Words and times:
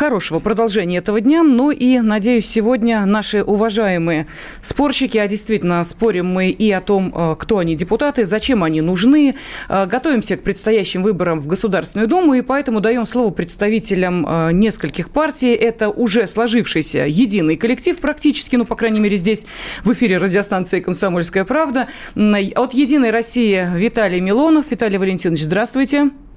хорошего 0.00 0.38
продолжения 0.38 0.96
этого 0.96 1.20
дня. 1.20 1.42
Ну 1.42 1.70
и, 1.70 1.98
надеюсь, 1.98 2.46
сегодня 2.46 3.04
наши 3.04 3.42
уважаемые 3.42 4.26
спорщики, 4.62 5.18
а 5.18 5.28
действительно 5.28 5.84
спорим 5.84 6.24
мы 6.24 6.48
и 6.48 6.72
о 6.72 6.80
том, 6.80 7.12
э, 7.14 7.36
кто 7.38 7.58
они 7.58 7.76
депутаты, 7.76 8.24
зачем 8.24 8.64
они 8.64 8.80
нужны, 8.80 9.34
э, 9.68 9.84
готовимся 9.86 10.38
к 10.38 10.42
предстоящим 10.42 11.02
выборам 11.02 11.38
в 11.38 11.46
Государственную 11.46 12.08
Думу, 12.08 12.32
и 12.32 12.40
поэтому 12.40 12.80
даем 12.80 13.04
слово 13.04 13.28
представителям 13.30 14.26
э, 14.26 14.52
нескольких 14.52 15.10
партий. 15.10 15.52
Это 15.52 15.90
уже 15.90 16.26
сложившийся 16.26 17.04
единый 17.06 17.56
коллектив 17.56 17.98
практически, 17.98 18.56
ну, 18.56 18.64
по 18.64 18.76
крайней 18.76 19.00
мере, 19.00 19.18
здесь 19.18 19.44
в 19.84 19.92
эфире 19.92 20.16
радиостанции 20.16 20.80
«Комсомольская 20.80 21.44
правда». 21.44 21.88
От 22.14 22.72
«Единой 22.72 23.10
России» 23.10 23.68
Виталий 23.76 24.20
Милонов. 24.20 24.70
Виталий 24.70 24.96
Валентинович, 24.96 25.42
здравствуйте. 25.42 25.98
Здравствуйте, 25.98 26.29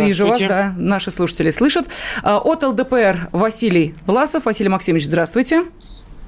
вижу 0.00 0.26
вас, 0.26 0.40
да, 0.40 0.74
наши 0.76 1.10
слушатели 1.10 1.50
слышат. 1.50 1.86
А, 2.22 2.38
От 2.38 2.62
ЛДПР 2.62 3.28
Василий 3.32 3.94
Власов. 4.06 4.46
Василий 4.46 4.68
Максимович, 4.70 5.06
здравствуйте. 5.06 5.64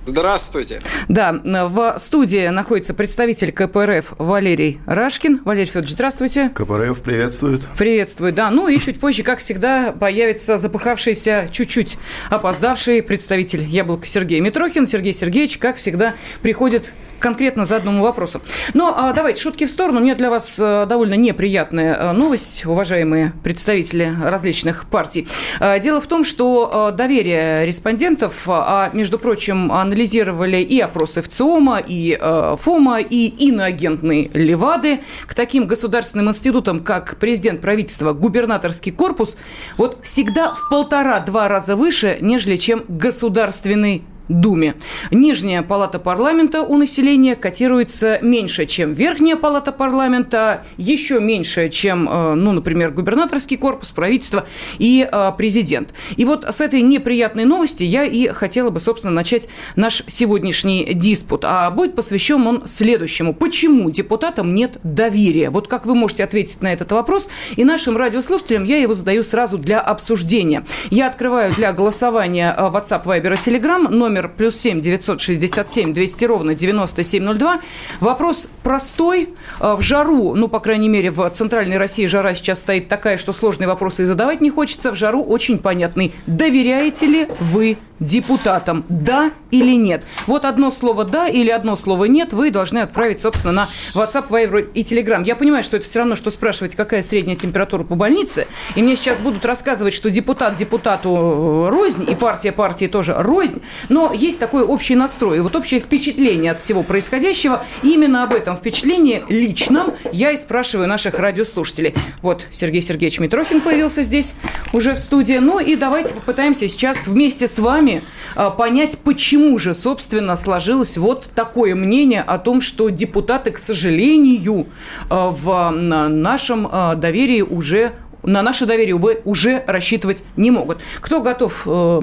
Здравствуйте. 0.07 0.81
Да, 1.09 1.33
в 1.43 1.99
студии 1.99 2.47
находится 2.49 2.95
представитель 2.95 3.51
КПРФ 3.51 4.15
Валерий 4.19 4.81
Рашкин. 4.87 5.43
Валерий 5.45 5.67
Федорович, 5.67 5.91
здравствуйте. 5.91 6.51
КПРФ 6.55 7.01
приветствует. 7.01 7.63
Приветствует, 7.77 8.37
да. 8.37 8.51
Ну 8.51 8.69
и 8.69 8.79
чуть 8.79 9.01
позже, 9.01 9.25
как 9.25 9.41
всегда, 9.41 9.91
появится 9.91 10.59
запыхавшийся, 10.59 11.49
чуть-чуть 11.51 11.99
опоздавший 12.31 13.03
представитель 13.03 13.65
Яблока 13.65 14.07
Сергей 14.07 14.39
Митрохин. 14.39 14.87
Сергей 14.87 15.13
Сергеевич, 15.13 15.59
как 15.59 15.77
всегда, 15.77 16.15
приходит 16.41 16.93
конкретно 17.19 17.65
заданному 17.65 18.03
вопросу. 18.03 18.41
Но 18.75 18.95
а, 18.97 19.13
давайте 19.13 19.43
шутки 19.43 19.67
в 19.67 19.71
сторону. 19.71 20.01
У 20.01 20.03
меня 20.03 20.15
для 20.15 20.31
вас 20.31 20.57
а, 20.59 20.87
довольно 20.87 21.15
неприятная 21.15 22.11
а, 22.11 22.13
новость, 22.13 22.67
уважаемые 22.67 23.33
представители 23.43 24.15
различных 24.23 24.87
партий. 24.87 25.27
А, 25.61 25.79
дело 25.79 26.01
в 26.01 26.07
том, 26.07 26.25
что 26.25 26.71
а, 26.73 26.91
доверие 26.93 27.67
респондентов, 27.67 28.45
а, 28.49 28.91
между 28.93 29.19
прочим, 29.19 29.73
анализировали 29.73 30.59
и 30.59 30.81
опросы 30.81 31.23
ВЦИОМа, 31.23 31.83
и 31.87 32.17
а, 32.21 32.57
ФОМа, 32.57 33.01
и 33.01 33.27
иноагентные 33.27 34.31
Левады 34.35 35.01
к 35.27 35.35
таким 35.35 35.67
государственным 35.67 36.29
институтам, 36.29 36.83
как 36.83 37.17
президент 37.19 37.61
правительства, 37.61 38.13
губернаторский 38.13 38.93
корпус, 38.93 39.37
вот 39.77 39.99
всегда 40.03 40.55
в 40.55 40.69
полтора-два 40.69 41.49
раза 41.49 41.77
выше, 41.77 42.19
нежели 42.21 42.57
чем 42.57 42.85
государственный 42.89 44.05
Думе. 44.29 44.75
Нижняя 45.11 45.63
палата 45.63 45.99
парламента 45.99 46.63
у 46.63 46.77
населения 46.77 47.37
котируется 47.37 48.19
меньше, 48.23 48.67
чем 48.67 48.93
верхняя 48.93 49.37
палата 49.37 49.73
парламента, 49.73 50.65
еще 50.77 51.21
меньше, 51.21 51.69
чем, 51.69 52.09
э, 52.09 52.35
ну, 52.35 52.53
например, 52.53 52.91
губернаторский 52.91 53.57
корпус, 53.57 53.93
правительство 53.93 54.47
и 54.79 55.09
э, 55.11 55.33
президент. 55.39 55.95
И 56.17 56.25
вот 56.25 56.45
с 56.45 56.61
этой 56.61 56.83
неприятной 56.83 57.45
новости 57.45 57.85
я 57.85 58.05
и 58.05 58.29
хотела 58.29 58.71
бы, 58.71 58.81
собственно, 58.81 59.13
начать 59.13 59.49
наш 59.77 60.03
сегодняшний 60.09 60.93
диспут. 60.95 61.45
А 61.45 61.71
будет 61.71 61.95
посвящен 61.95 62.47
он 62.47 62.67
следующему. 62.67 63.33
Почему 63.33 63.91
депутатам 63.91 64.55
нет 64.55 64.79
доверия? 64.83 65.51
Вот 65.51 65.69
как 65.69 65.87
вы 65.87 65.95
можете 65.95 66.25
ответить 66.25 66.63
на 66.63 66.73
этот 66.73 66.91
вопрос? 66.93 67.29
И 67.57 67.65
нашим 67.65 67.97
радиослушателям 67.97 68.65
я 68.65 68.79
его 68.79 68.95
задаю 68.95 69.23
сразу 69.23 69.59
для 69.59 69.81
обсуждения. 69.81 70.65
Я 70.91 71.07
открываю 71.07 71.55
для 71.55 71.73
голосования 71.73 72.55
э, 72.57 72.63
WhatsApp, 72.63 73.05
Viber 73.05 73.35
и 73.35 73.37
Telegram 73.37 73.89
номер 73.89 74.16
номер 74.17 74.31
плюс 74.35 74.57
7 74.57 74.81
967 74.81 75.93
200 75.93 76.25
ровно 76.25 76.55
9702. 76.55 77.61
Вопрос 78.01 78.49
простой. 78.63 79.31
Э, 79.61 79.75
в 79.75 79.83
жару, 79.83 80.35
ну, 80.35 80.49
по 80.49 80.61
крайней 80.61 80.89
мере, 80.89 81.11
в 81.11 81.29
центральной 81.31 81.77
России 81.77 82.07
жара 82.07 82.35
сейчас 82.35 82.61
стоит 82.61 82.89
такая, 82.89 83.19
что 83.19 83.33
сложные 83.33 83.69
вопросы 83.69 84.03
и 84.03 84.07
задавать 84.07 84.41
не 84.41 84.51
хочется. 84.51 84.91
В 84.91 84.95
жару 84.95 85.23
очень 85.23 85.59
понятный. 85.59 86.15
Доверяете 86.27 87.07
ли 87.07 87.29
вы 87.41 87.77
депутатам, 88.01 88.85
да 88.89 89.31
или 89.51 89.75
нет. 89.75 90.03
Вот 90.27 90.45
одно 90.45 90.71
слово 90.71 91.05
«да» 91.05 91.29
или 91.29 91.51
одно 91.51 91.77
слово 91.77 92.07
«нет» 92.07 92.33
вы 92.33 92.51
должны 92.51 92.81
отправить, 92.81 93.21
собственно, 93.21 93.53
на 93.53 93.69
WhatsApp, 93.95 94.29
Viber 94.29 94.71
и 94.75 94.83
Telegram. 94.83 95.23
Я 95.25 95.37
понимаю, 95.37 95.63
что 95.63 95.77
это 95.77 95.87
все 95.87 96.01
равно, 96.01 96.17
что 96.17 96.31
спрашивать, 96.31 96.75
какая 96.75 97.03
средняя 97.03 97.37
температура 97.37 97.85
по 97.85 97.95
больнице, 97.95 98.47
и 98.75 98.83
мне 98.83 98.97
сейчас 98.97 99.21
будут 99.21 99.45
рассказывать, 99.45 99.95
что 99.95 100.11
депутат 100.11 100.57
депутату 100.57 101.67
рознь, 101.69 102.07
и 102.11 102.15
партия 102.15 102.53
партии 102.53 102.87
тоже 102.87 103.15
рознь, 103.17 103.63
но 103.89 104.13
есть 104.13 104.41
такой 104.41 104.63
общий 104.63 104.95
настрой, 104.95 105.39
и 105.39 105.41
вот 105.41 105.57
общее 105.57 105.81
впечатление 105.81 106.53
от 106.53 106.61
всего 106.61 106.83
происходящего, 106.83 107.65
и 107.83 107.95
именно 107.95 108.25
об 108.25 108.35
этом 108.35 108.57
впечатлении 108.57 109.25
личном 109.29 109.95
я 110.13 110.33
и 110.33 110.37
спрашиваю 110.37 110.89
наших 110.89 111.19
радиослушателей. 111.19 111.95
Вот 112.21 112.47
Сергей 112.51 112.83
Сергеевич 112.83 113.21
Митрохин 113.21 113.61
появился 113.61 114.03
здесь 114.03 114.35
уже 114.73 114.95
в 114.95 114.99
студии, 114.99 115.39
ну 115.39 115.61
и 115.61 115.77
давайте 115.77 116.15
попытаемся 116.15 116.69
сейчас 116.69 117.07
вместе 117.07 117.49
с 117.49 117.59
вами 117.59 117.86
вами 117.87 118.03
а, 118.35 118.51
понять, 118.51 118.99
почему 118.99 119.59
же, 119.59 119.75
собственно, 119.75 120.37
сложилось 120.37 120.97
вот 120.99 121.31
такое 121.35 121.75
мнение 121.75 122.23
о 122.23 122.39
том, 122.39 122.61
что 122.61 122.89
депутаты, 122.89 123.51
к 123.51 123.59
сожалению, 123.59 124.67
а, 125.09 125.31
в 125.31 125.71
нашем 125.71 126.69
а, 126.71 126.95
доверии 126.95 127.43
уже 127.43 127.93
на 128.27 128.43
наше 128.43 128.67
доверие, 128.67 128.95
увы, 128.95 129.21
уже 129.25 129.63
рассчитывать 129.67 130.23
не 130.37 130.51
могут. 130.51 130.79
Кто 131.01 131.23
готов 131.23 131.63
э, 131.67 132.01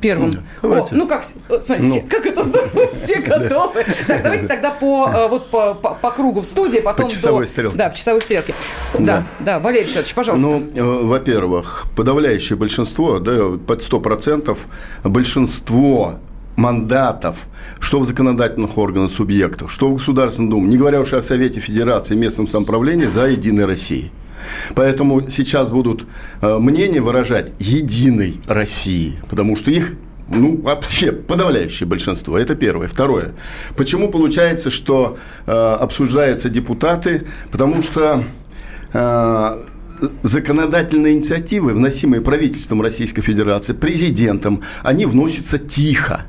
первым? 0.00 0.32
О, 0.62 0.86
ну, 0.90 1.06
как, 1.06 1.24
смотрите, 1.24 2.02
ну. 2.02 2.08
как 2.08 2.26
это 2.26 2.42
здорово, 2.44 2.86
все 2.94 3.20
готовы. 3.20 3.84
Так, 4.06 4.22
давайте 4.22 4.46
тогда 4.46 4.70
по, 4.70 5.10
э, 5.12 5.28
вот 5.28 5.50
по, 5.50 5.74
по, 5.74 5.94
по 5.94 6.10
кругу 6.10 6.40
в 6.40 6.46
студии, 6.46 6.78
потом 6.78 7.06
по 7.06 7.12
часовой 7.12 7.44
до... 7.44 7.50
стрелке. 7.50 7.76
Да, 7.76 7.88
по 7.90 7.96
часовой 7.96 8.20
стрелке. 8.20 8.54
Да, 8.94 9.00
да, 9.00 9.26
да 9.40 9.60
Валерий 9.60 9.86
Федорович, 9.86 10.14
пожалуйста. 10.14 10.46
Ну, 10.46 10.66
э, 10.74 10.82
во-первых, 10.82 11.86
подавляющее 11.96 12.56
большинство, 12.56 13.18
да, 13.18 13.58
под 13.66 13.82
100% 13.82 14.56
большинство 15.04 16.18
мандатов, 16.56 17.46
что 17.80 18.00
в 18.00 18.06
законодательных 18.06 18.78
органах 18.78 19.12
субъектов, 19.12 19.70
что 19.72 19.88
в 19.88 19.94
Государственном 19.94 20.50
Думе, 20.50 20.68
не 20.68 20.78
говоря 20.78 21.00
уж 21.00 21.12
о 21.12 21.22
Совете 21.22 21.60
Федерации 21.60 22.14
и 22.14 22.16
местном 22.16 22.48
самоуправлении, 22.48 23.06
за 23.06 23.26
«Единой 23.26 23.66
Россией». 23.66 24.10
Поэтому 24.74 25.30
сейчас 25.30 25.70
будут 25.70 26.06
э, 26.40 26.58
мнения 26.58 27.00
выражать 27.00 27.52
единой 27.58 28.40
России, 28.46 29.18
потому 29.28 29.56
что 29.56 29.70
их 29.70 29.94
ну, 30.28 30.60
вообще 30.60 31.12
подавляющее 31.12 31.86
большинство. 31.86 32.36
Это 32.36 32.54
первое. 32.56 32.88
Второе. 32.88 33.32
Почему 33.76 34.08
получается, 34.10 34.70
что 34.70 35.18
э, 35.46 35.52
обсуждаются 35.52 36.48
депутаты? 36.48 37.26
Потому 37.52 37.82
что 37.82 38.24
э, 38.92 39.64
законодательные 40.22 41.14
инициативы, 41.14 41.74
вносимые 41.74 42.22
правительством 42.22 42.82
Российской 42.82 43.22
Федерации, 43.22 43.72
президентом, 43.72 44.62
они 44.82 45.06
вносятся 45.06 45.58
тихо 45.58 46.26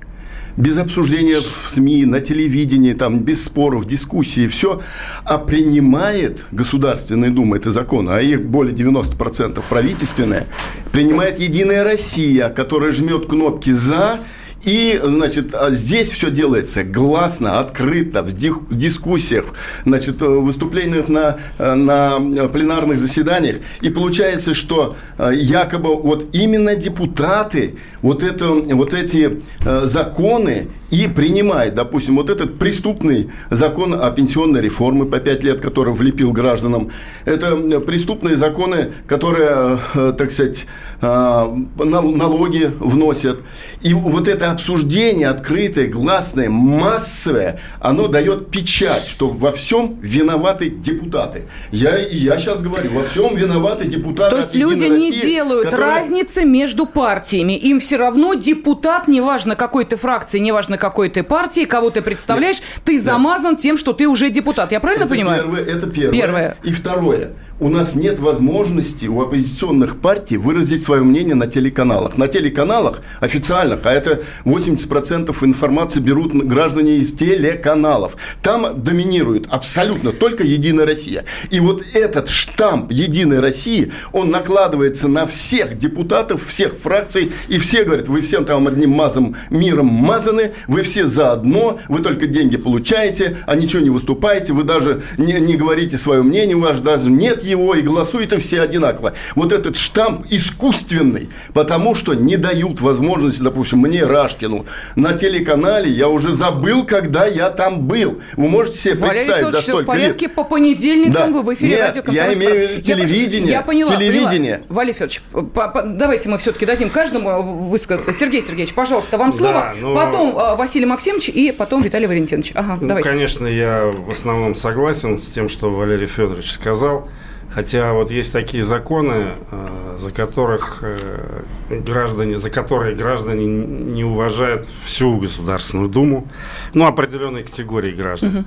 без 0.58 0.78
обсуждения 0.78 1.38
в 1.38 1.46
СМИ, 1.46 2.06
на 2.06 2.20
телевидении, 2.20 2.94
там, 2.94 3.20
без 3.20 3.46
споров, 3.46 3.86
дискуссий, 3.86 4.48
все, 4.48 4.82
а 5.24 5.38
принимает 5.38 6.46
Государственная 6.52 7.30
Дума, 7.30 7.58
это 7.58 7.72
закон, 7.72 8.10
а 8.10 8.20
их 8.20 8.44
более 8.44 8.76
90% 8.76 9.64
правительственная, 9.70 10.48
принимает 10.92 11.40
Единая 11.40 11.84
Россия, 11.84 12.50
которая 12.50 12.92
жмет 12.92 13.28
кнопки 13.28 13.70
«за», 13.70 14.20
и, 14.68 15.00
значит, 15.02 15.56
а 15.56 15.72
здесь 15.72 16.10
все 16.12 16.30
делается 16.30 16.84
гласно, 16.84 17.60
открыто, 17.60 18.22
в 18.22 18.34
дискуссиях, 18.34 19.46
значит, 19.86 20.22
в 20.22 20.42
выступлениях 20.42 21.08
на, 21.08 21.38
на 21.58 22.20
пленарных 22.50 23.00
заседаниях. 23.00 23.60
И 23.80 23.90
получается, 23.90 24.54
что 24.54 24.98
э, 25.18 25.32
якобы 25.36 25.96
вот 25.96 26.28
именно 26.34 26.76
депутаты 26.76 27.78
вот, 28.02 28.24
это, 28.24 28.50
вот 28.50 28.94
эти 28.94 29.42
э, 29.66 29.86
законы 29.86 30.68
и 30.92 31.08
принимает, 31.08 31.76
допустим, 31.76 32.18
вот 32.18 32.30
этот 32.30 32.60
преступный 32.60 33.30
закон 33.50 33.94
о 33.94 34.12
пенсионной 34.12 34.62
реформе 34.62 35.06
по 35.06 35.20
5 35.20 35.44
лет, 35.46 35.62
который 35.62 35.94
влепил 35.94 36.32
гражданам. 36.34 36.92
Это 37.24 37.80
преступные 37.80 38.36
законы, 38.36 38.92
которые, 39.06 39.80
э, 39.96 40.14
так 40.18 40.32
сказать, 40.32 40.66
налоги 41.00 42.72
вносят. 42.80 43.42
И 43.82 43.94
вот 43.94 44.28
это 44.28 44.50
обсуждение 44.58 45.30
открытое, 45.30 45.88
гласное, 45.88 46.50
массовое, 46.50 47.60
оно 47.80 48.08
дает 48.08 48.50
печать, 48.50 49.06
что 49.06 49.30
во 49.30 49.52
всем 49.52 50.00
виноваты 50.02 50.70
депутаты. 50.70 51.44
Я, 51.72 51.98
я 51.98 52.40
сейчас 52.40 52.62
говорю, 52.62 52.90
во 52.92 53.04
всем 53.04 53.36
виноваты 53.36 53.86
депутаты. 53.86 54.32
То 54.32 54.38
есть 54.38 54.56
люди 54.56 54.86
не 54.86 55.12
делают 55.12 55.66
которые... 55.66 55.92
разницы 55.92 56.44
между 56.44 56.88
партиями. 56.88 57.54
Им 57.54 57.80
все 57.80 57.98
равно 57.98 58.34
депутат, 58.34 59.08
неважно 59.08 59.56
какой 59.56 59.86
ты 59.86 59.96
фракции, 59.96 60.40
неважно 60.40 60.80
какой 60.80 61.10
ты 61.10 61.22
партии, 61.22 61.66
кого 61.66 61.92
ты 61.92 62.02
представляешь, 62.02 62.60
Нет. 62.60 62.84
ты 62.84 63.00
замазан 63.00 63.52
Нет. 63.52 63.62
тем, 63.62 63.78
что 63.78 63.94
ты 63.94 64.08
уже 64.08 64.32
депутат. 64.32 64.72
Я 64.72 64.80
правильно 64.80 65.04
это 65.04 65.14
понимаю? 65.14 65.44
Первое, 65.44 65.64
это 65.64 65.88
первое. 65.88 66.12
первое. 66.12 66.58
И 66.64 66.72
второе 66.74 67.30
у 67.60 67.70
нас 67.70 67.96
нет 67.96 68.20
возможности 68.20 69.08
у 69.08 69.22
оппозиционных 69.22 70.00
партий 70.00 70.38
выразить 70.38 70.84
свое 70.84 71.02
мнение 71.02 71.36
на 71.36 71.48
телеканалах. 71.48 72.18
На 72.18 72.28
телеканалах 72.28 73.02
официальных, 73.20 73.80
а 73.84 73.92
это 73.92 74.22
80% 74.46 75.36
информации 75.44 76.00
берут 76.00 76.34
граждане 76.34 76.98
из 76.98 77.14
телеканалов. 77.14 78.16
Там 78.44 78.84
доминирует 78.84 79.48
абсолютно 79.50 80.12
только 80.12 80.44
«Единая 80.44 80.86
Россия». 80.86 81.26
И 81.50 81.60
вот 81.60 81.84
этот 81.94 82.30
штамп 82.30 82.92
«Единой 82.92 83.40
России», 83.40 83.92
он 84.12 84.30
накладывается 84.30 85.08
на 85.08 85.26
всех 85.26 85.78
депутатов, 85.78 86.46
всех 86.46 86.76
фракций, 86.76 87.32
и 87.48 87.58
все 87.58 87.84
говорят, 87.84 88.08
вы 88.08 88.22
всем 88.22 88.46
там 88.46 88.68
одним 88.68 88.92
мазом, 88.92 89.36
миром 89.50 89.88
мазаны, 89.88 90.52
вы 90.68 90.84
все 90.84 91.08
заодно, 91.08 91.80
вы 91.88 92.00
только 92.00 92.28
деньги 92.28 92.58
получаете, 92.58 93.38
а 93.48 93.56
ничего 93.56 93.82
не 93.82 93.90
выступаете, 93.90 94.54
вы 94.54 94.64
даже 94.64 95.02
не, 95.18 95.34
не 95.40 95.56
говорите 95.56 95.98
свое 95.98 96.22
мнение, 96.22 96.56
у 96.56 96.62
вас 96.62 96.82
даже 96.82 97.10
нет 97.10 97.47
его, 97.48 97.76
и 97.76 97.82
голосуют, 97.82 98.34
и 98.34 98.38
все 98.38 98.62
одинаково. 98.62 99.14
Вот 99.36 99.54
этот 99.54 99.78
штамп 99.78 100.26
искусственный, 100.30 101.30
потому 101.54 101.96
что 101.96 102.14
не 102.14 102.38
дают 102.38 102.82
возможности, 102.82 103.42
допустим, 103.42 103.80
мне, 103.80 104.04
Рашкину, 104.04 104.66
на 104.96 105.14
телеканале, 105.14 105.90
я 105.90 106.10
уже 106.10 106.34
забыл, 106.34 106.86
когда 106.86 107.26
я 107.26 107.50
там 107.50 107.82
был. 107.82 108.20
Вы 108.36 108.48
можете 108.48 108.78
себе 108.78 108.96
представить, 108.96 109.50
за 109.50 109.62
столько 109.62 109.84
в 109.84 109.86
порядке, 109.86 110.26
лет. 110.26 110.36
по 110.36 110.44
понедельникам 110.44 111.32
да. 111.32 111.40
вы 111.40 111.42
в 111.42 111.54
эфире 111.54 111.72
Нет, 111.72 111.96
радио 111.96 112.14
я 112.14 112.34
имею 112.34 112.52
в 112.52 112.72
виду 112.72 112.82
телевидение. 112.82 113.52
Я 113.52 113.62
поняла, 113.62 113.96
телевидение. 113.96 114.58
Поняла. 114.58 114.76
Валерий 114.76 114.94
Федорович, 114.94 115.22
по, 115.32 115.68
по, 115.68 115.82
давайте 115.82 116.30
мы 116.30 116.38
все-таки 116.38 116.66
дадим 116.66 116.90
каждому 116.90 117.42
высказаться. 117.70 118.14
Сергей 118.14 118.42
Сергеевич, 118.42 118.74
пожалуйста, 118.74 119.18
вам 119.18 119.34
слово. 119.34 119.54
Да, 119.54 119.74
но... 119.82 119.96
Потом 119.96 120.38
э, 120.38 120.56
Василий 120.56 120.86
Максимович 120.86 121.30
и 121.30 121.52
потом 121.52 121.82
Виталий 121.82 122.08
Валентинович. 122.08 122.52
Ага, 122.56 122.78
ну, 122.80 122.88
давайте. 122.88 123.10
Конечно, 123.10 123.48
я 123.48 123.86
в 123.86 124.12
основном 124.12 124.56
согласен 124.56 125.18
с 125.18 125.28
тем, 125.28 125.50
что 125.50 125.70
Валерий 125.70 126.08
Федорович 126.08 126.52
сказал. 126.52 127.10
Хотя 127.50 127.94
вот 127.94 128.12
есть 128.12 128.34
такие 128.34 128.64
законы, 128.64 129.36
э, 129.52 129.96
за 129.98 130.12
которых 130.12 130.80
э, 130.82 131.44
граждане, 131.70 132.38
за 132.38 132.50
которые 132.50 132.96
граждане 132.96 133.46
не 133.46 134.04
уважают 134.04 134.68
всю 134.84 135.18
Государственную 135.18 135.90
Думу, 135.90 136.28
ну, 136.74 136.86
определенной 136.86 137.44
категории 137.44 137.92
граждан. 137.92 138.36
Угу. 138.36 138.46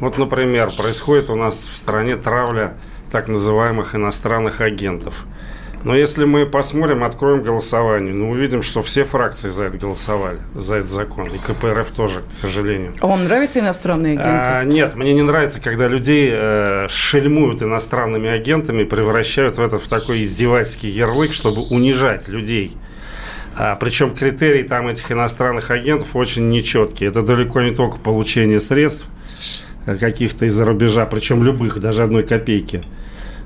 Вот, 0.00 0.18
например, 0.18 0.70
происходит 0.76 1.30
у 1.30 1.34
нас 1.34 1.56
в 1.56 1.74
стране 1.74 2.16
травля 2.16 2.74
так 3.10 3.28
называемых 3.28 3.94
иностранных 3.94 4.60
агентов. 4.60 5.24
Но 5.86 5.94
если 5.94 6.24
мы 6.24 6.46
посмотрим, 6.46 7.04
откроем 7.04 7.44
голосование, 7.44 8.12
ну, 8.12 8.32
увидим, 8.32 8.60
что 8.60 8.82
все 8.82 9.04
фракции 9.04 9.50
за 9.50 9.66
это 9.66 9.78
голосовали, 9.78 10.40
за 10.56 10.78
этот 10.78 10.90
закон. 10.90 11.28
И 11.28 11.38
КПРФ 11.38 11.92
тоже, 11.92 12.22
к 12.28 12.32
сожалению. 12.32 12.92
А 12.98 13.06
вам 13.06 13.22
нравятся 13.22 13.60
иностранные 13.60 14.14
агенты? 14.14 14.50
А, 14.50 14.64
нет, 14.64 14.96
мне 14.96 15.14
не 15.14 15.22
нравится, 15.22 15.60
когда 15.60 15.86
людей 15.86 16.30
э, 16.32 16.88
шельмуют 16.88 17.62
иностранными 17.62 18.28
агентами, 18.28 18.82
превращают 18.82 19.58
в 19.58 19.62
это 19.62 19.78
в 19.78 19.86
такой 19.86 20.24
издевательский 20.24 20.90
ярлык, 20.90 21.32
чтобы 21.32 21.62
унижать 21.68 22.26
людей. 22.26 22.76
А, 23.56 23.76
причем 23.76 24.12
критерии 24.12 24.64
там 24.64 24.88
этих 24.88 25.12
иностранных 25.12 25.70
агентов 25.70 26.16
очень 26.16 26.50
нечеткие. 26.50 27.10
Это 27.10 27.22
далеко 27.22 27.60
не 27.60 27.72
только 27.72 28.00
получение 28.00 28.58
средств 28.58 29.06
э, 29.86 29.94
каких-то 29.94 30.46
из-за 30.46 30.64
рубежа, 30.64 31.06
причем 31.06 31.44
любых, 31.44 31.78
даже 31.78 32.02
одной 32.02 32.24
копейки. 32.24 32.82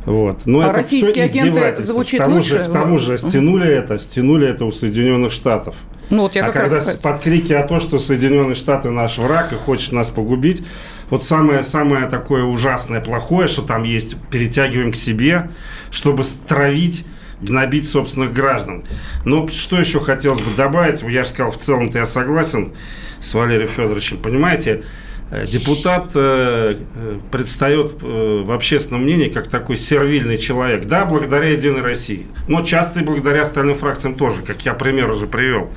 Вот. 0.07 0.47
Но 0.47 0.61
а 0.61 0.67
это 0.67 0.75
российские 0.75 1.25
агенты 1.25 1.83
звучит 1.83 2.21
к 2.21 2.25
тому 2.25 2.37
лучше? 2.37 2.59
Же, 2.59 2.65
к 2.65 2.73
тому 2.73 2.99
же 2.99 3.19
стянули 3.19 3.69
это, 3.69 3.99
стянули 3.99 4.49
это 4.49 4.65
у 4.65 4.73
Соединенных 4.73 5.31
Штатов. 5.31 5.77
Ну, 6.09 6.23
вот 6.23 6.35
я 6.35 6.47
а 6.47 6.53
когда 6.53 6.77
раз... 6.77 6.97
под 6.97 7.21
крики 7.21 7.53
о 7.53 7.63
том, 7.67 7.81
что 7.81 7.99
Соединенные 7.99 8.55
Штаты 8.55 8.91
наш 8.91 9.19
враг 9.19 9.53
и 9.53 9.57
хочет 9.57 9.93
нас 9.93 10.11
погубить, 10.11 10.63
вот 11.09 11.23
самое, 11.23 11.63
самое 11.63 12.07
такое 12.07 12.45
ужасное, 12.45 13.01
плохое, 13.01 13.47
что 13.47 13.63
там 13.63 13.83
есть, 13.85 14.17
перетягиваем 14.31 14.93
к 14.93 14.97
себе, 14.97 15.51
чтобы 15.91 16.25
стравить 16.25 17.05
гнобить 17.41 17.89
собственных 17.89 18.33
граждан. 18.33 18.85
Но 19.25 19.49
что 19.49 19.79
еще 19.79 20.01
хотелось 20.01 20.41
бы 20.41 20.55
добавить? 20.57 21.03
Я 21.03 21.25
же 21.25 21.31
сказал, 21.31 21.53
в 21.53 21.59
целом-то 21.59 21.99
я 21.99 22.07
согласен 22.07 22.73
с 23.21 23.33
Валерием 23.35 23.69
Федоровичем. 23.69 24.19
Понимаете, 24.19 24.83
депутат 25.31 26.11
э, 26.15 26.77
э, 26.95 27.19
предстает 27.31 27.95
в 28.03 28.53
общественном 28.53 29.05
мнении 29.05 29.29
как 29.29 29.49
такой 29.49 29.77
сервильный 29.77 30.37
человек. 30.37 30.87
Да, 30.87 31.05
благодаря 31.05 31.51
«Единой 31.51 31.83
России», 31.83 32.27
но 32.49 32.63
часто 32.63 33.01
и 33.01 33.05
благодаря 33.05 33.43
остальным 33.43 33.77
фракциям 33.77 34.17
тоже, 34.17 34.43
как 34.43 34.63
я 34.63 34.75
пример 34.75 35.09
уже 35.11 35.29
привел. 35.29 35.71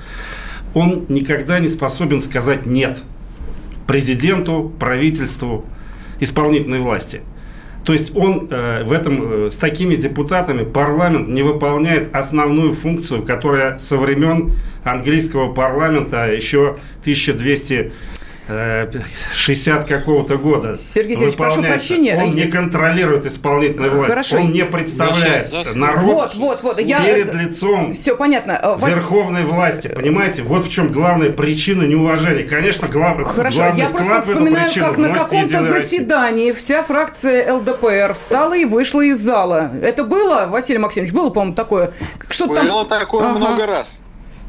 Он 0.73 1.05
никогда 1.07 1.59
не 1.59 1.67
способен 1.67 2.19
сказать 2.19 2.65
«нет» 2.65 3.03
президенту, 3.85 4.73
правительству, 4.79 5.65
исполнительной 6.19 6.79
власти. 6.79 7.21
То 7.85 7.91
есть 7.91 8.15
он 8.15 8.47
в 8.47 8.94
этом, 8.94 9.51
с 9.51 9.57
такими 9.57 9.95
депутатами 9.95 10.63
парламент 10.63 11.27
не 11.27 11.44
выполняет 11.44 12.15
основную 12.15 12.71
функцию, 12.71 13.23
которая 13.23 13.77
со 13.77 13.97
времен 13.97 14.53
английского 14.85 15.53
парламента 15.53 16.31
еще 16.31 16.77
1200 17.01 17.91
60 18.47 19.85
какого-то 19.85 20.37
года. 20.37 20.75
Сергей 20.75 21.15
Сергеевич, 21.15 21.37
прошу 21.37 21.61
прощения. 21.61 22.17
Он 22.21 22.33
не 22.33 22.45
контролирует 22.45 23.25
исполнительную 23.25 23.91
власть. 23.91 24.09
Хорошо. 24.09 24.37
Он 24.37 24.51
не 24.51 24.65
представляет 24.65 25.75
народ 25.75 26.35
вот, 26.35 26.35
вот, 26.35 26.63
вот. 26.63 26.79
Я... 26.79 27.03
перед 27.03 27.33
лицом 27.33 27.93
Все 27.93 28.15
понятно. 28.15 28.59
Э, 28.61 28.77
верховной 28.85 29.43
власти. 29.43 29.87
Понимаете? 29.87 30.41
Вот 30.43 30.63
в 30.63 30.71
чем 30.71 30.91
главная 30.91 31.31
причина 31.31 31.83
неуважения. 31.83 32.47
Конечно, 32.47 32.87
глав... 32.87 33.23
Хорошо. 33.23 33.57
главный 33.57 33.81
Я 33.81 33.89
просто 33.89 34.21
вспоминаю, 34.21 34.71
как 34.73 34.97
на 34.97 35.13
каком-то 35.13 35.61
заседании 35.61 36.51
вся 36.51 36.83
фракция 36.83 37.53
ЛДПР 37.53 38.13
встала 38.13 38.57
и 38.57 38.65
вышла 38.65 39.01
из 39.01 39.19
зала. 39.19 39.71
Это 39.81 40.03
было, 40.03 40.47
Василий 40.47 40.79
Максимович, 40.79 41.13
было, 41.13 41.29
по-моему, 41.29 41.55
такое? 41.55 41.93
Что 42.29 42.47
было 42.47 42.85
там... 42.85 42.87
такое 42.87 43.29
ага. 43.29 43.37
много 43.37 43.65
раз. 43.65 44.03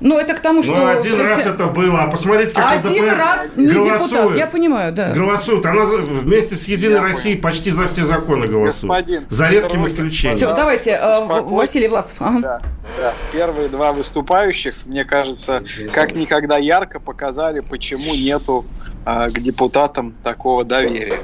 Ну, 0.04 0.18
это 0.18 0.34
к 0.34 0.40
тому, 0.40 0.62
что... 0.62 0.76
Ну, 0.76 0.86
один 0.86 1.18
раз 1.18 1.38
все... 1.38 1.48
это 1.48 1.64
было, 1.64 2.02
а 2.02 2.10
посмотрите, 2.10 2.52
как 2.52 2.72
Один 2.72 3.04
ЛДПР 3.04 3.16
раз 3.16 3.52
не 3.56 3.68
голосует. 3.68 4.10
депутат, 4.10 4.36
я 4.36 4.46
понимаю, 4.46 4.92
да. 4.92 5.14
Голосуют. 5.14 5.64
Она 5.64 5.86
вместе 5.86 6.56
с 6.56 6.68
Единой 6.68 6.96
я 6.96 7.02
Россией 7.02 7.36
понял. 7.36 7.54
почти 7.54 7.70
за 7.70 7.86
все 7.86 8.04
законы 8.04 8.46
голосует. 8.46 8.90
Господин, 8.92 9.26
за 9.30 9.48
редким 9.48 9.86
исключением. 9.86 10.36
Все, 10.36 10.54
давайте, 10.54 10.90
э, 10.90 11.24
Василий 11.24 11.88
Власов. 11.88 12.16
Ага. 12.20 12.38
Да, 12.40 12.62
да. 13.00 13.14
Первые 13.32 13.70
два 13.70 13.92
выступающих, 13.92 14.74
мне 14.84 15.06
кажется, 15.06 15.64
как 15.90 16.14
никогда 16.14 16.58
ярко 16.58 17.00
показали, 17.00 17.60
почему 17.60 18.14
нету 18.14 18.66
э, 19.06 19.28
к 19.28 19.40
депутатам 19.40 20.14
такого 20.22 20.64
доверия. 20.64 21.20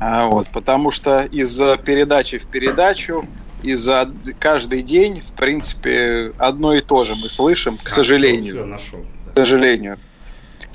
А, 0.00 0.28
вот, 0.28 0.48
потому 0.48 0.90
что 0.90 1.24
из 1.24 1.60
передачи 1.84 2.38
в 2.38 2.46
передачу 2.46 3.26
и 3.64 3.72
за 3.74 4.10
каждый 4.38 4.82
день, 4.82 5.22
в 5.22 5.32
принципе, 5.32 6.32
одно 6.38 6.74
и 6.74 6.80
то 6.80 7.02
же 7.02 7.14
мы 7.20 7.30
слышим, 7.30 7.78
к 7.78 7.86
а, 7.86 7.90
сожалению. 7.90 8.54
Все, 8.54 8.62
все 8.62 8.64
нашел, 8.64 8.98
да. 9.26 9.32
К 9.32 9.36
сожалению. 9.36 9.98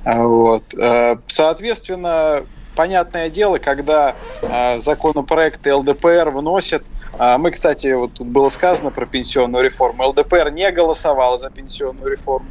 А, 0.03 0.23
вот. 0.23 0.73
Э, 0.73 1.17
соответственно, 1.27 2.41
понятное 2.75 3.29
дело, 3.29 3.59
когда 3.59 4.15
э, 4.41 4.79
законопроекты 4.79 5.73
ЛДПР 5.73 6.31
вносят, 6.31 6.83
а, 7.19 7.37
мы, 7.37 7.51
кстати, 7.51 7.93
вот 7.93 8.13
тут 8.13 8.27
было 8.27 8.49
сказано 8.49 8.89
про 8.89 9.05
пенсионную 9.05 9.63
реформу, 9.63 10.07
ЛДПР 10.07 10.49
не 10.49 10.71
голосовала 10.71 11.37
за 11.37 11.51
пенсионную 11.51 12.11
реформу. 12.11 12.47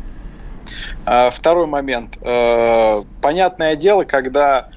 Второй 1.33 1.67
момент. 1.67 2.19
Э, 2.21 3.03
понятное 3.23 3.75
дело, 3.75 4.05
когда 4.05 4.69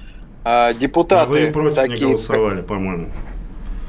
депутаты... 0.74 1.22
А 1.22 1.26
вы 1.26 1.52
против 1.52 1.76
такие, 1.76 1.98
не 2.00 2.04
голосовали, 2.06 2.62
по-моему. 2.62 3.10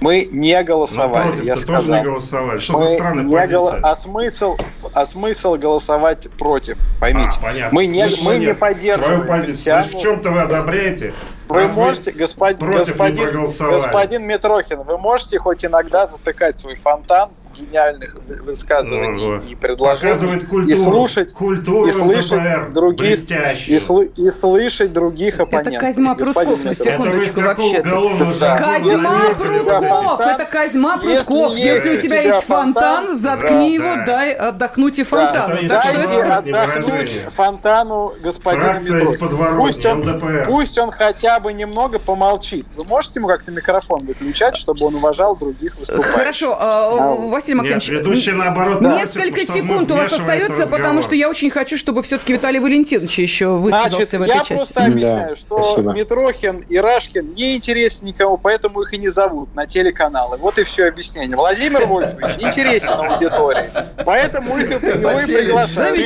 Мы 0.03 0.27
не 0.29 0.61
голосовали, 0.63 1.27
Напротив, 1.27 1.45
я 1.45 1.55
сказал. 1.55 1.95
не 1.95 2.03
голосовали. 2.03 2.59
Что 2.59 2.73
мы 2.73 2.89
за 2.89 2.95
странная 2.95 3.23
позиция? 3.23 3.57
Гол... 3.57 3.73
А, 3.83 3.95
смысл, 3.95 4.57
а 4.93 5.05
смысл 5.05 5.55
голосовать 5.55 6.29
против, 6.31 6.77
поймите. 6.99 7.37
А, 7.39 7.41
понятно. 7.41 7.73
Мы, 7.73 7.85
не, 7.85 8.05
мы 8.21 8.37
не 8.37 8.53
поддерживаем. 8.53 9.23
Свою 9.23 9.27
позицию. 9.29 9.75
Значит, 9.75 9.93
в 9.93 10.01
чем-то 10.01 10.31
вы 10.31 10.41
одобряете? 10.41 11.13
Вы 11.47 11.67
можете, 11.69 12.11
господ... 12.11 12.59
господин, 12.59 13.43
господин 13.43 14.27
Митрохин, 14.27 14.81
вы 14.81 14.97
можете 14.97 15.39
хоть 15.39 15.63
иногда 15.63 16.05
затыкать 16.05 16.59
свой 16.59 16.75
фонтан 16.75 17.29
гениальных 17.53 18.15
высказываний 18.43 19.35
Ага. 19.37 19.43
и 19.49 19.55
предложений. 19.55 20.13
Показывает 20.13 20.47
культуру. 20.47 20.67
И 20.67 20.75
слушать, 20.75 21.33
Культуру 21.33 21.87
и 21.87 21.91
слышать 21.91 22.31
ЛДПР 22.33 22.71
других, 22.73 23.19
и, 23.67 23.75
слы- 23.77 24.11
и 24.15 24.31
слышать 24.31 24.93
других 24.93 25.39
оппонентов. 25.39 25.81
Козьма 25.81 26.15
Господин 26.15 26.33
Прутков, 26.43 26.65
на 26.65 26.73
секундочку, 26.75 27.39
Это 27.39 27.47
вообще-то. 27.49 28.33
Да. 28.39 28.57
Козьма 28.57 29.19
Прутков! 29.39 30.19
Это 30.21 30.45
Козьма 30.45 30.99
Если 31.03 31.25
Прутков! 31.33 31.57
Если, 31.57 31.89
есть 31.89 32.05
у 32.05 32.07
тебя 32.07 32.21
есть 32.21 32.45
фонтан, 32.45 32.73
фонтан, 33.07 33.15
заткни 33.15 33.77
да, 33.79 33.83
его, 33.85 33.95
да. 33.97 34.05
дай 34.05 34.33
отдохнуть 34.33 34.99
и 34.99 35.03
Да, 35.03 35.09
фонтану. 35.09 35.55
это 35.55 35.67
Так 35.69 35.83
что 35.83 35.93
Дайте 35.93 36.13
это- 36.19 36.29
подворотни 36.35 36.51
отдохнуть 36.51 37.21
фонтану 37.35 38.13
господина 38.21 38.77
из 38.79 38.89
Митрохина. 38.89 39.55
Пусть 39.57 39.85
он, 39.85 39.99
ЛДПР. 40.01 40.45
пусть 40.47 40.77
он 40.77 40.91
хотя 40.91 41.39
бы 41.39 41.53
немного 41.53 41.99
помолчит. 41.99 42.65
Вы 42.75 42.85
можете 42.85 43.19
ему 43.19 43.27
как-то 43.27 43.51
микрофон 43.51 44.05
выключать, 44.05 44.55
чтобы 44.55 44.85
он 44.85 44.95
уважал 44.95 45.35
других 45.35 45.71
выступающих? 45.75 46.13
Хорошо, 46.13 46.57
а, 46.59 46.89
Василий 47.43 47.55
Нет, 47.59 47.71
Максимович, 47.71 47.89
ведущий 47.89 48.31
наоборот. 48.31 48.81
Несколько 48.81 49.31
просит, 49.31 49.49
чтобы 49.49 49.67
секунд 49.67 49.91
у 49.91 49.95
вас 49.95 50.13
остается, 50.13 50.67
потому 50.67 51.01
что 51.01 51.15
я 51.15 51.29
очень 51.29 51.51
хочу, 51.51 51.77
чтобы 51.77 52.01
все-таки 52.03 52.33
Виталий 52.33 52.59
Валентинович 52.59 53.19
еще 53.19 53.57
высказался 53.57 54.17
Значит, 54.17 54.19
в 54.19 54.21
этой 54.21 54.27
я 54.29 54.37
части. 54.37 54.53
просто 54.55 54.85
объясняю, 54.85 55.29
Да, 55.29 55.35
что 55.35 55.63
спасибо. 55.63 55.93
Митрохин 55.93 56.65
и 56.69 56.77
Рашкин 56.77 57.33
не 57.33 57.55
интересен 57.57 58.07
никому, 58.07 58.37
поэтому 58.37 58.81
их 58.81 58.93
и 58.93 58.97
не 58.97 59.09
зовут 59.09 59.53
на 59.55 59.65
телеканалы. 59.65 60.37
Вот 60.37 60.57
и 60.57 60.63
все 60.63 60.87
объяснение. 60.87 61.35
Владимир 61.35 61.85
Вольфович 61.85 62.35
интересен 62.39 62.93
аудитории, 62.93 63.69
поэтому 64.05 64.57
их 64.57 64.71
и, 64.71 64.77
приглашают. 64.79 65.99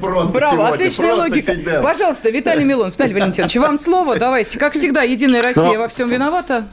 Вот 0.00 0.30
Браво, 0.32 0.68
отличная 0.68 1.14
логика. 1.14 1.54
Пожалуйста, 1.82 2.30
Виталий 2.30 2.64
Милонов, 2.64 2.94
Виталий 2.94 3.14
Валентинович, 3.14 3.56
вам 3.56 3.78
слово. 3.78 4.16
Давайте, 4.16 4.58
как 4.58 4.74
всегда, 4.74 5.02
Единая 5.02 5.42
Россия 5.42 5.64
Ну, 5.64 5.78
во 5.78 5.88
всем 5.88 6.08
виновата. 6.08 6.68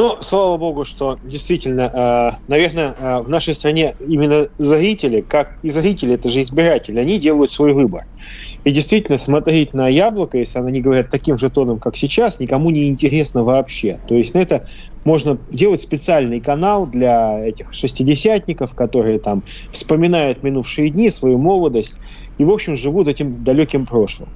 Ну, 0.00 0.16
слава 0.20 0.56
богу, 0.56 0.86
что 0.86 1.18
действительно, 1.22 1.82
э, 1.82 2.30
наверное, 2.48 2.94
э, 2.98 3.22
в 3.22 3.28
нашей 3.28 3.52
стране 3.52 3.94
именно 3.98 4.48
зрители, 4.56 5.20
как 5.20 5.58
и 5.60 5.68
зрители, 5.68 6.14
это 6.14 6.30
же 6.30 6.40
избиратели, 6.40 6.98
они 6.98 7.18
делают 7.18 7.52
свой 7.52 7.74
выбор. 7.74 8.06
И 8.64 8.70
действительно, 8.70 9.18
смотреть 9.18 9.74
на 9.74 9.88
яблоко, 9.88 10.38
если 10.38 10.58
они 10.58 10.80
говорят 10.80 11.10
таким 11.10 11.36
же 11.36 11.50
тоном, 11.50 11.78
как 11.78 11.98
сейчас, 11.98 12.40
никому 12.40 12.70
не 12.70 12.88
интересно 12.88 13.44
вообще. 13.44 14.00
То 14.08 14.14
есть 14.14 14.32
на 14.32 14.38
это 14.38 14.64
можно 15.04 15.36
делать 15.50 15.82
специальный 15.82 16.40
канал 16.40 16.86
для 16.86 17.38
этих 17.38 17.74
шестидесятников, 17.74 18.74
которые 18.74 19.18
там 19.18 19.44
вспоминают 19.70 20.42
минувшие 20.42 20.88
дни, 20.88 21.10
свою 21.10 21.36
молодость 21.36 21.98
и, 22.38 22.44
в 22.44 22.50
общем, 22.50 22.74
живут 22.74 23.06
этим 23.06 23.44
далеким 23.44 23.84
прошлым. 23.84 24.30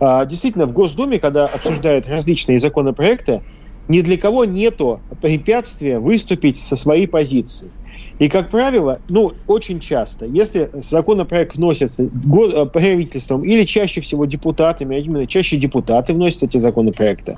А, 0.00 0.24
Действительно, 0.24 0.64
в 0.64 0.72
Госдуме, 0.72 1.18
когда 1.18 1.44
обсуждают 1.44 2.08
различные 2.08 2.58
законопроекты, 2.58 3.42
ни 3.88 4.00
для 4.02 4.16
кого 4.18 4.44
нету 4.44 5.04
препятствия 5.20 5.98
выступить 6.00 6.58
со 6.58 6.76
своей 6.76 7.06
позицией. 7.06 7.72
И, 8.18 8.28
как 8.28 8.50
правило, 8.50 9.00
ну, 9.08 9.32
очень 9.46 9.80
часто, 9.80 10.26
если 10.26 10.70
законопроект 10.74 11.56
вносится 11.56 12.04
э, 12.04 12.66
правительством 12.66 13.44
или 13.44 13.64
чаще 13.64 14.00
всего 14.00 14.24
депутатами, 14.24 14.96
а 14.96 15.00
именно 15.00 15.26
чаще 15.26 15.56
депутаты 15.56 16.12
вносят 16.12 16.44
эти 16.44 16.58
законопроекты, 16.58 17.36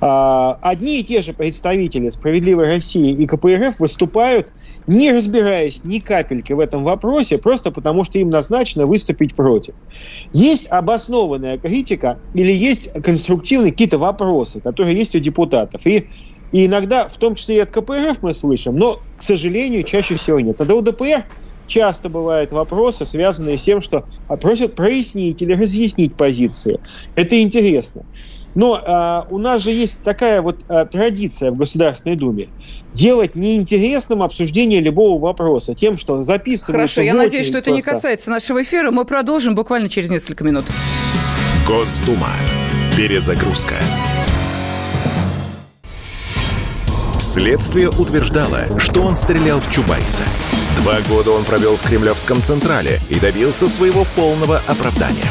а, 0.00 0.54
одни 0.62 1.00
и 1.00 1.04
те 1.04 1.20
же 1.20 1.34
представители 1.34 2.08
«Справедливой 2.08 2.66
России» 2.66 3.12
и 3.12 3.26
КПРФ 3.26 3.78
выступают, 3.78 4.52
не 4.86 5.12
разбираясь 5.12 5.84
ни 5.84 5.98
капельки 5.98 6.52
в 6.52 6.60
этом 6.60 6.82
вопросе, 6.82 7.38
просто 7.38 7.70
потому 7.70 8.04
что 8.04 8.18
им 8.18 8.30
назначено 8.30 8.86
выступить 8.86 9.34
против. 9.34 9.74
Есть 10.32 10.66
обоснованная 10.70 11.58
критика 11.58 12.18
или 12.32 12.52
есть 12.52 12.90
конструктивные 13.02 13.72
какие-то 13.72 13.98
вопросы, 13.98 14.60
которые 14.60 14.96
есть 14.96 15.14
у 15.14 15.18
депутатов. 15.18 15.86
И, 15.86 16.08
и 16.52 16.66
иногда, 16.66 17.08
в 17.08 17.16
том 17.16 17.34
числе 17.34 17.56
и 17.56 17.60
от 17.60 17.70
КПРФ 17.70 18.22
мы 18.22 18.34
слышим, 18.34 18.76
но, 18.76 19.00
к 19.18 19.22
сожалению, 19.22 19.82
чаще 19.82 20.14
всего 20.14 20.40
нет. 20.40 20.60
А 20.60 20.64
до 20.64 20.76
ЛДПР 20.76 21.24
часто 21.66 22.08
бывают 22.08 22.52
вопросы, 22.52 23.04
связанные 23.04 23.58
с 23.58 23.62
тем, 23.62 23.80
что 23.80 24.04
а, 24.28 24.36
просят 24.36 24.74
прояснить 24.74 25.42
или 25.42 25.52
разъяснить 25.52 26.14
позиции. 26.14 26.80
Это 27.14 27.40
интересно. 27.40 28.04
Но 28.54 28.80
а, 28.82 29.26
у 29.30 29.38
нас 29.38 29.62
же 29.62 29.70
есть 29.70 30.02
такая 30.02 30.40
вот 30.40 30.64
а, 30.68 30.86
традиция 30.86 31.50
в 31.50 31.56
Государственной 31.56 32.16
Думе 32.16 32.48
делать 32.94 33.34
неинтересным 33.34 34.22
обсуждение 34.22 34.80
любого 34.80 35.20
вопроса 35.20 35.74
тем, 35.74 35.98
что 35.98 36.22
записывается 36.22 36.72
Хорошо, 36.72 37.02
я 37.02 37.14
надеюсь, 37.14 37.46
что 37.46 37.58
это 37.58 37.70
не 37.70 37.82
касается 37.82 38.30
нашего 38.30 38.62
эфира. 38.62 38.90
Мы 38.90 39.04
продолжим 39.04 39.54
буквально 39.54 39.90
через 39.90 40.10
несколько 40.10 40.42
минут. 40.42 40.64
Госдума. 41.66 42.30
Перезагрузка. 42.96 43.74
Следствие 47.36 47.90
утверждало, 47.90 48.64
что 48.78 49.02
он 49.02 49.14
стрелял 49.14 49.60
в 49.60 49.70
Чубайса. 49.70 50.22
Два 50.80 50.94
года 51.06 51.32
он 51.32 51.44
провел 51.44 51.76
в 51.76 51.82
Кремлевском 51.82 52.40
Централе 52.40 52.98
и 53.10 53.20
добился 53.20 53.68
своего 53.68 54.06
полного 54.16 54.56
оправдания. 54.66 55.30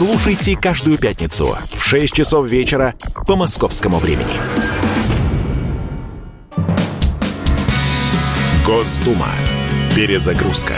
Слушайте 0.00 0.56
каждую 0.56 0.96
пятницу 0.96 1.58
в 1.74 1.84
6 1.84 2.14
часов 2.14 2.48
вечера 2.48 2.94
по 3.26 3.36
московскому 3.36 3.98
времени. 3.98 4.32
Госдума. 8.64 9.28
Перезагрузка. 9.94 10.76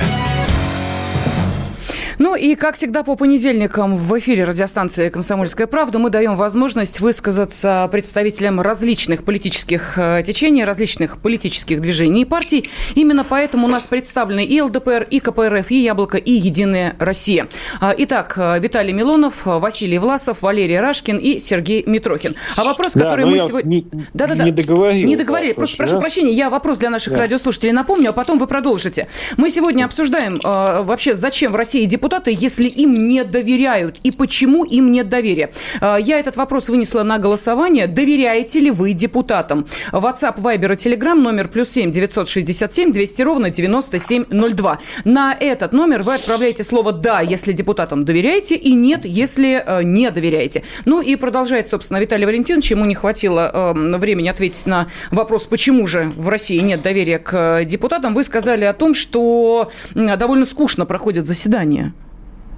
Ну 2.19 2.35
и, 2.35 2.55
как 2.55 2.75
всегда, 2.77 3.03
по 3.03 3.17
понедельникам 3.17 3.97
в 3.97 4.19
эфире 4.19 4.45
радиостанции 4.45 5.09
«Комсомольская 5.09 5.67
правда» 5.67 5.99
мы 5.99 6.11
даем 6.11 6.37
возможность 6.37 7.01
высказаться 7.01 7.89
представителям 7.91 8.61
различных 8.61 9.25
политических 9.25 9.99
э, 9.99 10.23
течений, 10.25 10.65
различных 10.65 11.19
политических 11.19 11.81
движений 11.81 12.23
и 12.23 12.25
партий. 12.25 12.69
Именно 12.95 13.25
поэтому 13.25 13.67
у 13.67 13.71
нас 13.71 13.87
представлены 13.87 14.45
и 14.45 14.61
ЛДПР, 14.61 15.07
и 15.11 15.21
КПРФ, 15.21 15.71
и 15.71 15.77
«Яблоко», 15.83 16.17
и 16.19 16.33
«Единая 16.33 16.97
Россия». 16.99 17.49
А, 17.81 17.95
Итак, 17.99 18.35
э, 18.37 18.59
Виталий 18.61 18.93
Милонов, 18.93 19.47
э, 19.47 19.59
Василий 19.59 19.99
Власов, 19.99 20.43
Валерий 20.43 20.79
Рашкин 20.81 21.17
и 21.19 21.39
Сергей 21.41 21.83
Митрохин. 21.87 22.37
А 22.57 22.65
вопрос, 22.65 22.93
Да, 22.95 23.01
который 23.05 23.27
мы 23.27 23.39
сегодня... 23.41 23.69
не- 23.77 23.87
Да-да-да. 24.13 24.45
не 24.45 24.53
договорил 24.53 25.07
Не 25.09 25.17
договорили. 25.17 25.53
в 25.53 25.57
Просто 25.57 25.77
прошу 25.77 25.95
раз. 25.95 26.03
прощения, 26.05 26.33
я 26.33 26.51
вопрос 26.51 26.79
для 26.79 26.91
наших 26.91 27.17
радиослушателей 27.17 27.73
напомню, 27.73 28.11
а 28.11 28.13
потом 28.13 28.39
вы 28.39 28.47
продолжите. 28.47 29.09
Мы 29.37 29.51
сегодня 29.51 29.85
обсуждаем 29.85 30.37
э, 30.45 30.83
вообще, 30.83 31.15
зачем 31.15 31.53
в 31.53 31.57
России 31.57 31.85
депутаты, 31.87 32.12
если 32.27 32.69
им 32.69 32.95
не 32.95 33.25
доверяют, 33.25 33.99
и 34.03 34.11
почему 34.11 34.65
им 34.65 34.93
нет 34.93 35.09
доверия. 35.09 35.51
Э, 35.81 35.97
я 36.01 36.19
этот 36.19 36.37
вопрос 36.37 36.69
вынесла 36.69 37.03
на 37.03 37.19
голосование. 37.19 37.87
Доверяете 37.87 38.61
ли 38.61 38.71
вы 38.71 38.93
депутатам? 38.93 39.67
WhatsApp, 39.93 40.37
Viber 40.37 40.73
и 40.73 40.77
Telegram 40.77 41.15
номер 41.15 41.49
плюс 41.49 41.71
семь 41.71 41.91
девятьсот 41.91 42.29
шестьдесят 42.29 42.73
семь 42.75 42.93
двести 42.93 43.23
ровно 43.23 43.51
девяносто 43.51 43.99
семь 43.99 44.25
ноль 44.31 44.53
два. 44.53 44.79
На 45.05 45.37
этот 45.39 45.73
номер 45.73 46.03
вы 46.03 46.15
отправляете 46.15 46.65
слово 46.65 46.93
«да», 46.93 47.21
если 47.21 47.53
депутатам 47.53 48.05
доверяете, 48.05 48.57
и 48.57 48.73
«нет», 48.75 49.05
если 49.05 49.63
э, 49.65 49.83
не 49.83 50.11
доверяете. 50.11 50.63
Ну 50.85 51.01
и 51.01 51.17
продолжает, 51.17 51.69
собственно, 51.69 51.99
Виталий 51.99 52.27
Валентинович. 52.27 52.71
Ему 52.71 52.85
не 52.85 52.95
хватило 52.95 53.75
э, 53.75 53.97
времени 53.99 54.29
ответить 54.29 54.67
на 54.67 54.89
вопрос, 55.11 55.45
почему 55.45 55.87
же 55.87 56.13
в 56.17 56.29
России 56.29 56.59
нет 56.59 56.83
доверия 56.83 57.19
к 57.19 57.61
э, 57.61 57.65
депутатам. 57.65 58.15
Вы 58.15 58.25
сказали 58.25 58.65
о 58.65 58.73
том, 58.75 58.95
что 58.95 59.71
довольно 59.95 60.45
скучно 60.45 60.87
проходят 60.87 61.27
заседания. 61.27 61.93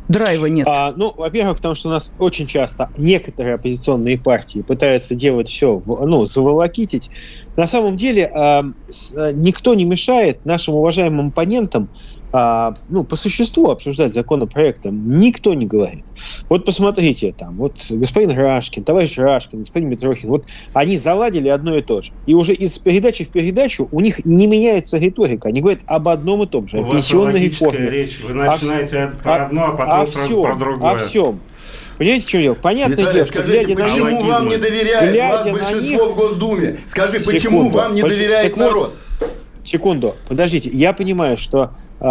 Драйва 0.09 0.47
нет. 0.47 0.67
А, 0.69 0.93
ну, 0.97 1.15
во-первых, 1.17 1.57
потому 1.57 1.75
что 1.75 1.89
у 1.89 1.93
нас 1.93 2.13
очень 2.19 2.47
часто 2.47 2.91
некоторые 2.97 3.55
оппозиционные 3.55 4.19
партии 4.19 4.63
пытаются 4.63 5.15
делать 5.15 5.49
все, 5.49 5.83
ну, 5.85 6.27
заволокитить. 6.27 7.11
На 7.57 7.67
самом 7.67 7.97
деле 7.97 8.27
а, 8.27 8.61
с- 8.91 9.13
а, 9.17 9.33
никто 9.33 9.75
не 9.75 9.85
мешает 9.85 10.45
нашим 10.45 10.75
уважаемым 10.75 11.29
оппонентам 11.29 11.91
а, 12.37 12.75
ну, 12.89 13.05
по 13.05 13.15
существу 13.15 13.71
обсуждать 13.71 14.13
законопроекты. 14.13 14.91
Никто 14.91 15.55
не 15.55 15.67
говорит. 15.67 16.05
Вот 16.49 16.65
посмотрите, 16.65 17.33
там, 17.33 17.55
вот 17.57 17.75
господин 17.89 18.31
Рашкин, 18.37 18.83
товарищ 18.83 19.17
Рашкин, 19.17 19.61
господин 19.61 19.89
Митрохин, 19.89 20.29
вот 20.31 20.45
они 20.73 20.99
заладили 20.99 21.49
одно 21.49 21.79
и 21.79 21.83
то 21.83 22.03
же. 22.03 22.11
И 22.27 22.35
уже 22.35 22.53
из 22.53 22.77
передачи 22.81 23.25
в 23.25 23.29
передачу 23.29 23.89
у 23.93 24.01
них 24.01 24.25
не 24.25 24.49
меняется 24.49 24.99
риторика. 24.99 25.49
Они 25.49 25.61
говорят 25.61 25.83
об 25.87 26.09
одном 26.09 26.43
и 26.43 26.47
том 26.49 26.67
же, 26.67 26.79
У 26.79 26.83
вас 26.83 27.09
реформе. 27.09 27.89
речь. 27.89 28.21
Вы 28.21 28.35
начинаете 28.35 29.13
про 29.23 29.35
о- 29.37 29.45
одно, 29.47 29.65
а 29.67 29.71
потом 29.77 30.01
о 30.01 30.07
сразу 30.07 30.27
всем, 30.27 30.43
про 30.43 30.55
другое. 30.57 30.91
О 30.93 30.97
всем. 30.97 31.41
Понимаете, 31.99 32.27
в 32.27 32.29
чем 32.29 32.43
дело? 32.43 32.55
Понятное 32.55 32.97
Виталий, 32.97 33.13
дело, 33.13 33.27
что 33.27 33.35
скажите, 33.39 33.65
глядя 33.67 33.79
на 33.81 33.85
почему 33.89 34.09
них- 34.11 34.25
вам 34.25 34.49
не 34.49 34.57
доверяет 34.57 35.13
глядя 35.13 35.37
вас 35.37 35.47
на 35.47 35.53
большинство 35.53 36.05
них- 36.07 36.13
в 36.13 36.17
Госдуме? 36.17 36.77
Скажи, 36.89 37.21
почему 37.21 37.59
Секунду. 37.59 37.79
вам 37.79 37.95
не 37.95 38.03
доверяет 38.03 38.49
так 38.49 38.57
вот, 38.57 38.65
народ? 38.67 38.95
Секунду, 39.65 40.15
подождите. 40.29 40.71
Я 40.73 40.93
понимаю, 40.93 41.37
что 41.37 41.71
э, 42.01 42.05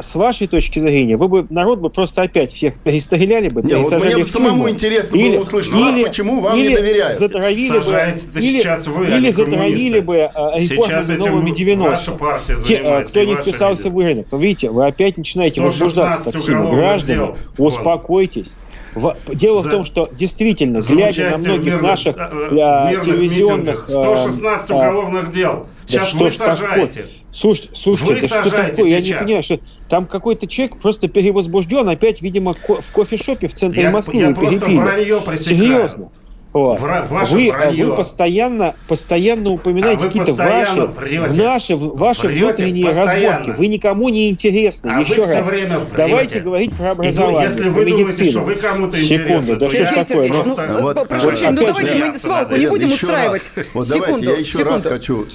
с 0.00 0.14
вашей 0.14 0.46
точки 0.46 0.78
зрения 0.78 1.16
вы 1.16 1.28
бы 1.28 1.46
народ 1.50 1.80
бы 1.80 1.90
просто 1.90 2.22
опять 2.22 2.52
всех 2.52 2.78
перестреляли 2.78 3.48
бы, 3.48 3.62
Не, 3.62 3.74
вот 3.76 3.92
мне 4.02 4.16
бы 4.18 4.26
самому 4.26 4.70
интересно 4.70 5.16
Или- 5.16 5.36
было 5.36 5.42
услышать 5.42 5.72
вас, 5.72 5.94
или- 5.94 6.04
почему 6.04 6.40
вам 6.40 6.56
или 6.56 6.68
не 6.68 6.74
доверяют. 6.76 7.18
Затравили 7.18 7.78
бы, 7.78 8.40
или, 8.40 8.60
сейчас 8.60 8.86
вы, 8.86 9.06
а 9.06 9.16
или 9.16 9.26
не 9.26 9.32
затравили 9.32 10.00
бы 10.00 10.16
э, 10.16 10.28
Сейчас 10.58 10.70
реформами 11.08 11.16
новыми 11.18 11.50
90 11.50 11.90
ваша 11.90 12.12
партия 12.12 12.56
Те, 12.64 12.76
э, 12.76 13.04
кто 13.04 13.24
не 13.24 13.34
вписался 13.34 13.90
в 13.90 13.98
рынок. 13.98 14.26
Но 14.30 14.38
видите, 14.38 14.70
вы 14.70 14.86
опять 14.86 15.16
начинаете 15.16 15.60
116 15.60 15.80
возбуждаться 15.80 16.32
так 16.32 16.40
сильно. 16.40 16.70
Граждане, 16.70 17.18
дел. 17.18 17.36
Успокойтесь. 17.58 18.54
В- 18.94 19.16
Дело 19.32 19.62
За- 19.62 19.68
в 19.68 19.70
том, 19.72 19.84
что 19.84 20.08
действительно, 20.12 20.82
За 20.82 20.94
глядя 20.94 21.30
на 21.30 21.38
многих 21.38 21.74
мирных- 21.74 21.82
наших 21.82 22.16
мирных 22.16 23.04
телевизионных... 23.04 23.58
митингах. 23.58 23.84
э, 23.88 23.92
116 23.92 24.70
э, 24.70 24.74
уголовных 24.74 25.32
дел. 25.32 25.66
Сейчас 25.86 26.08
что 26.08 26.18
вы 26.24 26.30
ж 26.30 26.36
такое? 26.36 26.54
сажаете. 26.56 27.04
Слушайте, 27.32 27.70
слушайте, 27.74 28.14
Вы 28.14 28.20
да 28.20 28.26
что 28.26 28.42
сажаете 28.50 28.70
такое? 28.76 28.90
Я 28.90 28.98
не 28.98 29.04
сейчас. 29.06 29.22
понимаю, 29.22 29.42
что 29.44 29.60
там 29.88 30.06
какой-то 30.06 30.46
человек 30.48 30.78
просто 30.80 31.08
перевозбужден, 31.08 31.88
опять, 31.88 32.22
видимо, 32.22 32.54
ко- 32.54 32.80
в 32.80 32.92
кофешопе 32.92 33.46
в 33.46 33.54
центре 33.54 33.84
Я, 33.84 33.90
Москвы 33.90 34.18
я 34.20 34.30
пресекаю. 34.34 35.38
Серьезно. 35.38 36.08
Вот. 36.52 36.80
Вра- 36.80 37.06
ваше 37.08 37.32
вы, 37.34 37.50
вранье. 37.52 37.86
вы 37.86 37.94
постоянно, 37.94 38.74
постоянно 38.88 39.50
упоминаете 39.50 39.98
А 40.00 40.02
вы 40.02 40.06
какие-то 40.08 40.30
постоянно 40.34 40.86
ваши, 40.86 41.00
врете. 41.00 41.32
наши, 41.44 41.76
ваши 41.76 42.26
Врете 42.26 42.44
внутренние 42.44 42.86
постоянно. 42.86 43.36
разборки. 43.38 43.58
Вы 43.60 43.66
никому 43.68 44.08
не 44.08 44.30
интересны. 44.30 44.88
А 44.90 45.00
Еще 45.00 45.14
вы 45.14 45.22
все 45.28 45.38
раз. 45.38 45.48
время 45.48 45.78
врете. 45.78 45.94
Давайте 45.96 46.40
говорить 46.40 46.72
про 46.76 46.90
образование, 46.90 47.42
если 47.44 47.68
вы 47.68 47.84
думаете, 47.86 48.12
что 48.12 48.22
медицину. 48.22 48.44
вы 48.44 48.54
кому-то 48.56 48.96
Секунду, 48.96 49.14
интересны, 49.22 49.52
да 49.54 49.58
то 49.60 49.64
что 49.66 49.76
Сергей 49.76 50.04
такое? 50.04 50.28
Ну, 50.68 50.80
вот, 50.82 51.08
прошу 51.08 51.26
прощения, 51.28 51.50
ну 51.52 51.66
давайте 51.66 52.04
мы 52.04 52.16
свалку 52.18 52.56
не 52.56 52.66
будем 52.66 52.88
устраивать. 52.88 53.52
раз. 53.54 53.66
Вот 53.72 53.86
секунду, 53.86 54.06
давайте, 54.06 54.24
я 54.26 54.36
еще 54.38 54.50
секунду. 54.52 54.70
раз 54.72 54.84
хочу... 54.86 55.26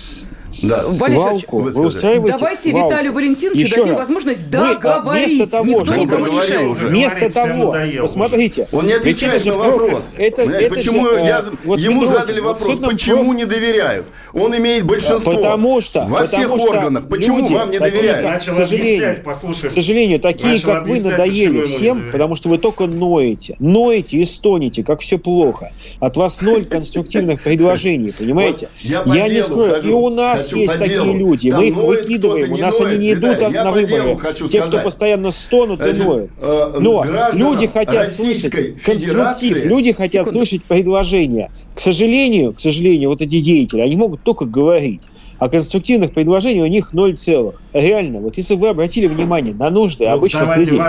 Да. 0.64 0.82
Валерий 1.00 1.20
Свалку. 1.40 1.60
Вы 1.60 1.86
устраиваете 1.86 2.38
Давайте 2.38 2.70
свалку. 2.72 2.88
Виталию 2.90 3.14
Валентиновичу 3.14 3.66
Еще 3.66 3.76
дадим 3.76 3.90
раз. 3.92 4.00
возможность 4.00 4.50
договорить. 4.50 5.28
вместо 5.28 5.58
того, 5.58 5.66
Никто 5.82 5.96
никому 5.96 6.26
не 6.26 6.32
Говорил 6.32 6.72
уже. 6.72 6.88
Вместо 6.88 7.32
того, 7.32 7.66
надоело 7.74 8.02
посмотрите. 8.06 8.68
Он 8.72 8.86
не 8.88 8.94
отвечает 8.94 9.44
же 9.44 9.52
на 9.52 9.58
вопрос. 9.58 10.04
про- 10.16 10.22
Это, 10.24 10.36
Понимаете, 10.38 10.66
это 10.66 10.76
почему 10.76 11.08
же, 11.10 11.16
я, 11.20 11.46
вот 11.64 11.80
ему 11.80 12.02
Петров, 12.02 12.20
задали 12.20 12.40
вопрос, 12.40 12.62
абсолютном 12.62 12.92
почему 12.92 13.34
не 13.34 13.46
доверяют? 13.46 14.06
Он 14.34 14.56
имеет 14.58 14.84
большинство 14.86 15.32
Потому 15.34 15.82
что- 15.82 16.02
во 16.06 16.06
потому 16.22 16.28
всех 16.28 16.46
что 16.48 16.70
органах. 16.70 17.08
Почему 17.10 17.38
люди 17.40 17.54
вам 17.54 17.72
не 17.72 17.80
доверяют? 17.80 18.28
как- 18.28 18.40
к 18.42 18.44
сожалению. 18.44 19.16
К 19.24 19.70
сожалению, 19.72 20.20
такие, 20.20 20.54
Начал 20.54 20.66
как 20.68 20.88
вы, 20.88 21.02
надоели 21.02 21.62
всем, 21.64 22.12
потому 22.12 22.36
что 22.36 22.50
вы 22.50 22.58
только 22.58 22.86
ноете. 22.88 23.56
Ноете 23.60 24.18
и 24.18 24.26
стонете, 24.26 24.84
как 24.84 25.02
все 25.02 25.18
плохо. 25.18 25.72
От 26.00 26.18
вас 26.18 26.42
ноль 26.42 26.66
конструктивных 26.66 27.42
предложений, 27.44 28.14
понимаете? 28.18 28.70
Вот 29.06 29.16
я 29.16 29.28
не 29.28 29.42
скрою, 29.44 29.82
и 29.82 29.90
у 29.90 30.10
нас 30.10 30.45
хочу 30.46 30.58
есть 30.58 30.74
по 30.74 30.80
такие 30.80 30.96
делу. 30.98 31.18
люди. 31.18 31.50
Там 31.52 31.60
Мы 31.60 31.68
их 31.68 31.76
ноет 31.76 32.02
выкидываем, 32.02 32.52
у 32.54 32.58
нас 32.58 32.80
ноет. 32.80 32.92
они 32.94 33.06
не 33.08 33.14
идут 33.14 33.42
я 33.42 33.50
на 33.50 33.52
делу 33.52 33.72
выборы. 33.74 34.18
хочу 34.18 34.48
Те, 34.48 34.60
кто 34.60 34.68
сказать. 34.70 34.86
постоянно 34.86 35.32
стонут 35.32 35.82
и 35.86 35.94
ноют. 36.04 36.32
э, 36.40 36.78
Но 36.80 37.06
люди 37.34 37.68
хотят 37.68 38.12
слышать 38.12 38.52
конструктив, 38.52 38.82
Федерации 38.82 39.68
люди 39.68 39.92
хотят 39.94 40.26
Секунду. 40.28 40.32
слышать 40.46 40.64
предложения. 40.64 41.52
К 41.76 41.80
сожалению, 41.80 42.54
к 42.54 42.60
сожалению, 42.62 43.10
вот 43.10 43.22
эти 43.22 43.40
деятели, 43.40 43.82
они 43.82 43.96
могут 43.96 44.24
только 44.24 44.46
говорить. 44.46 45.02
А 45.38 45.50
конструктивных 45.50 46.14
предложений 46.14 46.62
у 46.62 46.68
них 46.68 46.94
ноль 46.94 47.16
целых. 47.18 47.62
Реально, 47.74 48.22
вот 48.22 48.38
если 48.38 48.56
вы 48.56 48.70
обратили 48.70 49.08
внимание 49.08 49.54
на 49.54 49.70
нужды 49.70 50.06
Ну, 50.06 50.12
обычных 50.14 50.56
людей, 50.58 50.80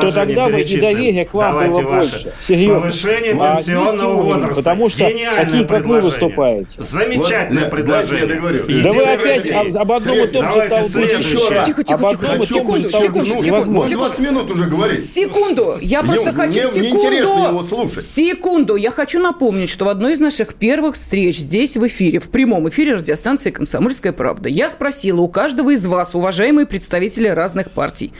то 0.00 0.10
тогда 0.12 0.48
бы 0.48 0.60
и 0.60 0.80
доверие 0.80 1.24
к 1.24 1.34
вам 1.34 1.52
Давайте 1.52 1.82
было 1.82 1.90
ваши. 1.90 2.10
больше. 2.10 2.32
Серьезно. 2.42 2.80
Повышение 2.80 3.36
А 3.40 3.56
пенсионного 3.56 4.14
уровень, 4.14 4.32
возраста. 4.32 4.54
Потому 4.56 4.88
что 4.88 5.08
Гениальное 5.08 5.44
такие, 5.44 5.64
как 5.66 5.86
вы, 5.86 6.00
выступаете. 6.00 6.82
Замечательное 6.82 7.62
Вот, 7.64 7.70
предложение. 7.70 8.20
я 8.20 8.26
договорю. 8.26 8.64
Да 8.82 8.90
вы 8.92 9.02
опять 9.04 9.50
об, 9.52 9.76
об 9.76 9.92
одном 9.92 10.16
и 10.16 10.26
том 10.26 10.52
же 10.52 10.68
толкуете. 10.68 11.16
Еще 11.18 11.48
раз. 11.48 11.66
Тихо, 11.66 11.84
тихо, 11.84 12.08
тихо, 12.10 12.46
секунду, 12.46 12.88
секунду, 12.88 13.42
Невозможно. 13.42 13.72
Может, 13.72 13.92
20 13.96 14.18
минут 14.20 14.50
уже 14.50 14.64
говорить. 14.66 15.04
Секунду, 15.04 15.76
я 15.80 16.02
просто 16.02 16.32
Мне- 16.32 16.32
хочу... 16.32 16.60
мне 16.60 16.70
секунду, 16.70 17.06
интересно 17.06 17.48
его 17.48 17.62
слушать. 17.64 18.02
Секунду, 18.02 18.76
я 18.76 18.90
хочу 18.90 19.20
напомнить, 19.20 19.70
что 19.70 19.84
в 19.84 19.88
одной 19.88 20.14
из 20.14 20.20
наших 20.20 20.54
первых 20.54 20.96
встреч 20.96 21.38
здесь 21.38 21.76
в 21.76 21.86
эфире, 21.86 22.18
в 22.18 22.30
прямом 22.30 22.68
эфире 22.68 22.94
радиостанции 22.94 23.50
«Комсомольская 23.92 24.12
правда», 24.12 24.48
я 24.48 24.70
спросила 24.70 25.20
у 25.20 25.28
каждого 25.28 25.70
из 25.74 25.84
вас, 25.86 26.14
уважаемые 26.14 26.66
представители 26.66 27.28
разных 27.28 27.70
партий, 27.70 28.12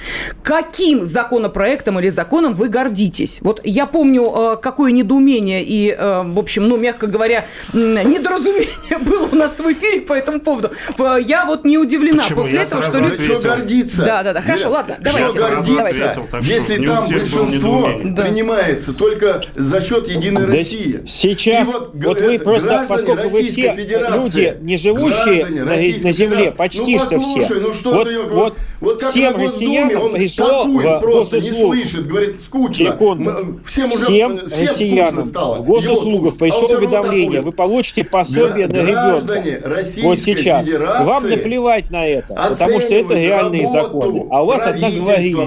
каким 0.42 1.02
законопроектом 1.02 1.98
или 1.98 2.10
законом 2.10 2.54
вы 2.54 2.68
гордитесь? 2.68 3.40
Вот 3.42 3.60
я 3.64 3.86
помню, 3.86 4.30
э, 4.34 4.56
какое 4.60 4.92
недоумение 4.92 5.64
и, 5.64 5.90
э, 5.90 6.22
в 6.24 6.38
общем, 6.38 6.68
ну, 6.68 6.76
мягко 6.76 7.06
говоря, 7.06 7.46
недоразумение 7.72 8.98
было 9.00 9.28
у 9.32 9.34
нас 9.34 9.58
в 9.58 9.72
эфире 9.72 10.02
по 10.02 10.12
этому 10.12 10.40
поводу. 10.40 10.72
Э, 10.98 11.16
Я 11.24 11.46
вот 11.46 11.64
не 11.64 11.78
удивлена 11.78 12.22
Почему? 12.22 12.40
после 12.42 12.54
Я 12.56 12.62
этого, 12.62 12.82
что 12.82 12.98
люди... 12.98 13.22
Что 13.22 13.40
гордиться? 13.40 14.04
Да, 14.04 14.22
да, 14.22 14.32
да. 14.34 14.42
Хорошо, 14.42 14.64
Лен, 14.64 14.72
ладно, 14.74 14.94
что 14.96 15.04
давайте. 15.04 15.38
гордиться, 15.38 15.76
Давайте. 15.76 16.04
Ответил, 16.04 16.28
так 16.30 16.44
что 16.44 16.52
если 16.54 16.78
у 16.78 16.84
там 16.86 17.08
большинство 17.08 17.92
принимается 18.16 18.98
только 18.98 19.42
за 19.54 19.80
счет 19.80 20.08
Единой 20.08 20.46
Да 20.46 20.52
России. 20.52 21.00
Сейчас, 21.06 21.66
И 21.68 21.72
вот, 21.72 21.94
г- 21.94 22.08
вы 22.14 22.38
просто, 22.38 22.84
поскольку 22.88 23.28
вы 23.28 23.38
Российской 23.38 23.60
все 23.62 23.74
Федерации, 23.74 24.44
люди, 24.50 24.58
не 24.62 24.76
живущие 24.76 25.61
Российской 25.70 26.06
на 26.06 26.12
земле, 26.12 26.36
Федерации. 26.36 26.56
почти 26.56 26.96
ну, 26.96 26.98
что 26.98 27.10
послушай, 27.18 27.44
все. 27.44 27.60
ну 27.60 27.74
что 27.74 27.92
вот, 27.92 28.08
ты, 28.08 28.20
вот, 28.22 28.58
вот 28.82 29.00
как 29.00 29.10
всем 29.10 29.32
на 29.32 29.38
Госдуме, 29.38 29.96
он 29.98 30.12
пришло 30.12 30.46
такую 30.64 31.00
просто 31.00 31.40
не 31.40 31.52
слышит, 31.52 32.06
говорит, 32.06 32.40
скучно. 32.40 32.86
Секунду. 32.92 33.30
Мы- 33.32 33.60
Всем 33.64 33.92
уже 33.92 34.04
Всем 34.06 34.48
всем 34.48 34.74
скучно 34.74 35.24
стало. 35.24 35.54
в 35.56 35.62
госуслугах. 35.62 36.34
А 36.34 36.38
пришло 36.38 36.66
уведомление, 36.68 37.40
вы 37.40 37.52
получите 37.52 38.04
пособие 38.04 38.66
Гра- 38.66 38.82
на 38.82 38.92
граждане 38.92 39.50
ребенка. 39.52 39.68
Российской 39.70 40.02
Вот 40.06 40.18
сейчас. 40.18 40.66
Федерации 40.66 41.04
Вам 41.04 41.30
наплевать 41.30 41.90
на 41.90 42.06
это, 42.06 42.34
потому 42.34 42.80
что 42.80 42.94
это 42.94 43.14
реальные 43.14 43.68
законы. 43.68 44.26
А 44.30 44.42
у 44.42 44.46
вас 44.46 44.62
одна 44.66 44.88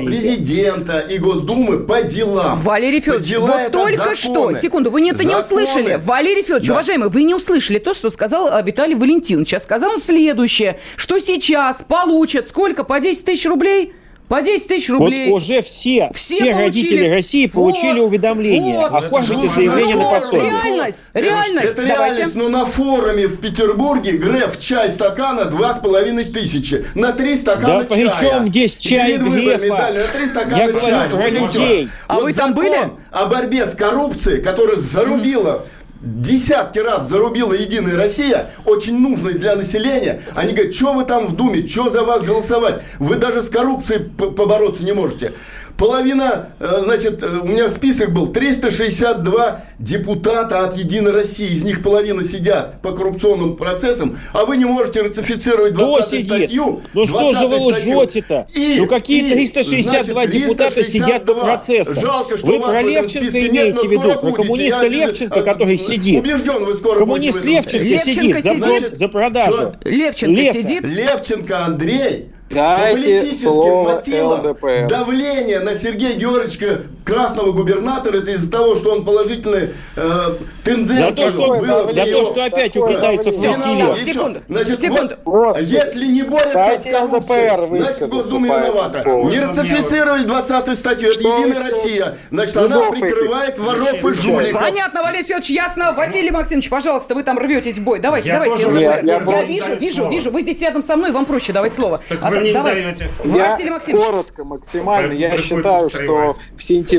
президента 0.06 1.00
и 1.00 1.18
Госдумы 1.18 1.80
по 1.80 2.02
делам. 2.02 2.60
Валерий 2.62 3.00
Федорович, 3.00 3.28
дела 3.28 3.48
вот 3.64 3.72
только 3.72 4.16
что, 4.16 4.34
законы. 4.34 4.60
секунду, 4.60 4.92
вы 4.92 5.10
это 5.10 5.24
не 5.26 5.36
услышали. 5.36 6.00
Валерий 6.04 6.42
Федорович, 6.42 6.68
Да. 6.68 6.74
уважаемый, 6.74 7.10
вы 7.10 7.24
не 7.24 7.34
услышали 7.36 7.80
то, 7.80 7.94
что 7.94 8.10
сказал 8.10 8.48
а, 8.48 8.62
Виталий 8.62 8.96
Валентинович. 8.96 9.54
А 9.56 9.60
сказал 9.60 9.92
он 9.94 10.00
следующее, 10.00 10.80
что 10.96 11.20
сейчас 11.20 11.84
получат 11.88 12.48
сколько, 12.50 12.84
по 12.84 13.00
10 13.00 13.25
тысяч 13.26 13.46
рублей? 13.46 13.94
По 14.28 14.42
10 14.42 14.68
тысяч 14.68 14.90
рублей. 14.90 15.30
Вот 15.30 15.36
уже 15.44 15.62
все, 15.62 16.10
Все 16.16 16.38
все, 16.38 16.52
получили. 16.52 16.52
родители 16.64 17.10
России 17.10 17.46
получили 17.46 18.00
Вот, 18.00 18.08
уведомление. 18.08 18.80
вот. 18.80 18.92
Оформите 18.92 19.50
заявление 19.50 19.96
на 19.98 20.10
пособие. 20.10 20.50
Реальность, 20.50 21.12
реальность. 21.14 21.74
Это 21.74 21.82
Давайте. 21.86 22.16
реальность. 22.16 22.36
Ну, 22.36 22.50
на 22.50 22.66
форуме 22.66 23.28
в 23.28 23.40
Петербурге 23.40 24.14
Греф 24.14 24.60
чай 24.60 24.90
стакана 24.90 25.46
два 25.46 25.76
с 25.76 25.80
половиной 25.80 26.26
тысячи. 26.26 26.84
На 26.96 27.12
три 27.12 27.36
стакана 27.36 27.84
Да 27.84 27.96
чая. 27.96 28.10
при 28.10 28.20
чем 28.28 28.48
здесь 28.48 28.76
чай 28.78 29.08
Перед 29.12 29.22
выборами 29.22 29.60
Грефа? 29.60 29.78
дали 29.78 29.98
на 30.00 30.08
три 30.08 30.26
стакана 30.28 30.58
Я 30.58 30.80
чая. 30.80 31.10
про 31.10 31.30
людей. 31.30 31.90
А 32.08 32.16
вы 32.20 32.34
там 32.34 32.50
закон 32.56 32.64
были? 32.64 32.80
о 33.12 33.26
борьбе 33.28 33.68
с 33.68 33.76
коррупцией, 33.76 34.42
которая 34.42 34.78
зарубила 34.78 35.68
десятки 36.02 36.80
раз 36.80 37.08
зарубила 37.08 37.54
Единая 37.54 37.98
Россия, 37.98 38.52
очень 38.66 39.00
нужный 39.00 39.34
для 39.34 39.56
населения. 39.56 40.22
Они 40.34 40.54
говорят, 40.54 40.74
что 40.74 40.94
вы 40.94 41.06
там 41.06 41.28
в 41.28 41.36
Думе, 41.36 41.66
что 41.66 41.90
за 41.90 42.04
вас 42.04 42.24
голосовать? 42.24 42.82
Вы 43.00 43.16
даже 43.16 43.42
с 43.42 43.50
коррупцией 43.50 44.00
побороться 44.00 44.84
не 44.84 44.94
можете. 44.94 45.34
Половина, 45.78 46.50
э, 46.60 46.82
значит, 46.86 47.22
э, 47.22 47.28
у 47.44 47.48
меня 47.48 47.70
список 47.70 48.14
был 48.14 48.28
362 48.28 49.60
депутата 49.78 50.64
от 50.64 50.78
Единой 50.78 51.12
России. 51.12 51.50
Из 51.52 51.64
них 51.64 51.84
половина 51.84 52.24
сидят 52.24 52.82
по 52.82 52.92
коррупционным 52.94 53.58
процессам, 53.58 54.18
а 54.32 54.46
вы 54.46 54.56
не 54.56 54.64
можете 54.64 55.02
ратифицировать 55.02 55.74
Кто 55.74 55.86
20 55.98 56.10
сидит? 56.12 56.26
статью. 56.28 56.82
Ну 56.94 57.06
что 57.06 57.34
же 57.34 57.48
вы 57.48 57.58
20 57.60 57.74
статью. 57.76 57.98
лжете-то? 57.98 58.48
И- 58.54 58.76
Ну 58.80 58.88
какие 58.88 59.28
и, 59.28 59.32
362 59.32 60.14
значит, 60.24 60.32
депутата 60.32 60.84
сидят 60.84 61.26
по 61.26 61.34
362. 61.34 61.44
процессам? 61.44 61.96
Жалко, 62.02 62.38
что 62.38 62.48
Вы 62.48 62.60
про 62.62 62.82
Левченко 62.82 63.40
имеете 63.48 63.88
в 63.88 63.92
виду? 63.92 64.14
Про 64.20 64.32
коммуниста 64.32 64.84
Я 64.84 64.88
Левченко, 64.88 65.40
э, 65.40 65.44
который 65.44 65.78
сидит? 65.78 66.20
Убежден, 66.24 66.64
вы 66.64 66.76
скоро 66.76 67.00
Коммунист 67.00 67.44
Левченко 67.44 67.78
Левченко 67.84 68.42
сидит 68.42 68.44
за, 68.44 68.56
про- 68.56 68.96
за 68.96 69.08
продажу. 69.10 69.52
Что? 69.52 69.76
Левченко 69.84 70.40
Леса. 70.42 70.54
сидит. 70.60 70.84
Левченко 70.86 71.66
Андрей 71.66 72.30
по 72.50 72.56
Дайте 72.56 72.94
политическим 72.94 73.52
слово 73.52 73.96
мотивам 73.96 74.46
ЛДПР. 74.48 74.88
давление 74.88 75.60
на 75.60 75.76
Сергея 75.76 76.16
Георгиевича 76.16 76.82
красного 77.06 77.52
губернатора 77.52 78.18
это 78.18 78.32
из-за 78.32 78.50
того, 78.52 78.76
что 78.76 78.92
он 78.92 79.06
положительный 79.06 79.70
э, 79.96 80.36
тенденс 80.64 81.00
За 81.00 81.12
то, 81.12 81.30
что- 81.30 81.48
был 81.48 81.66
за 81.66 81.84
в 81.84 81.94
то, 81.94 82.00
его- 82.02 82.26
что 82.26 82.44
опять 82.44 82.76
у 82.76 82.82
Такое 82.82 82.96
китайцев 82.98 83.36
Виноват. 83.36 83.68
лез. 83.68 83.98
И 83.98 84.02
всё. 84.02 84.14
Секунду, 84.14 84.40
Значит, 84.50 84.80
секунду. 84.80 85.16
вот, 85.26 85.62
если 85.62 86.06
не 86.08 86.24
борются 86.24 86.54
Дайте 86.54 86.90
с 86.90 86.94
коррупцией, 87.00 87.78
значит, 87.78 88.10
Госдума 88.10 88.48
виновата. 88.48 89.04
Не 89.06 89.40
ратифицировали 89.40 90.24
20 90.24 90.76
статью, 90.76 91.10
это 91.10 91.20
Единая 91.20 91.60
Россия. 91.70 92.18
Значит, 92.32 92.58
она 92.58 92.90
прикрывает 92.92 93.60
воров 93.60 94.04
и 94.04 94.14
жуликов. 94.14 94.62
Понятно, 94.62 95.04
Валерий 95.04 95.24
Федорович, 95.24 95.50
ясно. 95.52 95.94
Василий 95.94 96.32
Максимович, 96.32 96.70
пожалуйста, 96.70 97.14
вы 97.14 97.22
там 97.22 97.38
рветесь 97.38 97.78
в 97.78 97.84
бой. 97.84 98.00
Давайте, 98.00 98.32
давайте. 98.32 98.64
Я- 98.64 99.44
вижу, 99.44 99.76
вижу, 99.76 100.10
вижу. 100.10 100.32
Вы 100.32 100.42
здесь 100.42 100.60
рядом 100.64 100.82
со 100.82 100.96
мной, 100.96 101.12
вам 101.12 101.26
проще 101.26 101.54
давать 101.54 101.74
слово. 101.76 102.02
Так 102.10 102.18
А 102.24 102.30
вы 102.30 102.36
то- 102.36 102.42
мне 102.42 102.50
не 102.50 102.54
давайте. 102.56 102.82
даете. 102.88 103.10
Василий 103.24 103.70
Максимович. 103.70 104.06
коротко, 104.06 104.44
максимально. 104.44 105.14
Я 105.14 105.38
считаю, 105.38 105.90
что 105.92 106.36
в 106.58 106.64
сентябре 106.64 106.95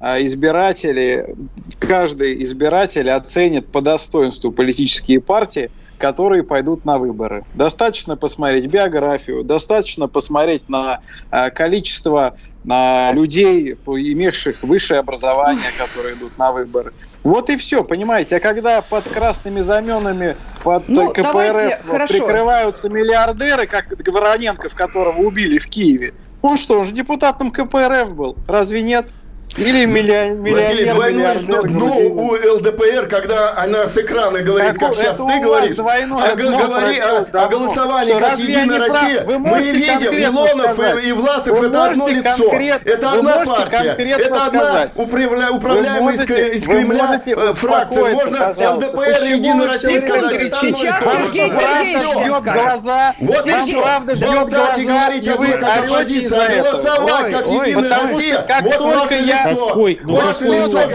а, 0.00 0.20
избиратели, 0.22 1.34
каждый 1.80 2.42
избиратель 2.44 3.10
оценит 3.10 3.66
по 3.68 3.80
достоинству 3.80 4.52
политические 4.52 5.20
партии, 5.20 5.70
которые 5.98 6.44
пойдут 6.44 6.84
на 6.84 6.98
выборы. 6.98 7.44
Достаточно 7.54 8.16
посмотреть 8.16 8.66
биографию, 8.66 9.42
достаточно 9.42 10.06
посмотреть 10.06 10.68
на 10.68 11.00
э, 11.32 11.50
количество 11.50 12.36
на 12.64 13.12
людей, 13.12 13.72
имевших 13.72 14.62
высшее 14.62 15.00
образование, 15.00 15.70
которые 15.78 16.14
идут 16.14 16.36
на 16.38 16.52
выборы. 16.52 16.92
Вот 17.22 17.48
и 17.50 17.56
все, 17.56 17.82
понимаете. 17.82 18.36
А 18.36 18.40
когда 18.40 18.82
под 18.82 19.08
красными 19.08 19.60
знаменами, 19.60 20.36
под 20.62 20.86
ну, 20.88 21.10
КПРФ 21.10 21.22
давайте, 21.22 21.80
прикрываются 21.84 22.88
миллиардеры, 22.88 23.66
как 23.66 23.86
Вороненков, 24.06 24.74
которого 24.74 25.18
убили 25.18 25.58
в 25.58 25.66
Киеве, 25.66 26.12
он 26.48 26.58
что, 26.58 26.78
он 26.78 26.86
же 26.86 26.92
депутатом 26.92 27.50
КПРФ 27.50 28.14
был, 28.14 28.36
разве 28.46 28.82
нет? 28.82 29.12
Или 29.56 29.86
миллионер, 29.86 30.54
Василий, 30.54 30.90
двойное 30.90 31.34
дно, 31.38 31.62
дно 31.62 31.96
у 31.96 32.32
ЛДПР, 32.32 33.06
когда 33.08 33.56
она 33.56 33.88
с 33.88 33.96
экрана 33.96 34.40
говорит, 34.40 34.78
как, 34.78 34.88
как 34.88 34.94
сейчас 34.94 35.16
ты 35.16 35.40
говоришь, 35.40 35.78
а 35.78 36.36
говори 36.36 36.98
о, 36.98 37.26
о 37.32 37.48
голосовании 37.48 38.18
как 38.18 38.38
Единая 38.38 38.78
Россия. 38.78 39.24
Мы 39.24 39.60
видим, 39.60 40.16
Милонов 40.16 40.78
и, 41.02 41.08
и 41.08 41.12
Власов 41.12 41.60
это 41.60 41.84
одно 41.86 42.08
лицо. 42.08 42.52
Это 42.84 43.12
одна 43.12 43.44
партия. 43.44 43.96
Это 43.98 44.46
одна 44.46 44.88
управля, 44.94 45.50
управляемая 45.50 46.14
из, 46.14 46.22
из 46.22 46.66
Кремля 46.66 47.20
э, 47.24 47.52
фракция. 47.54 48.14
Можно 48.14 48.48
ЛДПР 48.50 49.24
и 49.24 49.36
Единая 49.38 49.68
Россия 49.68 50.00
сказать. 50.00 50.54
Сейчас 50.60 51.02
Сергей 51.02 51.50
Сергеевич 51.50 52.42
глаза. 52.42 53.14
Вот 53.18 53.44
ждет 53.44 54.48
глаза. 54.48 54.74
и 54.76 54.84
говорить 54.84 55.28
об 55.28 55.40
как 55.58 55.84
оппозиция. 55.84 56.62
Голосовать 56.62 57.32
как 57.32 57.46
Единая 57.46 57.98
Россия. 58.02 58.46
Вот 58.62 58.80
ваше 58.80 59.37
лицо. 59.44 59.68
Какой? 59.68 60.00
Ну, 60.02 60.16
Ваше 60.16 60.44
лицо 60.44 60.88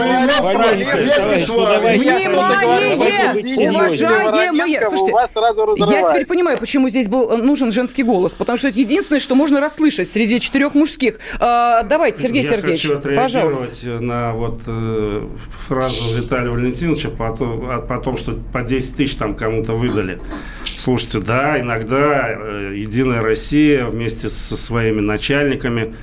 Внимание! 1.93 3.69
Уважаемые! 3.69 4.88
Слушайте, 4.88 5.13
я 5.95 6.10
теперь 6.10 6.25
понимаю, 6.25 6.58
почему 6.58 6.89
здесь 6.89 7.08
был 7.08 7.32
э, 7.32 7.38
нужен 7.38 7.71
женский 7.71 8.03
голос, 8.03 8.36
потому 8.36 8.58
что 8.58 8.67
это 8.67 8.79
единственное, 8.79 9.19
что 9.19 9.36
можно 9.36 9.60
расслышать 9.60 10.10
среди 10.10 10.39
четырех 10.39 10.75
мужских. 10.75 11.19
А, 11.39 11.84
давайте, 11.84 12.21
Сергей 12.21 12.43
я 12.43 12.49
Сергеевич, 12.49 12.88
хочу 12.88 13.15
пожалуйста. 13.15 13.99
на 13.99 14.34
вот 14.34 14.62
э, 14.67 15.27
фразу 15.49 16.15
Виталия 16.15 16.49
Валентиновича 16.49 17.10
по, 17.10 17.32
по 17.32 17.97
том, 17.99 18.17
что 18.17 18.34
по 18.51 18.62
10 18.62 18.95
тысяч 18.95 19.15
там 19.15 19.36
кому-то 19.36 19.73
выдали. 19.73 20.19
Слушайте, 20.77 21.19
да, 21.19 21.60
иногда 21.60 22.29
э, 22.29 22.73
Единая 22.75 23.21
Россия 23.21 23.86
вместе 23.86 24.29
со 24.29 24.58
своими 24.58 25.01
начальниками 25.01 25.95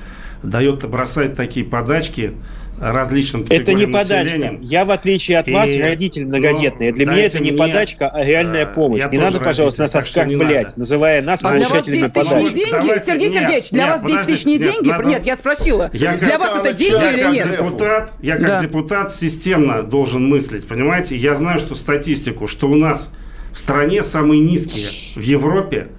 дает, 0.43 0.87
бросает 0.89 1.35
такие 1.35 1.65
подачки 1.65 2.33
различным 2.81 3.45
Это 3.47 3.73
не 3.73 3.85
подачка. 3.85 4.57
Я, 4.61 4.85
в 4.85 4.91
отличие 4.91 5.37
от 5.37 5.47
и, 5.47 5.53
вас, 5.53 5.69
родитель 5.77 6.25
многодетный. 6.25 6.89
Ну, 6.89 6.95
Для 6.95 7.05
меня 7.05 7.25
это 7.25 7.39
не 7.39 7.51
мне, 7.51 7.59
подачка, 7.59 8.09
а 8.09 8.23
реальная 8.23 8.65
э, 8.65 8.73
помощь. 8.73 9.03
Не 9.11 9.19
надо, 9.19 9.39
пожалуйста, 9.39 9.83
нас 9.83 9.95
оскорблять, 9.95 10.75
называя 10.77 11.21
нас 11.21 11.41
а 11.43 11.55
для 11.55 11.69
вас 11.69 11.85
10 11.85 12.13
тысяч 12.13 12.31
не 12.31 12.49
деньги? 12.49 12.71
Давайте, 12.71 13.05
Сергей 13.05 13.29
нет, 13.29 13.41
Сергеевич, 13.41 13.69
для 13.69 13.83
нет, 13.83 13.91
вас 13.91 14.03
10 14.03 14.25
тысяч 14.25 14.45
не 14.45 14.57
деньги? 14.57 14.89
Надо... 14.89 15.03
Нет, 15.03 15.25
я 15.25 15.35
спросила. 15.35 15.89
Я 15.93 16.17
для 16.17 16.39
вас 16.39 16.55
это 16.55 16.73
деньги 16.73 17.03
я 17.03 17.11
или 17.11 17.31
нет? 17.31 17.51
Депутат, 17.51 18.13
я 18.19 18.37
как 18.37 18.45
да. 18.45 18.61
депутат 18.61 19.11
системно 19.11 19.83
должен 19.83 20.27
мыслить, 20.27 20.67
понимаете? 20.67 21.15
Я 21.15 21.35
знаю, 21.35 21.59
что 21.59 21.75
статистику, 21.75 22.47
что 22.47 22.67
у 22.67 22.75
нас 22.75 23.13
в 23.51 23.59
стране 23.59 24.01
самые 24.01 24.41
низкие 24.41 24.87
в 25.15 25.23
Европе 25.23 25.89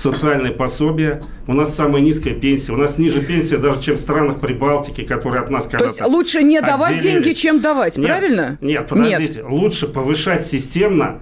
социальные 0.00 0.52
пособия. 0.52 1.22
У 1.46 1.52
нас 1.52 1.74
самая 1.74 2.02
низкая 2.02 2.34
пенсия. 2.34 2.72
У 2.72 2.76
нас 2.76 2.98
ниже 2.98 3.20
пенсия 3.20 3.58
даже, 3.58 3.80
чем 3.80 3.96
в 3.96 4.00
странах 4.00 4.40
Прибалтики, 4.40 5.02
которые 5.02 5.42
от 5.42 5.50
нас 5.50 5.64
когда-то 5.64 5.84
То 5.84 5.90
есть 5.90 6.00
лучше 6.00 6.42
не 6.42 6.60
давать 6.60 6.96
отделились. 6.96 7.24
деньги, 7.24 7.30
чем 7.36 7.60
давать, 7.60 7.96
нет, 7.96 8.06
правильно? 8.06 8.58
Нет, 8.60 8.86
подождите. 8.88 9.42
Нет. 9.42 9.50
Лучше 9.50 9.86
повышать 9.86 10.44
системно 10.44 11.18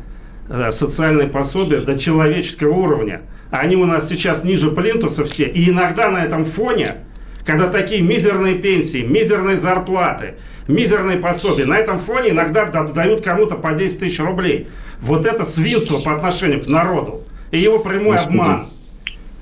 э, 0.49 0.71
социальные 0.71 1.29
пособия 1.29 1.81
до 1.81 1.99
человеческого 1.99 2.73
уровня. 2.73 3.23
Они 3.51 3.77
у 3.77 3.87
нас 3.87 4.09
сейчас 4.09 4.45
ниже 4.45 4.71
плинтуса 4.71 5.25
все. 5.25 5.47
И 5.47 5.71
иногда 5.71 6.11
на 6.11 6.25
этом 6.25 6.45
фоне, 6.45 6.97
когда 7.45 7.69
такие 7.69 8.03
мизерные 8.03 8.55
пенсии, 8.55 9.03
мизерные 9.03 9.57
зарплаты, 9.57 10.35
мизерные 10.69 11.17
пособия, 11.17 11.65
на 11.65 11.79
этом 11.79 11.99
фоне 11.99 12.31
иногда 12.31 12.67
дают 12.67 13.23
кому-то 13.23 13.57
по 13.57 13.73
10 13.73 13.99
тысяч 13.99 14.21
рублей. 14.21 14.69
Вот 15.01 15.27
это 15.27 15.45
свинство 15.45 15.99
по 15.99 16.15
отношению 16.15 16.63
к 16.63 16.69
народу 16.69 17.23
и 17.51 17.59
его 17.59 17.79
прямой 17.79 18.17
Господи. 18.17 18.37
обман. 18.37 18.67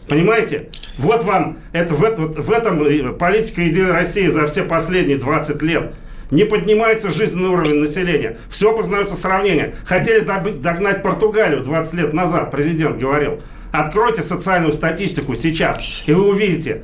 Понимаете? 0.09 0.69
Вот 0.99 1.25
вам, 1.25 1.59
это, 1.73 1.95
в, 1.95 1.99
вот, 1.99 2.37
в 2.37 2.51
этом 2.51 3.17
политика 3.19 3.63
Единой 3.63 3.93
России 3.93 4.29
за 4.29 4.47
все 4.47 4.63
последние 4.63 5.19
20 5.19 5.63
лет. 5.63 5.93
Не 6.31 6.45
поднимается 6.45 7.11
жизненный 7.11 7.51
уровень 7.51 7.81
населения. 7.81 8.39
Все 8.49 8.77
познается 8.77 9.15
сравнение. 9.15 9.75
Хотели 9.85 10.21
догнать 10.21 11.03
Португалию 11.03 11.63
20 11.63 11.95
лет 11.95 12.13
назад, 12.13 12.51
президент 12.51 12.99
говорил. 12.99 13.41
Откройте 13.73 14.23
социальную 14.23 14.73
статистику 14.73 15.35
сейчас, 15.35 15.79
и 16.07 16.13
вы 16.13 16.31
увидите, 16.31 16.83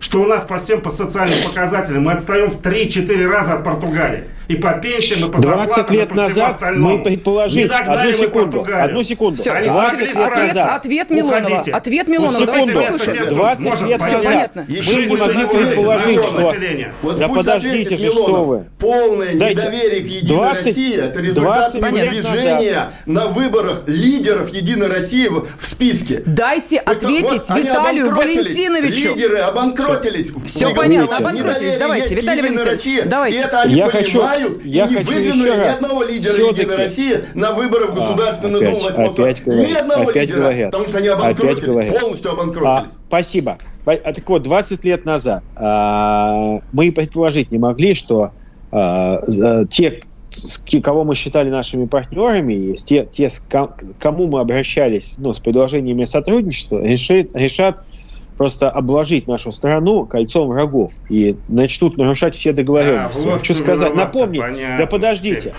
что 0.00 0.20
у 0.22 0.26
нас 0.26 0.42
по 0.42 0.58
всем 0.58 0.80
по 0.80 0.90
социальным 0.90 1.38
показателям 1.48 2.04
мы 2.04 2.12
отстаем 2.12 2.50
в 2.50 2.60
3-4 2.60 3.26
раза 3.26 3.54
от 3.54 3.64
Португалии. 3.64 4.24
И 4.48 4.56
по 4.56 4.72
пенсиям, 4.72 5.28
и 5.28 5.30
по 5.30 5.42
20 5.42 5.44
зарплатам, 5.44 5.94
лет 5.94 6.06
и 6.06 6.08
по 6.08 6.14
назад 6.14 6.54
остальному. 6.54 6.96
мы 6.96 7.04
предположили, 7.04 7.68
одну 7.68 8.12
секунду, 8.12 8.66
одну 8.66 9.02
секунду. 9.02 9.36
Все, 9.38 9.62
20 9.62 10.00
лет 10.00 10.16
ответ, 10.16 10.54
назад. 10.54 10.76
Ответ 10.76 11.10
Милонова. 11.10 11.38
Уходите. 11.38 11.70
Ответ 11.70 12.08
Милонова. 12.08 12.46
Давайте 12.46 12.72
послушаем. 12.72 13.28
20 13.28 13.82
лет 13.82 14.00
назад 14.00 14.24
понятно. 14.24 14.66
мы 14.66 14.74
не 14.74 15.16
могли 15.16 15.46
предположить, 15.46 16.24
что... 16.24 16.54
Вот 17.02 17.18
да 17.18 17.28
подождите 17.28 17.96
же, 17.98 18.10
что 18.10 18.44
вы. 18.44 18.64
Полное 18.78 19.34
недоверие 19.34 20.00
к 20.00 20.06
Единой 20.06 20.52
России– 20.54 20.96
это 20.96 21.20
результат 21.20 21.72
движения 21.74 22.92
на 23.04 23.26
выборах 23.26 23.82
лидеров 23.86 24.54
Единой 24.54 24.86
России 24.88 25.28
в 25.28 25.66
списке. 25.66 26.22
Дайте 26.24 26.78
ответить 26.78 27.50
Виталию 27.50 28.14
Валентиновичу. 28.14 29.10
Лидеры 29.10 29.40
обанкротились. 29.40 30.32
Все 30.46 30.74
понятно, 30.74 31.18
обанкротились. 31.18 31.76
Давайте, 31.76 32.14
Виталий 32.14 32.42
Валентинович, 32.42 33.02
давайте. 33.04 33.38
Это 33.40 33.60
они 33.60 33.82
понимают 33.82 34.37
знают 34.38 34.64
я 34.64 34.86
и 34.86 34.90
не 34.90 34.96
выдвинули 34.96 35.48
ни 35.48 35.68
одного 35.68 36.02
лидера 36.02 36.48
Единой 36.48 36.76
России 36.76 37.18
на 37.34 37.52
выборы 37.52 37.86
в 37.86 37.94
Государственную 37.94 38.62
а, 38.62 38.70
Думу 38.70 38.82
8 38.82 39.02
опять 39.04 39.46
Ни 39.46 39.74
одного 39.74 40.02
опять 40.02 40.22
лидера, 40.22 40.40
говорят. 40.40 40.70
потому 40.70 40.88
что 40.88 40.98
они 40.98 41.08
обанкротились, 41.08 42.00
полностью 42.00 42.32
обанкротились. 42.32 42.66
А, 42.66 42.86
спасибо. 43.08 43.58
А, 43.86 44.12
так 44.12 44.28
вот, 44.28 44.42
20 44.42 44.84
лет 44.84 45.04
назад 45.04 45.42
а, 45.56 46.60
мы 46.72 46.92
предположить 46.92 47.50
не 47.50 47.58
могли, 47.58 47.94
что 47.94 48.32
а, 48.70 49.22
те, 49.70 50.02
кого 50.82 51.04
мы 51.04 51.14
считали 51.14 51.50
нашими 51.50 51.86
партнерами, 51.86 52.74
те, 52.76 53.08
те 53.10 53.30
кому 53.98 54.26
мы 54.26 54.40
обращались 54.40 55.14
ну, 55.18 55.32
с 55.32 55.40
предложениями 55.40 56.04
сотрудничества, 56.04 56.82
решит, 56.82 57.34
решат 57.34 57.84
просто 58.38 58.70
обложить 58.70 59.26
нашу 59.26 59.52
страну 59.52 60.06
кольцом 60.06 60.48
врагов. 60.48 60.92
И 61.10 61.36
начнут 61.48 61.98
нарушать 61.98 62.36
все 62.36 62.52
договоренности. 62.52 63.18
А, 63.18 63.22
вот 63.22 63.38
хочу 63.40 63.54
сказать, 63.54 63.94
напомнить, 63.94 64.40
понятно, 64.40 64.78
да 64.78 64.86
подождите, 64.86 65.54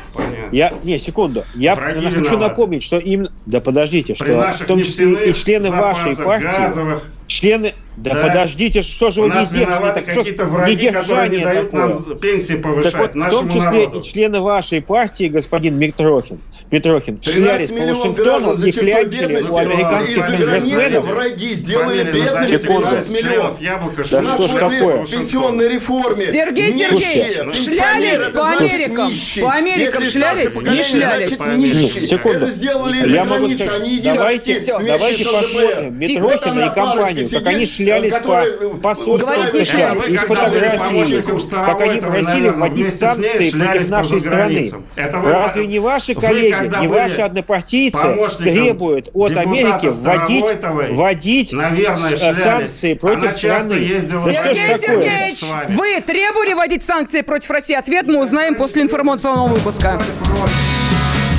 я 0.52 0.74
не 0.84 0.98
секунду, 0.98 1.44
я 1.56 1.76
Враги 1.76 2.06
хочу 2.06 2.22
виноваты. 2.22 2.38
напомнить, 2.38 2.82
что 2.82 2.98
именно, 2.98 3.32
да 3.46 3.60
подождите, 3.60 4.16
При 4.16 4.32
что 4.32 4.52
в 4.64 4.68
том 4.68 4.82
числе 4.82 5.30
и 5.30 5.34
члены 5.34 5.70
вашей 5.70 6.16
партии, 6.16 6.46
газовых. 6.46 7.04
члены 7.28 7.74
да, 8.00 8.14
да 8.14 8.22
подождите, 8.22 8.82
что 8.82 9.12
же 9.12 9.22
вы 9.22 9.30
не 9.30 9.46
сделали? 9.46 9.94
какие-то 10.00 10.46
враги, 10.46 10.90
которые 10.90 11.30
не 11.30 11.44
дают 11.44 11.72
такое. 11.72 11.88
нам 11.88 12.18
пенсии 12.18 12.54
повышать 12.54 12.94
так 12.94 13.02
вот, 13.02 13.16
В 13.16 13.30
том 13.30 13.50
числе 13.50 13.62
народу. 13.62 14.00
и 14.00 14.04
члены 14.04 14.42
вашей 14.42 14.82
партии, 14.82 15.28
господин 15.28 15.78
Митрохин, 15.78 16.40
Митрохин 16.72 17.22
шлялись 17.22 17.70
по 17.70 17.86
Вашингтону 17.86 18.54
и 18.54 18.72
клянчили 18.72 19.42
у 19.42 19.56
американских 19.58 20.30
бизнесменов. 20.30 21.06
враги 21.06 21.54
сделали 21.54 22.04
бедными 22.04 22.58
13 22.58 23.12
миллионов. 23.12 23.62
Яблоко, 23.62 24.04
да 24.10 24.24
что 24.24 24.48
ж 24.48 24.52
такое? 24.52 25.06
пенсионной 25.06 25.68
реформе. 25.68 26.26
Сергей 26.26 26.72
Сергеевич, 26.72 27.56
шлялись 27.56 28.28
по 28.30 28.50
Америкам. 28.52 29.12
По 29.42 29.52
Америкам 29.54 30.06
шлялись? 30.06 30.62
Не 30.62 30.84
шлялись. 30.84 32.10
Секунду. 32.10 32.46
Это 32.46 32.48
сделали 32.48 32.98
из-за 32.98 33.26
границы, 33.26 33.68
они 33.68 34.00
Давайте, 34.00 34.60
давайте 34.66 35.26
посмотрим 35.26 36.00
Митрохина 36.00 36.62
и 36.62 36.74
компанию, 36.74 37.30
как 37.30 37.48
они 37.48 37.66
шлялись 37.66 37.89
шлялись 37.90 38.14
по, 38.14 38.78
по 38.78 38.96
собственным 38.96 39.48
и 39.50 40.16
фотографии, 40.18 41.66
как 41.66 41.82
они 41.82 42.00
просили 42.02 42.50
вводить 42.50 43.00
санкции 43.00 43.50
против 43.52 43.90
нашей 43.90 44.22
страны. 44.22 44.72
Разве 44.96 45.68
не 45.68 45.80
ваши 45.80 46.16
коллеги, 46.16 46.82
не 46.82 46.88
ваши 46.88 47.22
однопартийцы 47.22 48.00
требуют 48.38 49.10
от 49.14 49.32
Америки 49.38 49.88
вводить, 49.88 51.54
вводить 51.54 52.38
санкции 52.38 52.94
против 52.94 53.36
страны? 53.36 53.76
Сергей 53.80 54.80
Сергеевич, 54.80 55.44
вы 55.70 56.02
требовали 56.02 56.54
вводить 56.54 56.84
санкции 56.84 57.22
против 57.22 57.50
России? 57.52 57.76
Ответ 57.76 58.08
мы 58.08 58.22
узнаем 58.22 58.56
после 58.56 58.82
информационного 58.84 59.56
выпуска. 59.56 60.00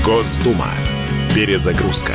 Госдума. 0.04 0.68
Перезагрузка. 1.34 2.14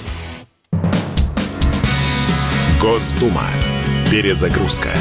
Госдума. 2.81 3.47
Перезагрузка. 4.09 4.91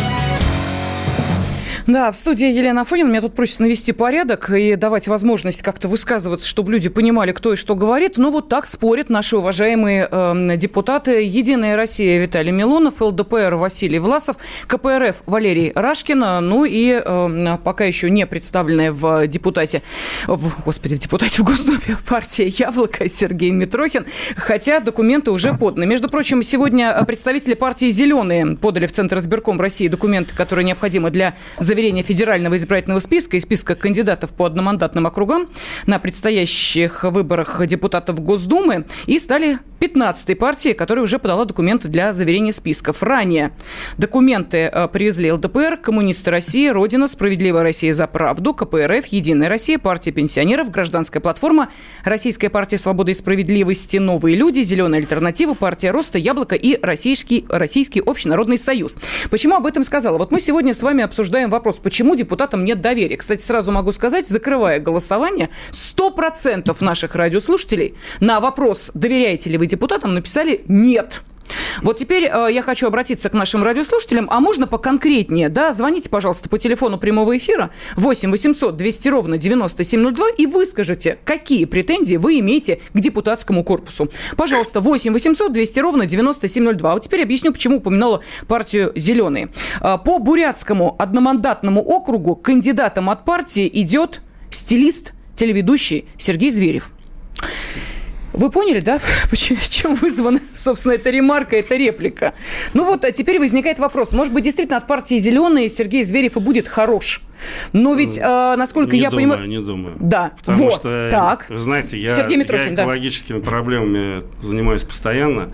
Да, 1.87 2.12
в 2.12 2.16
студии 2.16 2.47
Елена 2.47 2.83
Афонина. 2.83 3.09
Меня 3.09 3.21
тут 3.21 3.35
просят 3.35 3.61
навести 3.61 3.93
порядок 3.93 4.51
и 4.51 4.77
давать 4.77 5.09
возможность 5.09 5.62
как-то 5.62 5.88
высказываться, 5.88 6.47
чтобы 6.47 6.73
люди 6.73 6.88
понимали, 6.88 7.33
кто 7.33 7.53
и 7.53 7.57
что 7.57 7.75
говорит. 7.75 8.19
Но 8.19 8.31
вот 8.31 8.49
так 8.49 8.66
спорят 8.66 9.09
наши 9.09 9.37
уважаемые 9.37 10.09
э, 10.11 10.57
депутаты. 10.57 11.23
Единая 11.23 11.77
Россия 11.77 12.21
Виталий 12.21 12.53
Милонов, 12.53 13.01
ЛДПР 13.01 13.55
Василий 13.55 13.99
Власов, 13.99 14.37
КПРФ 14.66 15.23
Валерий 15.27 15.73
Рашкин, 15.75 16.19
ну 16.19 16.64
и 16.64 17.01
э, 17.05 17.59
пока 17.64 17.85
еще 17.85 18.11
не 18.11 18.27
представленная 18.27 18.93
в 18.93 19.27
депутате, 19.27 19.83
в, 20.27 20.64
господи, 20.64 20.97
в 20.97 20.99
депутате 20.99 21.43
в 21.43 21.45
Госдуме 21.45 21.97
партия 22.09 22.47
«Яблоко» 22.47 23.09
Сергей 23.09 23.51
Митрохин, 23.51 24.07
хотя 24.37 24.81
документы 24.81 25.31
уже 25.31 25.55
поданы. 25.55 25.87
Между 25.87 26.09
прочим, 26.09 26.43
сегодня 26.43 27.03
представители 27.05 27.55
партии 27.55 27.90
«Зеленые» 27.90 28.57
подали 28.57 28.87
в 28.87 28.93
Центр 28.93 29.19
избирком 29.19 29.61
России 29.61 29.88
документы, 29.88 30.35
которые 30.35 30.64
необходимы 30.64 31.11
для 31.11 31.37
заверения 31.71 32.03
федерального 32.03 32.57
избирательного 32.57 32.99
списка 32.99 33.37
и 33.37 33.41
списка 33.41 33.77
кандидатов 33.77 34.31
по 34.33 34.45
одномандатным 34.45 35.07
округам 35.07 35.49
на 35.87 36.01
предстоящих 36.01 37.05
выборах 37.05 37.65
депутатов 37.65 38.21
Госдумы 38.21 38.87
и 39.07 39.21
стали 39.21 39.61
15-й 39.81 40.37
партией, 40.37 40.75
которая 40.75 41.05
уже 41.05 41.19
подала 41.19 41.45
документы 41.45 41.89
для 41.89 42.13
заверения 42.13 42.53
списков. 42.53 43.03
Ранее 43.03 43.53
документы 43.97 44.71
э, 44.73 44.89
привезли 44.89 45.33
ЛДПР, 45.33 45.79
Коммунисты 45.79 46.31
России, 46.31 46.69
Родина, 46.69 47.09
Справедливая 47.09 47.63
Россия 47.63 47.95
за 47.95 48.07
правду, 48.07 48.53
КПРФ, 48.53 49.07
Единая 49.07 49.49
Россия, 49.49 49.79
Партия 49.79 50.13
пенсионеров, 50.13 50.71
Гражданская 50.71 51.23
платформа, 51.23 51.71
Российская 52.05 52.51
партия 52.51 52.79
свободы 52.79 53.13
и 53.13 53.15
справедливости, 53.15 53.97
Новые 53.97 54.37
люди, 54.37 54.63
Зеленая 54.63 55.01
альтернатива, 55.01 55.55
Партия 55.55 55.93
Роста, 55.93 56.19
Яблоко 56.19 56.55
и 56.55 56.79
Российский, 56.81 57.47
Российский 57.49 58.03
общенародный 58.05 58.59
союз. 58.59 58.97
Почему 59.31 59.57
об 59.57 59.67
этом 59.67 59.83
сказала? 59.85 60.19
Вот 60.19 60.31
мы 60.31 60.41
сегодня 60.41 60.75
с 60.75 60.83
вами 60.83 61.03
обсуждаем 61.03 61.49
вопрос, 61.49 61.60
почему 61.61 62.16
депутатам 62.16 62.64
нет 62.64 62.81
доверия. 62.81 63.16
Кстати, 63.16 63.42
сразу 63.42 63.73
могу 63.73 63.92
сказать, 63.92 64.27
закрывая 64.27 64.81
голосование, 64.81 65.51
100% 65.70 66.77
наших 66.81 67.14
радиослушателей 67.14 67.94
на 68.20 68.40
вопрос, 68.40 68.90
доверяете 68.94 69.51
ли 69.51 69.59
вы 69.59 69.66
депутатам, 69.66 70.14
написали 70.14 70.62
«нет». 70.66 71.23
Вот 71.83 71.97
теперь 71.97 72.25
э, 72.25 72.49
я 72.51 72.63
хочу 72.63 72.87
обратиться 72.87 73.29
к 73.29 73.33
нашим 73.35 73.63
радиослушателям. 73.63 74.29
А 74.31 74.41
можно 74.41 74.67
поконкретнее, 74.67 75.49
да? 75.49 75.73
Звоните, 75.73 76.11
пожалуйста, 76.11 76.49
по 76.49 76.59
телефону 76.59 76.99
прямого 76.99 77.37
эфира 77.37 77.71
8 77.97 78.31
800 78.31 78.77
200 78.77 79.09
ровно 79.09 79.39
9702 79.39 80.27
и 80.37 80.47
выскажите, 80.47 81.19
какие 81.25 81.65
претензии 81.65 82.17
вы 82.17 82.41
имеете 82.41 82.81
к 82.93 83.01
депутатскому 83.01 83.65
корпусу. 83.65 84.11
Пожалуйста, 84.37 84.81
8 84.81 85.13
800 85.13 85.53
200 85.53 85.81
ровно 85.81 86.07
9702. 86.07 86.93
Вот 86.95 87.05
теперь 87.05 87.23
объясню, 87.23 87.53
почему 87.53 87.79
упоминала 87.79 88.23
партию 88.47 88.93
«Зеленые». 88.97 89.51
Э, 89.81 89.97
по 90.05 90.19
Бурятскому 90.19 90.97
одномандатному 90.99 91.83
округу 91.83 92.37
кандидатом 92.37 93.11
от 93.11 93.25
партии 93.25 93.71
идет 93.73 94.23
стилист, 94.51 95.13
телеведущий 95.35 96.07
Сергей 96.19 96.51
Зверев. 96.51 96.93
Вы 98.33 98.51
поняли, 98.51 98.81
да, 98.81 99.01
чем 99.33 99.95
вызвана, 99.95 100.40
собственно, 100.55 100.93
эта 100.93 101.11
ремарка, 101.11 101.57
эта 101.57 101.77
реплика? 101.77 102.35
Ну 102.75 102.85
вот, 102.85 103.05
а 103.05 103.12
теперь 103.12 103.38
возникает 103.38 103.79
вопрос. 103.79 104.12
Может 104.12 104.33
быть, 104.33 104.45
действительно 104.45 104.79
от 104.79 104.87
партии 104.87 105.19
«Зеленые» 105.19 105.69
Сергей 105.69 106.05
Зверев 106.05 106.37
и 106.37 106.40
будет 106.40 106.69
хорош? 106.69 107.23
Но 107.73 107.95
ведь, 107.95 108.19
э, 108.19 108.55
насколько 108.57 108.93
не 108.93 109.03
я 109.03 109.11
думаю, 109.11 109.31
понимаю... 109.31 109.49
Не 109.49 109.61
думаю, 109.61 109.97
Да, 109.99 110.33
Потому 110.38 110.64
вот, 110.64 110.75
что, 110.75 111.09
так. 111.11 111.47
вы 111.49 111.57
знаете, 111.57 111.99
я, 111.99 112.11
Сергей 112.11 112.37
Митрохин, 112.37 112.71
я 112.71 112.77
да. 112.77 112.83
экологическими 112.83 113.40
проблемами 113.40 114.23
занимаюсь 114.40 114.85
постоянно. 114.85 115.53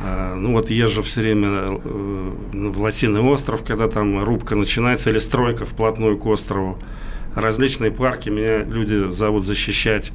А, 0.00 0.34
Ну 0.36 0.52
вот 0.52 0.70
езжу 0.70 1.02
все 1.02 1.22
время 1.22 1.48
э, 1.48 1.78
в 2.52 2.80
Лосиный 2.80 3.20
остров, 3.20 3.64
когда 3.64 3.88
там 3.88 4.22
рубка 4.24 4.54
начинается, 4.54 5.10
или 5.10 5.18
стройка 5.18 5.64
вплотную 5.64 6.18
к 6.18 6.26
острову. 6.26 6.78
Различные 7.34 7.90
парки 7.90 8.30
меня 8.30 8.58
люди 8.58 9.10
зовут 9.10 9.44
защищать. 9.44 10.12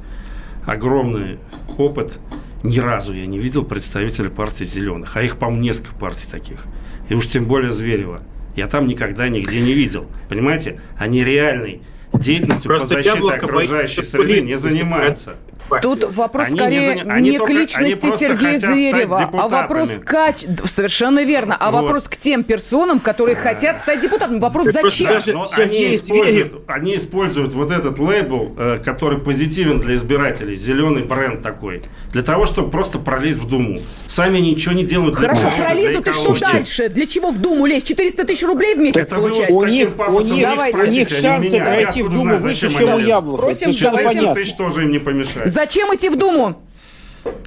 Огромный 0.66 1.38
опыт. 1.78 2.18
Ни 2.62 2.78
разу 2.78 3.12
я 3.12 3.26
не 3.26 3.38
видел 3.38 3.64
представителя 3.64 4.30
партии 4.30 4.64
«Зеленых». 4.64 5.16
А 5.16 5.22
их, 5.22 5.36
по-моему, 5.36 5.62
несколько 5.62 5.94
партий 5.94 6.26
таких. 6.30 6.64
И 7.08 7.14
уж 7.14 7.26
тем 7.28 7.46
более 7.46 7.70
Зверева. 7.70 8.22
Я 8.56 8.66
там 8.68 8.86
никогда 8.86 9.28
нигде 9.28 9.60
не 9.60 9.74
видел. 9.74 10.06
Понимаете? 10.28 10.80
Они 10.96 11.22
реальной 11.22 11.82
деятельностью 12.18 12.70
по 12.70 12.76
Просто 12.76 12.96
защите 12.96 13.14
яблоко 13.16 13.36
окружающей 13.36 14.02
среды 14.02 14.40
не 14.40 14.56
занимаются. 14.56 15.34
Тут 15.80 16.14
вопрос 16.14 16.48
Они 16.48 16.54
не 16.54 16.58
скорее 16.60 16.90
заня- 16.90 17.10
они 17.10 17.30
не, 17.30 17.38
только- 17.38 17.52
к 17.54 17.56
личности 17.56 18.10
Сергея 18.10 18.58
Зверева, 18.58 19.30
а 19.32 19.48
вопрос 19.48 19.90
к 20.04 20.34
Совершенно 20.64 21.24
верно. 21.24 21.56
А 21.58 21.70
Вот. 21.70 21.82
вопрос 21.82 22.08
к 22.08 22.16
тем 22.16 22.44
персонам, 22.44 23.00
которые 23.00 23.34
хотят 23.36 23.80
стать 23.80 24.00
депутатами. 24.00 24.38
Вопрос 24.38 24.68
зачем? 24.68 25.08
даже- 25.08 25.32
Но 25.32 25.48
они 25.56 25.94
используют, 25.94 26.62
они 26.68 26.96
используют 26.96 27.54
вот 27.54 27.70
этот 27.70 27.98
лейбл, 27.98 28.54
э, 28.58 28.78
который 28.84 29.18
позитивен 29.18 29.80
для 29.80 29.94
избирателей, 29.94 30.54
зеленый 30.54 31.02
бренд 31.02 31.42
такой, 31.42 31.82
для 32.12 32.22
того, 32.22 32.44
чтобы 32.46 32.70
просто 32.70 32.98
пролезть 32.98 33.38
в 33.38 33.48
Думу. 33.48 33.80
Сами 34.06 34.38
ничего 34.38 34.74
не 34.74 34.84
делают. 34.84 35.16
Хорошо, 35.16 35.50
пролезут, 35.56 36.06
и 36.08 36.12
что 36.12 36.38
дальше? 36.38 36.88
Для 36.88 37.06
чего 37.06 37.30
в 37.30 37.38
Думу 37.38 37.66
лезть? 37.66 37.88
400 37.88 38.24
тысяч 38.24 38.44
рублей 38.44 38.74
в 38.74 38.78
месяц 38.78 38.96
Это 39.00 39.16
получается? 39.16 39.54
У 39.54 39.64
них- 39.64 39.88
у 39.96 40.20
них- 40.20 40.74
у 40.74 40.86
них 40.86 41.10
не 41.10 41.20
шансы 41.20 41.58
пройти 41.60 42.02
в 42.06 42.10
Думу 42.10 42.22
знаю, 42.22 42.38
выше, 42.40 42.68
зачем 42.70 42.86
чем 42.86 42.94
у? 42.94 42.98
Яблока. 42.98 43.42
Спросим, 43.42 43.58
Совершенно 43.72 43.90
давайте. 43.98 44.18
понятно. 44.20 44.42
тысяч 44.42 44.54
тоже 44.54 44.82
им 44.84 44.90
не 44.92 44.98
помешает. 44.98 45.48
Зачем 45.48 45.94
идти 45.94 46.08
в 46.08 46.16
Думу? 46.16 46.56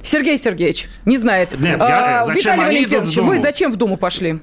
Сергей 0.02 0.38
Сергеевич, 0.38 0.88
не 1.04 1.16
знает. 1.16 1.58
Нет, 1.58 1.78
я- 1.78 2.20
А, 2.20 2.24
зачем 2.24 2.40
Виталий 2.40 2.62
они 2.64 2.78
идут 2.80 2.88
в 2.88 2.92
Валентинович, 2.92 3.16
Думу? 3.16 3.28
вы 3.28 3.38
зачем 3.38 3.72
в 3.72 3.76
Думу 3.76 3.96
пошли? 3.96 4.38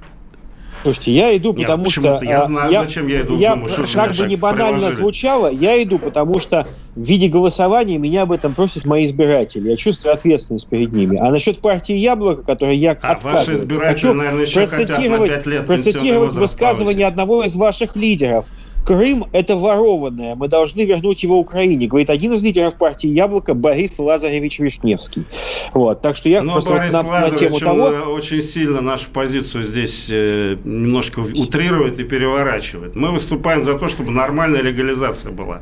Слушайте, 0.84 1.12
я 1.13 1.36
иду, 1.36 1.51
Нет, 1.51 1.62
потому 1.62 1.84
почему-то 1.86 2.17
что... 2.17 2.25
я 2.25 2.41
а, 2.41 2.45
знаю, 2.45 2.71
зачем 2.71 3.08
я 3.08 3.21
иду 3.21 3.36
в 3.36 3.39
я, 3.39 3.56
Думу, 3.56 3.67
что 3.67 3.88
же 3.88 3.93
Как 3.97 4.15
бы 4.15 4.28
не 4.28 4.36
банально 4.36 4.73
приложили. 4.78 4.95
звучало, 5.01 5.47
я 5.47 5.82
иду, 5.82 5.97
потому 5.97 6.38
что 6.38 6.67
в 6.95 7.01
виде 7.04 7.28
голосования 7.28 7.97
меня 7.97 8.21
об 8.21 8.32
этом 8.32 8.54
просят 8.54 8.86
мои 8.86 9.04
избиратели. 9.06 9.69
Я 9.69 9.78
чувствую 9.78 10.13
ответственность 10.13 10.67
перед 10.67 10.93
ними. 10.93 11.17
А 11.17 11.32
насчет 11.32 11.58
партии 11.60 11.95
«Яблоко», 11.95 12.43
которой 12.43 12.75
я 12.78 12.91
А 12.91 13.13
ваши 13.15 13.17
отказываюсь, 13.17 13.60
избиратели, 13.62 13.93
хочу 13.95 14.13
наверное, 14.13 14.41
еще 14.45 14.67
хотят 14.67 14.78
на 14.78 14.86
процитировать, 14.86 15.30
пять 15.32 15.45
лет 15.47 15.65
процитировать 15.65 16.34
высказывание 16.34 16.93
повысить. 17.08 17.10
одного 17.10 17.43
из 17.43 17.56
ваших 17.56 17.95
лидеров. 17.95 18.45
Крым– 18.86 19.26
это 19.32 19.56
ворованное, 19.56 20.36
мы 20.36 20.48
должны 20.48 20.86
вернуть 20.86 21.24
его 21.24 21.39
Украине, 21.39 21.88
говорит 21.88 22.12
один 22.12 22.34
из 22.34 22.43
лидеров 22.43 22.76
партии 22.76 23.08
«Яблоко» 23.08 23.56
Борис 23.56 23.98
Лазаревич 23.98 24.60
Вишневский. 24.60 25.26
Вот, 25.74 26.02
так 26.02 26.15
что 26.15 26.30
я 26.30 26.43
Но 26.43 26.54
просто 26.54 26.69
вот 26.69 26.78
Борис 26.78 26.93
на, 26.93 27.02
на 27.02 27.10
Лазаревич, 27.10 27.39
тему 27.39 27.60
того... 27.60 27.88
э, 27.88 28.02
очень 28.04 28.41
сильно 28.43 28.82
нашу 28.82 29.10
позицию 29.10 29.63
здесь 29.63 30.08
э, 30.12 30.58
немножко 30.63 31.19
утрирует 31.21 32.00
и 32.00 32.04
переворачивает. 32.04 32.95
Мы 32.95 33.12
выступаем 33.12 33.63
за 33.65 33.74
то, 33.74 33.88
чтобы 33.88 34.12
нормальная 34.12 34.62
легализация 34.62 35.32
была. 35.32 35.62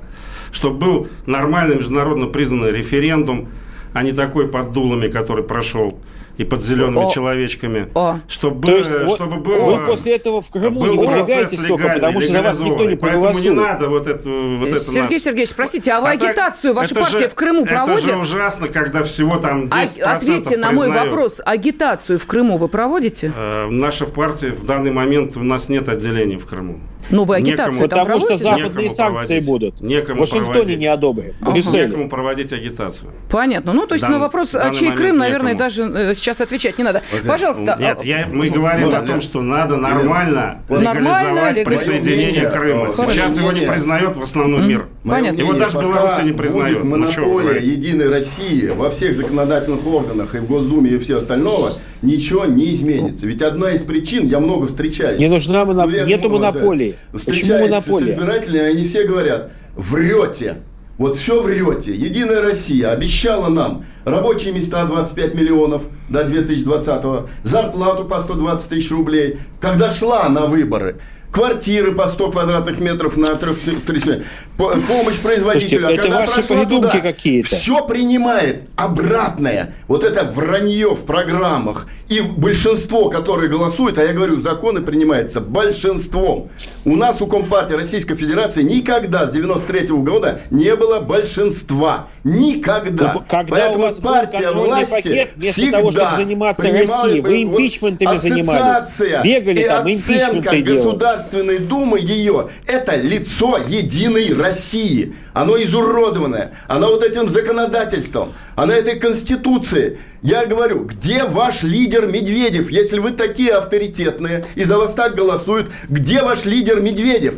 Чтобы 0.52 0.78
был 0.78 1.08
нормальный 1.26 1.78
международно 1.78 2.28
признанный 2.28 2.72
референдум, 2.72 3.48
а 3.94 4.04
не 4.04 4.12
такой 4.12 4.50
под 4.50 4.74
дулами, 4.74 5.08
который 5.08 5.46
прошел 5.46 5.98
и 6.38 6.44
под 6.44 6.64
зелеными 6.66 7.06
О. 7.06 7.10
человечками. 7.12 7.90
О. 7.94 8.20
Чтобы, 8.28 8.66
То 8.66 8.78
есть 8.78 8.90
было- 8.92 9.04
вот- 9.06 9.16
чтобы 9.16 9.36
было... 9.38 9.76
вы 9.76 9.86
после 9.86 10.16
этого 10.16 10.42
в 10.42 10.50
Крыму 10.50 10.80
был 10.82 10.96
не 10.96 11.04
напрягаетесь 11.04 11.58
только, 11.60 11.88
потому 11.90 12.22
что 12.22 12.34
за 12.34 12.42
вас 12.42 12.60
никто 12.60 12.84
не 12.84 12.90
легализованный. 12.92 12.98
Поэтому 12.98 13.24
не 13.24 13.32
проголосует. 13.50 13.56
надо 13.56 13.90
вот 13.90 14.08
это, 14.08 14.30
вот 14.30 14.68
это 14.68 14.80
Сергей 14.80 15.18
нас- 15.18 15.24
Сергеевич, 15.24 15.54
простите, 15.56 15.92
а 15.92 16.02
вы 16.02 16.08
А 16.10 16.12
агитацию 16.12 16.74
ваша 16.74 16.96
партия 16.96 17.18
же- 17.20 17.30
в 17.30 17.36
Крыму 17.36 17.66
проводит? 17.66 18.04
Это 18.06 18.14
же 18.14 18.20
ужасно, 18.20 18.68
когда 18.68 19.04
всего 19.04 19.38
там 19.38 19.68
10% 19.68 20.02
А- 20.04 20.16
Ответьте 20.16 20.58
на 20.58 20.72
мой 20.72 20.86
признают. 20.88 21.10
вопрос. 21.12 21.42
Агитацию 21.46 22.18
в 22.20 22.26
Крыму 22.26 22.58
вы 22.58 22.68
проводите? 22.68 23.32
Э, 23.36 23.68
Наша 23.70 24.06
в 24.06 24.14
партии 24.14 24.48
в 24.48 24.66
данный 24.66 24.92
момент 24.92 25.38
у 25.38 25.44
нас 25.44 25.70
нет 25.70 25.88
отделений 25.90 26.38
в 26.38 26.46
Крыму. 26.46 26.80
Новая 27.10 27.40
агитация 27.40 27.74
Некому. 27.74 27.88
там 27.90 28.00
Потому 28.00 28.20
что 28.22 28.28
проводится? 28.28 28.44
западные 28.50 28.84
Некому 28.90 28.96
санкции 28.96 29.28
проводить. 29.28 29.46
будут. 29.46 29.82
Некому 29.82 30.20
Вашингтоне 30.22 30.54
проводить. 30.54 30.80
не 30.80 30.86
одобрят. 30.88 31.34
В 31.42 31.48
Ага. 31.50 31.60
Некому 31.78 32.10
проводить 32.10 32.54
агитацию. 32.54 33.12
Понятно. 33.30 33.74
Ну, 33.74 33.86
то 33.88 33.96
есть 33.96 34.04
Дан- 34.04 34.14
на 34.14 34.20
вопрос, 34.20 34.52
в 34.52 34.54
данный 34.54 34.70
а 34.72 34.74
чей 34.74 34.92
Крым, 34.94 35.18
наверное, 35.18 35.52
некому. 35.54 35.60
даже 35.70 35.84
э, 35.84 36.14
сейчас 36.24 36.42
отвечать 36.42 36.78
не 36.78 36.84
надо. 36.84 37.02
Пожалуйста. 37.28 37.76
Нет, 37.80 38.00
а, 38.02 38.06
я, 38.06 38.28
мы 38.28 38.50
говорим 38.50 38.90
да, 38.90 39.00
о 39.00 39.02
том, 39.04 39.22
что 39.22 39.42
надо 39.42 39.76
нормально 39.78 40.62
легализовать 40.70 41.58
легализовать. 41.58 41.66
присоединение 41.66 42.50
Крыма. 42.50 42.90
Сейчас 42.94 43.38
его 43.38 43.52
не 43.52 43.66
признает 43.66 44.16
в 44.16 44.22
основном 44.22 44.68
мир. 44.68 44.88
Понятно. 45.04 45.40
Его 45.40 45.54
даже 45.54 45.74
пока 45.74 45.88
Беларусь 45.88 46.24
не. 46.24 46.32
Будет 46.32 46.54
Ну, 46.54 46.80
вы 46.80 46.84
монополия? 46.86 47.60
Единой 47.60 48.10
России 48.10 48.68
во 48.68 48.90
всех 48.90 49.16
законодательных 49.16 49.86
органах 49.86 50.36
и 50.36 50.40
в 50.40 50.48
Госдуме 50.48 50.92
и 50.92 50.98
все 50.98 51.18
остальное, 51.18 51.74
ничего 52.02 52.46
не 52.46 52.74
изменится. 52.74 53.26
Ведь 53.26 53.42
одна 53.42 53.72
из 53.72 53.82
причин, 53.82 54.28
я 54.28 54.40
много 54.40 54.68
встречаюсь. 54.68 55.20
Не 55.20 55.28
нужна 55.30 55.64
моноп- 55.64 56.06
нету 56.06 56.30
вот, 56.30 56.42
да. 56.42 56.52
монополии. 56.52 56.96
Почему 57.12 57.20
Встречаюсь 57.20 57.70
монополия? 57.72 58.08
с 58.08 58.16
избирателями, 58.16 58.66
они 58.70 58.84
все 58.86 59.04
говорят, 59.06 59.52
врете. 59.76 60.58
Вот 60.98 61.16
все 61.16 61.42
врете. 61.42 61.96
Единая 61.96 62.42
Россия 62.42 62.92
обещала 62.92 63.50
нам 63.50 63.86
рабочие 64.06 64.54
места 64.54 64.86
25 64.86 65.34
миллионов 65.34 65.86
до 66.08 66.24
2020 66.24 67.30
зарплату 67.44 68.06
по 68.06 68.20
120 68.20 68.70
тысяч 68.70 68.92
рублей. 68.92 69.40
Когда 69.60 69.90
шла 69.90 70.30
на 70.30 70.46
выборы, 70.46 70.98
квартиры 71.34 71.94
по 71.94 72.08
100 72.08 72.32
квадратных 72.32 72.80
метров 72.80 73.18
на 73.18 73.36
300 73.36 74.24
помощь 74.56 75.18
производителю. 75.18 75.88
Слушайте, 75.88 76.08
это 76.08 76.18
ваши 76.18 76.44
придумки 76.44 77.00
какие-то. 77.02 77.56
Все 77.56 77.86
принимает 77.86 78.70
обратное. 78.76 79.74
Вот 79.88 80.04
это 80.04 80.24
вранье 80.26 80.94
в 80.94 81.06
программах. 81.06 81.88
И 82.08 82.22
большинство, 82.22 83.10
которые 83.10 83.50
голосуют, 83.50 83.98
а 83.98 84.04
я 84.04 84.14
говорю, 84.14 84.40
законы 84.40 84.82
принимаются 84.82 85.42
большинством. 85.42 86.50
У 86.86 86.96
нас 86.96 87.20
у 87.22 87.28
Компартии 87.28 87.74
Российской 87.74 88.16
Федерации 88.16 88.62
никогда 88.62 89.26
с 89.26 89.32
93 89.32 89.88
года 89.88 90.40
не 90.52 90.76
было 90.76 91.00
большинства. 91.00 92.10
Никогда. 92.24 93.14
Ну, 93.14 93.24
когда 93.28 93.56
Поэтому 93.56 93.96
партия 93.96 94.52
власти 94.52 94.94
пакет, 94.94 95.30
вместо 95.36 95.62
всегда 95.62 95.78
того, 95.80 95.92
чтобы 95.92 96.16
заниматься 96.18 96.64
Россией, 96.64 97.22
вы 97.22 97.42
э, 97.42 97.46
вот 97.46 97.60
импичментами 97.60 98.16
занимались. 98.16 98.50
ассоциация 98.50 99.24
Бегали 99.24 99.62
и 99.62 99.64
там, 99.66 99.86
оценка 99.88 99.94
импичменты 99.94 100.62
делали. 100.62 100.82
Государственной 101.24 101.60
Думы 101.60 102.00
ее– 102.00 102.50
это 102.68 102.96
лицо 102.96 103.58
единой 103.68 104.34
России. 104.34 105.16
Оно 105.34 105.58
изуродованное. 105.58 106.54
Оно 106.68 106.88
вот 106.88 107.04
этим 107.04 107.30
законодательством. 107.30 108.34
Оно 108.56 108.74
этой 108.74 109.00
конституцией. 109.00 109.98
Я 110.22 110.46
говорю, 110.46 110.84
где 110.84 111.24
ваш 111.24 111.64
лидер 111.64 112.08
Медведев, 112.08 112.70
если 112.70 113.00
вы 113.00 113.12
такие 113.12 113.52
авторитетные 113.52 114.46
и 114.56 114.64
за 114.64 114.78
вас 114.78 114.94
так 114.94 115.16
голосуют, 115.16 115.72
где 115.90 116.22
ваш 116.22 116.46
лидер 116.46 116.82
Медведев 116.82 117.36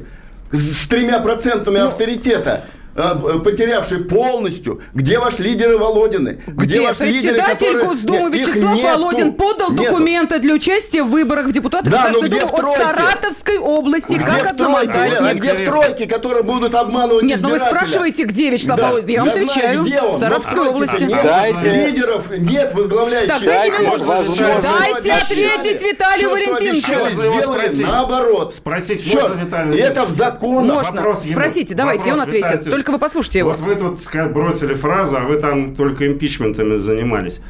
с 0.52 0.88
тремя 0.88 1.20
процентами 1.20 1.80
Ну, 1.80 1.86
авторитета? 1.86 2.66
Э, 2.96 3.40
потерявший 3.44 4.00
полностью, 4.06 4.82
где 4.94 5.20
ваш 5.20 5.40
лидеры 5.40 5.78
Володины, 5.78 6.42
Где, 6.48 6.82
ваши 6.82 7.06
лидеры, 7.06 7.34
председатель 7.36 7.66
которые- 7.74 7.86
Госдумы 7.88 8.30
Нет, 8.30 8.48
Вячеслав 8.48 8.76
нету. 8.78 8.88
Володин 8.88 9.34
подал 9.34 9.72
Нету. 9.72 9.84
документы 9.84 10.40
для 10.40 10.54
участия 10.54 11.04
в 11.04 11.10
выборах 11.10 11.48
в 11.48 11.52
депутаты 11.52 11.90
Да, 11.90 11.98
Государственной 11.98 12.30
ну 12.30 12.36
где 12.38 12.46
Думы 12.46 12.62
в 12.64 12.66
от? 12.72 12.78
Саратовской 12.78 13.58
области. 13.58 14.16
Где 14.16 14.24
как 14.26 14.34
в 14.34 14.38
тройке? 14.58 14.90
одномандатник. 14.92 15.22
А 15.22 15.34
где 15.34 15.54
в 15.54 15.66
тройке, 15.70 16.08
которые 16.08 16.44
будут 16.44 16.76
обманывать 16.76 17.24
Нет, 17.24 17.40
ну 17.42 17.50
вы 17.50 17.60
спрашиваете, 17.60 18.24
где 18.24 18.50
Вячеслав 18.50 18.78
Да, 18.80 18.90
Володин? 18.90 19.10
Я 19.10 19.20
вам 19.24 19.30
знаю, 19.32 19.46
отвечаю. 19.46 19.84
где 19.84 20.02
он, 20.02 20.12
В 20.14 20.16
Саратовской 20.16 20.58
но 20.58 20.64
в 20.64 20.68
области. 20.76 20.98
тройке-то 20.98 21.24
Дайте- 21.24 21.60
Нет 21.60 21.88
лидеров, 21.88 22.38
нет 22.38 22.74
возглавляющих. 22.74 23.34
Так, 23.34 23.42
дайте 23.44 23.72
Дайте. 23.76 24.62
Дайте 24.62 25.12
ответить 25.12 25.82
Виталию 25.84 26.30
Валентиновичу. 26.32 27.10
сделали 27.10 27.70
наоборот. 27.84 28.54
Спросить 28.54 29.14
можно, 29.14 29.34
Виталий 29.44 29.80
это 29.80 30.06
в 30.06 30.10
законах. 30.10 30.76
Можно. 30.76 31.16
Спросите, 31.16 31.74
давайте, 31.76 32.14
он 32.14 32.22
ответит. 32.22 32.52
Виталий 32.66 32.85
Только 32.86 32.98
вы 32.98 33.00
послушайте 33.00 33.40
его. 33.40 33.50
Вот 33.50 33.62
вы 33.62 33.76
тут 33.76 34.00
бросили 34.32 34.76
фразу, 34.76 35.18
а 35.18 35.22
вы 35.22 35.40
там 35.40 35.74
только 35.74 36.06
импичментами 36.06 36.76
занимались. 36.76 37.42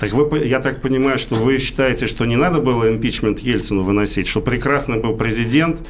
Так 0.00 0.12
вы, 0.12 0.46
я 0.46 0.60
так 0.60 0.80
понимаю, 0.80 1.18
что 1.18 1.34
вы 1.34 1.58
считаете, 1.58 2.06
что 2.06 2.24
не 2.24 2.36
надо 2.36 2.60
было 2.60 2.90
импичмент 2.90 3.38
Ельцину 3.40 3.82
выносить, 3.82 4.26
что 4.26 4.40
прекрасный 4.40 4.96
был 4.98 5.14
президент, 5.14 5.86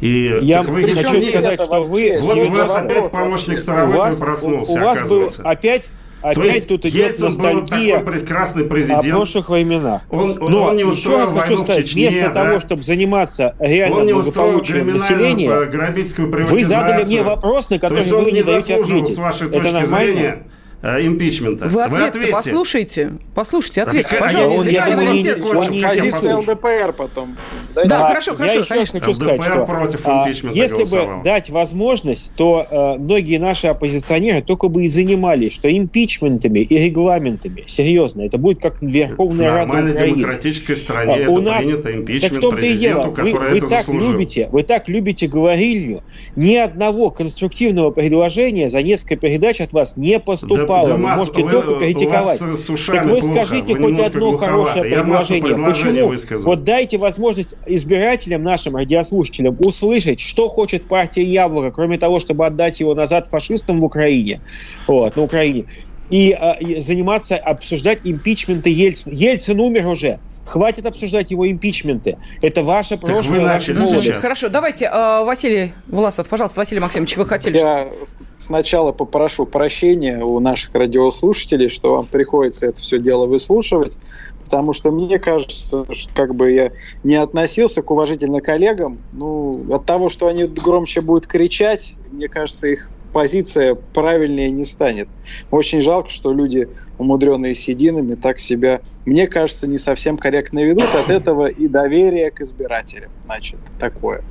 и 0.00 0.36
Я 0.40 0.62
так 0.62 0.68
вы 0.68 0.84
хочу 0.84 1.20
сказать, 1.20 1.60
что 1.60 1.84
вы... 1.84 2.16
Вот 2.20 2.36
у 2.36 2.46
вас 2.46 2.76
опять 2.76 3.10
помощник 3.10 3.58
Старовой 3.58 4.16
проснулся, 4.16 4.72
у 4.72 4.78
вас 4.84 4.98
был 4.98 5.06
оказывается. 5.24 5.42
опять, 5.42 5.90
опять 6.22 6.66
тут 6.68 6.84
идет 6.86 7.08
Ельцин 7.12 7.36
был 7.36 7.52
ностальгия 7.60 7.98
такой 7.98 8.12
прекрасный 8.12 8.64
о 8.64 8.68
президент. 8.68 9.08
прошлых 9.08 9.48
временах. 9.48 10.02
Он, 10.10 10.30
он- 10.42 10.50
Но 10.50 10.62
он 10.64 10.76
не 10.76 10.82
еще 10.82 11.16
раз 11.16 11.32
хочу 11.32 11.58
сказать, 11.58 11.84
Чечне, 11.86 12.10
вместо 12.10 12.30
да? 12.32 12.44
того, 12.46 12.60
чтобы 12.60 12.82
заниматься 12.82 13.54
реально 13.58 13.96
он 13.98 14.06
не 14.06 14.12
устроил 14.12 14.52
благополучием 14.52 14.86
населения, 14.90 15.48
э, 15.50 16.44
вы 16.46 16.64
задали 16.64 17.04
мне 17.04 17.22
вопрос, 17.22 17.70
на 17.70 17.78
То 17.78 17.88
который 17.88 18.04
вы 18.24 18.32
не 18.32 18.42
даете 18.42 18.74
ответить. 18.76 19.14
с 19.14 19.18
вашей 19.18 19.48
Это 19.48 19.58
точки 19.58 19.72
нормально? 19.74 20.12
зрения, 20.12 20.42
э, 20.82 21.06
импичмента. 21.06 21.66
Вы 21.66 21.82
ответ 21.82 22.08
ответьте. 22.10 22.32
послушайте. 22.32 23.12
Послушайте, 23.34 23.82
ответьте, 23.82 24.02
так, 24.10 24.12
а 24.12 24.16
я 24.16 24.22
пожалуйста. 24.32 24.66
не- 24.68 24.72
я 24.74 24.80
Виталий 24.86 24.96
думаю, 24.96 25.14
не- 25.22 25.32
он 25.58 25.70
не- 25.70 25.82
Позиция. 25.82 26.36
ЛДПР 26.36 26.92
потом. 26.96 27.36
Да, 27.74 27.84
Дайте- 27.84 27.94
хорошо, 28.06 28.30
я 28.32 28.36
хорошо, 28.36 28.58
еще 28.60 28.68
конечно. 28.68 29.00
хочу 29.00 29.14
сказать, 29.14 29.38
ЛДПР 29.38 29.52
что 29.52 29.64
против 29.66 30.00
а, 30.08 30.24
импичмента 30.24 30.58
если 30.58 30.76
голосовал. 30.76 31.18
бы 31.18 31.24
дать 31.24 31.50
возможность, 31.50 32.32
то 32.36 32.66
э, 32.70 32.98
многие 32.98 33.38
наши 33.38 33.66
оппозиционеры 33.68 34.42
только 34.42 34.68
бы 34.68 34.84
и 34.84 34.88
занимались, 34.88 35.52
что 35.52 35.70
импичментами 35.70 36.60
и 36.60 36.76
регламентами. 36.86 37.64
Серьезно, 37.66 38.22
это 38.22 38.38
будет 38.38 38.60
как 38.60 38.80
В 38.80 38.86
Верховная 38.86 39.46
Рада 39.48 39.58
нормальной 39.66 39.92
Украины. 39.92 40.16
демократической 40.16 40.76
стране 40.76 41.14
А, 41.14 41.18
это 41.18 41.30
у 41.30 41.40
нас- 41.40 41.64
принято 41.64 41.82
Так 41.82 41.92
в 41.92 41.96
импичмент 41.96 42.40
дело. 42.40 42.50
президенту, 42.52 43.10
Вы, 43.10 43.14
который 43.14 43.50
вы 43.50 43.56
это 43.58 43.66
так 43.66 43.78
заслужил. 43.78 44.12
любите, 44.12 44.48
вы 44.52 44.62
так 44.62 44.88
любите 44.88 45.26
говорильню. 45.28 46.02
Ни 46.36 46.54
одного 46.56 47.10
конструктивного 47.10 47.90
предложения 47.90 48.68
за 48.68 48.82
несколько 48.82 49.16
передач 49.16 49.60
от 49.60 49.72
вас 49.72 49.96
не 49.96 50.18
поступало. 50.18 50.58
Да, 50.58 50.67
да, 50.68 50.82
вы 50.92 50.98
Маш, 50.98 51.18
можете 51.18 51.42
вы- 51.42 51.50
только 51.50 51.78
критиковать. 51.78 52.38
Так 52.38 53.06
вы 53.06 53.18
плохо, 53.18 53.34
скажите 53.34 53.74
вы 53.74 53.82
хоть 53.82 54.06
одно 54.06 54.20
глуховаты. 54.20 54.70
хорошее 54.70 54.90
Я 54.90 55.02
предложение. 55.02 55.64
Почему? 55.66 56.08
высказал. 56.08 56.44
Вот 56.46 56.64
дайте 56.64 56.98
возможность 56.98 57.54
избирателям 57.66 58.42
нашим, 58.42 58.76
радиослушателям, 58.76 59.56
услышать, 59.58 60.20
что 60.20 60.48
хочет 60.48 60.88
партия 60.88 61.24
Яблоко, 61.24 61.70
кроме 61.70 61.98
того, 61.98 62.18
чтобы 62.18 62.46
отдать 62.46 62.80
его 62.80 62.94
назад 62.94 63.28
фашистам 63.28 63.80
в 63.80 63.84
Украине, 63.84 64.40
вот, 64.86 65.16
на 65.16 65.22
Украине, 65.22 65.66
и, 66.10 66.32
а, 66.32 66.52
и 66.52 66.80
заниматься, 66.80 67.36
обсуждать 67.36 68.00
импичменты 68.04 68.70
Ельцина. 68.70 69.12
Ельцин 69.12 69.60
умер 69.60 69.86
уже. 69.88 70.20
Хватит 70.48 70.86
обсуждать 70.86 71.30
его 71.30 71.48
импичменты. 71.50 72.16
Это 72.40 72.62
ваше 72.62 72.94
вы 72.96 73.02
прошлое, 73.02 73.40
ваша 73.40 73.74
начали 73.74 74.00
сейчас. 74.00 74.22
Хорошо, 74.22 74.48
давайте, 74.48 74.86
э, 74.86 75.24
Василий 75.24 75.74
Власов, 75.88 76.26
пожалуйста, 76.26 76.60
Василий 76.60 76.80
Максимович, 76.80 77.18
вы 77.18 77.26
хотели... 77.26 77.58
Я 77.58 77.90
сначала 78.38 78.92
попрошу 78.92 79.44
прощения 79.44 80.24
у 80.24 80.40
наших 80.40 80.74
радиослушателей, 80.74 81.68
что 81.68 81.96
вам 81.96 82.06
приходится 82.06 82.64
это 82.64 82.80
все 82.80 82.98
дело 82.98 83.26
выслушивать, 83.26 83.98
потому 84.42 84.72
что 84.72 84.90
мне 84.90 85.18
кажется, 85.18 85.84
что 85.92 86.14
как 86.14 86.34
бы 86.34 86.50
я 86.50 86.72
не 87.04 87.16
относился 87.16 87.82
к 87.82 87.90
уважительно 87.90 88.40
коллегам, 88.40 89.00
ну, 89.12 89.66
от 89.70 89.84
того, 89.84 90.08
что 90.08 90.28
они 90.28 90.44
громче 90.44 91.02
будут 91.02 91.26
кричать, 91.26 91.92
мне 92.10 92.28
кажется, 92.28 92.68
их 92.68 92.88
позиция 93.12 93.74
правильнее 93.74 94.50
не 94.50 94.64
станет. 94.64 95.08
Очень 95.50 95.82
жалко, 95.82 96.08
что 96.08 96.32
люди, 96.32 96.68
умудренные 96.98 97.54
сединами, 97.54 98.14
так 98.14 98.38
себя, 98.38 98.80
мне 99.04 99.26
кажется, 99.26 99.66
не 99.66 99.78
совсем 99.78 100.18
корректно 100.18 100.60
ведут. 100.60 100.88
От 100.94 101.10
этого 101.10 101.46
и 101.46 101.68
доверие 101.68 102.30
к 102.30 102.40
избирателям, 102.40 103.10
значит, 103.26 103.58
такое. 103.78 104.22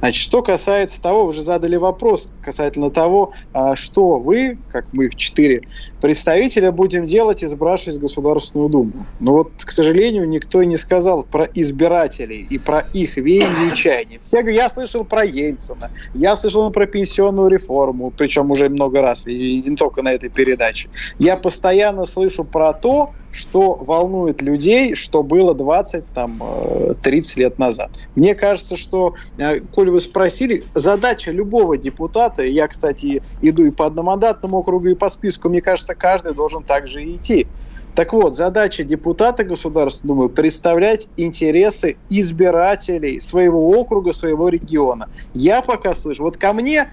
Значит, 0.00 0.22
что 0.22 0.42
касается 0.42 1.00
того, 1.00 1.26
вы 1.26 1.32
же 1.32 1.42
задали 1.42 1.76
вопрос 1.76 2.30
касательно 2.42 2.90
того, 2.90 3.32
а, 3.52 3.76
что 3.76 4.18
вы, 4.18 4.58
как 4.70 4.92
мы 4.92 5.10
четыре 5.10 5.62
представителя, 6.00 6.72
будем 6.72 7.06
делать, 7.06 7.42
избравшись 7.44 7.96
в 7.96 8.00
Государственную 8.00 8.68
Думу. 8.68 9.06
Но 9.20 9.32
вот, 9.32 9.52
к 9.58 9.70
сожалению, 9.70 10.28
никто 10.28 10.62
и 10.62 10.66
не 10.66 10.76
сказал 10.76 11.22
про 11.22 11.48
избирателей 11.54 12.46
и 12.48 12.58
про 12.58 12.80
их 12.92 13.16
веяние 13.16 13.74
и. 13.74 14.20
Все 14.24 14.42
говорят, 14.42 14.62
я 14.62 14.70
слышал 14.70 15.04
про 15.04 15.24
Ельцина, 15.24 15.90
я 16.14 16.36
слышал 16.36 16.70
про 16.70 16.86
пенсионную 16.86 17.48
реформу, 17.48 18.12
причем 18.16 18.50
уже 18.50 18.68
много 18.68 19.00
раз, 19.00 19.26
и 19.26 19.62
не 19.62 19.76
только 19.76 20.02
на 20.02 20.12
этой 20.12 20.28
передаче. 20.28 20.88
Я 21.18 21.36
постоянно 21.36 22.06
слышу 22.06 22.44
про 22.44 22.72
то, 22.72 23.12
что 23.36 23.74
волнует 23.74 24.40
людей, 24.40 24.94
что 24.94 25.22
было 25.22 25.54
20, 25.54 26.04
там, 26.14 26.42
э, 26.42 26.94
30 27.02 27.36
лет 27.36 27.58
назад. 27.58 27.90
Мне 28.14 28.34
кажется, 28.34 28.76
что, 28.76 29.14
э, 29.36 29.60
коль 29.60 29.90
вы 29.90 30.00
спросили, 30.00 30.64
задача 30.74 31.30
любого 31.30 31.76
депутата, 31.76 32.42
я, 32.42 32.66
кстати, 32.66 33.22
иду 33.42 33.66
и 33.66 33.70
по 33.70 33.86
одномандатному 33.86 34.58
округу, 34.58 34.88
и 34.88 34.94
по 34.94 35.10
списку, 35.10 35.48
мне 35.48 35.60
кажется, 35.60 35.94
каждый 35.94 36.34
должен 36.34 36.62
также 36.62 37.04
и 37.04 37.16
идти. 37.16 37.46
Так 37.94 38.12
вот, 38.12 38.34
задача 38.34 38.84
депутата 38.84 39.44
Государственной 39.44 40.08
Думы 40.08 40.28
представлять 40.28 41.08
интересы 41.16 41.96
избирателей 42.10 43.20
своего 43.20 43.70
округа, 43.70 44.12
своего 44.12 44.48
региона. 44.48 45.08
Я 45.32 45.62
пока 45.62 45.94
слышу, 45.94 46.22
вот 46.22 46.36
ко 46.36 46.52
мне, 46.52 46.88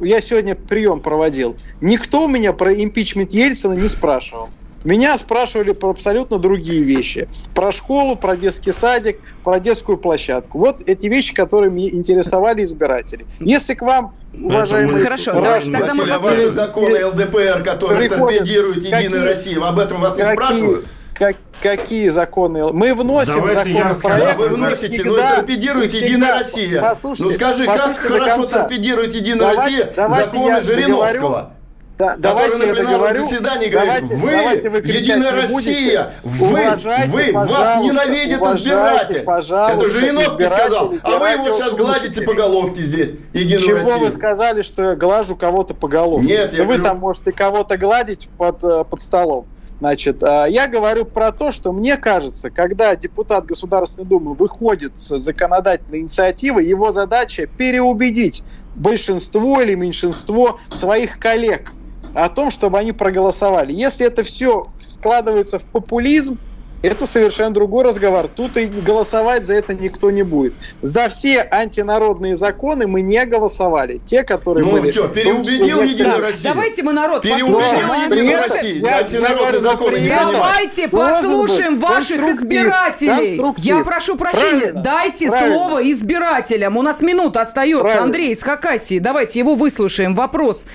я 0.00 0.20
сегодня 0.20 0.54
прием 0.54 1.00
проводил, 1.00 1.56
никто 1.80 2.24
у 2.24 2.28
меня 2.28 2.52
про 2.52 2.72
импичмент 2.72 3.32
Ельцина 3.32 3.74
не 3.74 3.88
спрашивал. 3.88 4.48
Меня 4.88 5.18
спрашивали 5.18 5.72
про 5.72 5.90
абсолютно 5.90 6.38
другие 6.38 6.82
вещи. 6.82 7.28
Про 7.54 7.72
школу, 7.72 8.16
про 8.16 8.38
детский 8.38 8.72
садик, 8.72 9.20
про 9.44 9.60
детскую 9.60 9.98
площадку. 9.98 10.56
Вот 10.56 10.78
эти 10.86 11.08
вещи, 11.08 11.34
которые 11.34 11.70
меня 11.70 11.90
интересовали 11.90 12.64
избиратели. 12.64 13.26
Если 13.38 13.74
к 13.74 13.82
вам 13.82 14.14
уважаемые... 14.32 15.04
Хорошо, 15.04 15.34
давайте 15.34 15.70
тогда 15.72 15.92
мы 15.92 16.06
Ваши 16.06 16.48
законы 16.48 17.04
ЛДПр, 17.04 17.62
которые 17.64 18.08
торпедируют 18.08 18.78
Единую 18.78 19.26
Россию, 19.26 19.62
об 19.66 19.78
этом 19.78 20.00
вас 20.00 20.16
не 20.16 20.24
спрашивают? 20.24 20.86
как, 21.12 21.36
какие 21.62 22.08
законы? 22.08 22.72
Мы 22.72 22.94
вносим 22.94 23.34
Давайте 23.34 23.72
я 23.72 23.92
законопроект. 23.92 24.38
Да, 24.38 24.42
вы 24.42 24.48
вносите, 24.48 25.04
но 25.04 25.18
торпедирует 25.18 25.92
Единая 25.92 26.38
Россия. 26.38 26.80
Послушайте, 26.80 27.24
ну 27.24 27.32
скажи, 27.32 27.66
как 27.66 27.76
послушайте 27.76 28.08
хорошо 28.08 28.46
торпедирует 28.46 29.14
Единая 29.14 29.50
Давайте- 29.50 29.84
Россия 29.84 29.92
давайте 29.94 30.30
законы 30.30 30.60
Жириновского? 30.62 31.57
Да, 31.98 32.14
давайте 32.16 32.58
на 32.58 32.72
пленарном 32.72 33.24
заседании 33.24 33.66
говорит, 33.68 34.04
Давайте- 34.04 34.14
вы, 34.14 34.30
давайте 34.30 34.68
вы 34.70 34.78
Единая. 34.78 35.32
Россия, 35.32 36.12
вы, 36.22 36.60
Уважайте, 36.60 37.10
вы, 37.10 37.32
вас 37.32 37.82
ненавидит 37.82 38.40
избиратель. 38.40 39.16
Это 39.26 39.88
Жириновский 39.88 40.44
сказал, 40.48 40.94
а 41.02 41.18
вы 41.18 41.28
его 41.30 41.50
сейчас 41.50 41.72
гладите 41.74 42.22
по 42.22 42.34
головке 42.34 42.82
здесь, 42.82 43.14
Единую 43.32 43.66
Чего 43.66 43.78
Россию. 43.78 43.98
вы 43.98 44.10
сказали, 44.12 44.62
что 44.62 44.82
я 44.90 44.94
глажу 44.94 45.34
кого-то 45.34 45.74
по 45.74 45.88
головке? 45.88 46.28
Нет, 46.28 46.52
я 46.52 46.60
вы 46.60 46.64
говорю- 46.66 46.84
там 46.84 46.98
можете 46.98 47.32
кого-то 47.32 47.76
гладить 47.76 48.28
под, 48.38 48.62
э, 48.62 48.84
под 48.84 49.00
столом. 49.00 49.46
Значит, 49.80 50.22
а, 50.22 50.46
я 50.46 50.66
говорю 50.68 51.04
про 51.04 51.32
то, 51.32 51.50
что 51.50 51.72
мне 51.72 51.96
кажется, 51.96 52.50
когда 52.50 52.94
депутат 52.94 53.46
Государственной 53.46 54.06
Думы 54.08 54.34
выходит 54.34 54.98
с 54.98 55.18
законодательной 55.18 56.00
инициативой, 56.00 56.64
его 56.66 56.92
задача 56.92 57.46
переубедить 57.46 58.44
большинство 58.76 59.60
или 59.60 59.74
меньшинство 59.74 60.58
своих 60.72 61.18
коллег 61.18 61.72
о 62.14 62.28
том, 62.28 62.50
чтобы 62.50 62.78
они 62.78 62.92
проголосовали. 62.92 63.72
Если 63.72 64.06
это 64.06 64.22
все 64.24 64.68
складывается 64.86 65.58
в 65.58 65.64
популизм, 65.64 66.38
это 66.80 67.06
совершенно 67.06 67.50
другой 67.52 67.82
разговор. 67.82 68.28
Тут 68.28 68.56
и 68.56 68.66
голосовать 68.66 69.44
за 69.46 69.54
это 69.54 69.74
никто 69.74 70.12
не 70.12 70.22
будет. 70.22 70.54
За 70.80 71.08
все 71.08 71.40
антинародные 71.50 72.36
законы 72.36 72.86
мы 72.86 73.00
не 73.00 73.24
голосовали. 73.26 74.00
Те, 74.04 74.22
которые 74.22 74.64
Ну 74.64 74.70
были... 74.70 74.92
что, 74.92 75.08
переубедил 75.08 75.82
Единую 75.82 76.20
Россию? 76.20 76.54
давайте 76.54 76.84
мы 76.84 76.92
народ 76.92 77.22
Переубедил 77.22 77.58
Единую 77.58 78.38
Россию? 78.38 78.84
я- 78.84 78.98
Антинародные 78.98 79.60
законы 79.60 79.96
не. 79.96 80.08
Давайте 80.08 80.86
послушаем 80.86 81.80
ваших 81.80 82.20
избирателей. 82.20 83.42
Я 83.58 83.82
прошу 83.82 84.14
прощения, 84.16 84.60
Правильно, 84.60 84.80
дайте 84.82 85.28
правильно. 85.30 85.54
слово 85.58 85.90
избирателям. 85.90 86.76
У 86.76 86.82
нас 86.82 87.00
минута 87.00 87.40
остается. 87.40 87.82
Правильно. 87.82 88.04
Андрей 88.04 88.30
из 88.30 88.42
Хакасии. 88.44 89.00
Давайте 89.00 89.40
его 89.40 89.56
выслушаем. 89.56 90.14
Вопрос. 90.14 90.66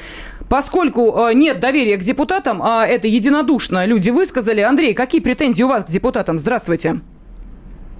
Поскольку 0.53 1.15
э, 1.17 1.33
нет 1.33 1.59
доверия 1.59 1.97
к 1.97 2.01
депутатам, 2.01 2.61
а 2.61 2.85
это 2.85 3.07
единодушно 3.07 3.87
люди 3.87 4.11
высказали. 4.11 4.61
Андрей, 4.61 4.93
какие 4.93 5.19
претензии 5.19 5.63
у 5.63 5.67
вас 5.67 5.83
к 5.83 5.89
депутатам? 5.89 6.37
Здравствуйте. 6.37 6.97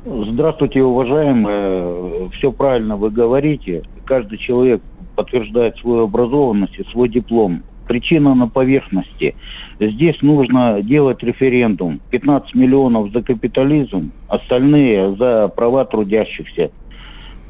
Здравствуйте, 0.06 0.84
уважаемые. 0.84 2.30
Все 2.30 2.52
правильно 2.52 2.96
вы 2.96 3.10
говорите. 3.10 3.82
Каждый 4.06 4.38
человек 4.38 4.84
подтверждает 5.16 5.78
свою 5.78 6.04
образованность 6.04 6.78
и 6.78 6.84
свой 6.92 7.10
диплом. 7.10 7.64
Причина 7.88 8.36
на 8.36 8.48
поверхности. 8.48 9.34
Здесь 9.80 10.22
нужно 10.22 10.84
делать 10.84 11.24
референдум. 11.24 12.02
15 12.12 12.54
миллионов 12.54 13.12
за 13.14 13.24
капитализм, 13.24 14.12
остальные 14.28 15.16
за 15.16 15.48
права 15.48 15.86
трудящихся. 15.86 16.70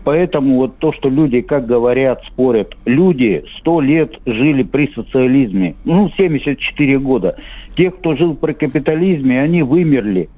Поэтому 0.04 0.58
вот 0.58 0.78
то, 0.80 0.92
что 0.92 1.10
люди, 1.10 1.42
как 1.42 1.66
говорят, 1.66 2.24
спорят, 2.28 2.76
люди 2.86 3.44
сто 3.60 3.80
лет 3.80 4.14
жили 4.26 4.64
при 4.64 4.92
социализме, 4.94 5.76
ну, 5.86 6.10
74 6.18 7.00
года. 7.00 7.38
Те, 7.78 7.90
кто 7.90 8.16
жил 8.16 8.36
при 8.36 8.54
капитализме, 8.54 9.42
они 9.42 9.64
вымерли. 9.64 10.30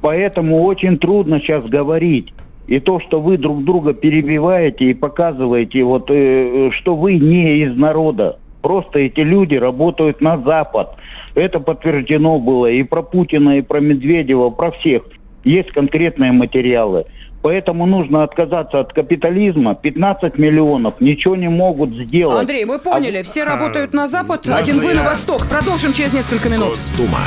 Поэтому 0.00 0.62
очень 0.62 0.96
трудно 0.96 1.40
сейчас 1.40 1.64
говорить. 1.64 2.32
И 2.66 2.80
то, 2.80 3.00
что 3.00 3.20
вы 3.20 3.38
друг 3.38 3.64
друга 3.64 3.94
перебиваете 3.94 4.90
и 4.90 4.94
показываете, 4.94 5.82
вот, 5.84 6.10
э, 6.10 6.70
что 6.72 6.94
вы 6.94 7.18
не 7.18 7.62
из 7.62 7.76
народа. 7.76 8.38
Просто 8.62 8.98
эти 8.98 9.20
люди 9.20 9.54
работают 9.54 10.20
на 10.20 10.38
Запад. 10.38 10.96
Это 11.34 11.60
подтверждено 11.60 12.38
было 12.38 12.66
и 12.66 12.82
про 12.82 13.02
Путина, 13.02 13.58
и 13.58 13.62
про 13.62 13.80
Медведева, 13.80 14.50
про 14.50 14.70
всех. 14.72 15.04
Есть 15.44 15.70
конкретные 15.70 16.32
материалы. 16.32 17.06
Поэтому 17.42 17.86
нужно 17.86 18.24
отказаться 18.24 18.80
от 18.80 18.92
капитализма. 18.92 19.74
15 19.74 20.38
миллионов 20.38 20.94
ничего 21.00 21.36
не 21.36 21.48
могут 21.48 21.94
сделать. 21.94 22.40
Андрей, 22.40 22.64
мы 22.64 22.78
поняли. 22.78 23.22
Все 23.22 23.44
работают 23.44 23.94
на 23.94 24.08
Запад, 24.08 24.46
можно 24.46 24.56
один 24.56 24.80
вы 24.80 24.90
я- 24.92 24.94
на 24.94 25.04
Восток. 25.04 25.46
Продолжим 25.48 25.92
через 25.92 26.12
несколько 26.12 26.48
минут. 26.48 26.70
Госдума. 26.70 27.20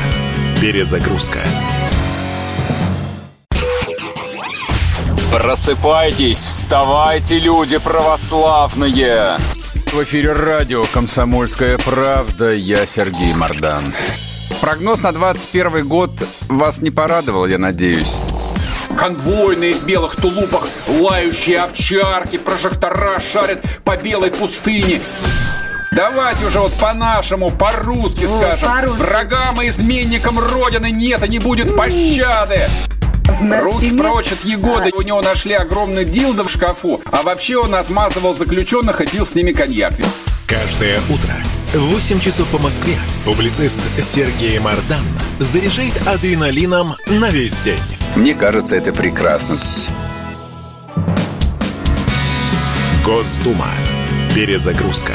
Перезагрузка. 0.60 1.40
Просыпайтесь, 5.32 6.40
вставайте, 6.40 7.40
люди 7.40 7.78
православные! 7.78 9.38
В 9.94 10.04
эфире 10.04 10.34
радио 10.34 10.84
«Комсомольская 10.94 11.78
правда». 11.78 12.52
Я 12.52 12.86
Сергей 12.86 13.34
Мордан. 13.34 13.84
Прогноз 14.60 15.02
на 15.02 15.14
21 15.14 15.88
год 15.88 16.12
вас 16.50 16.82
не 16.82 16.92
порадовал, 16.92 17.46
я 17.48 17.58
надеюсь. 17.58 18.41
Конвойные 19.02 19.74
в 19.74 19.84
белых 19.84 20.16
тулупах, 20.16 20.68
лающие 20.88 21.58
овчарки, 21.58 22.38
прожектора 22.38 23.20
шарят 23.20 23.60
по 23.84 23.98
белой 23.98 24.30
пустыне. 24.30 25.02
Давайте 25.92 26.46
уже 26.46 26.60
вот 26.60 26.72
по-нашему, 26.74 27.50
по-русски 27.50 28.28
скажем. 28.28 28.70
по-русски. 28.70 29.02
Врагам 29.02 29.60
и 29.60 29.70
изменникам 29.70 30.38
Родины 30.38 30.92
нет 30.92 31.26
и 31.26 31.30
не 31.30 31.40
будет 31.40 31.76
пощады. 31.76 32.70
Руки 33.42 33.92
прочь 33.98 34.34
от 34.34 34.46
Егоды. 34.46 34.92
У 34.96 35.02
него 35.02 35.24
нашли 35.24 35.56
огромный 35.56 36.06
дилдо 36.06 36.44
в 36.44 36.52
шкафу. 36.52 37.02
А 37.10 37.24
вообще 37.24 37.58
он 37.58 37.74
отмазывал 37.74 38.36
заключенных 38.36 39.02
и 39.02 39.08
пил 39.08 39.26
с 39.26 39.34
ними 39.34 39.52
коньяк. 39.52 39.94
Каждое 40.46 41.02
утро 41.10 41.34
в 41.74 41.94
8 41.94 42.20
часов 42.20 42.48
по 42.50 42.60
Москве 42.60 42.96
публицист 43.26 43.82
Сергей 44.00 44.60
Мардан 44.60 45.04
заряжает 45.40 46.00
адреналином 46.06 46.98
на 47.08 47.32
весь 47.32 47.62
день. 47.62 47.82
Мне 48.16 48.36
кажется, 48.36 48.76
это 48.76 48.92
прекрасно. 48.92 49.56
Госдума. 53.06 53.70
Перезагрузка. 54.36 55.14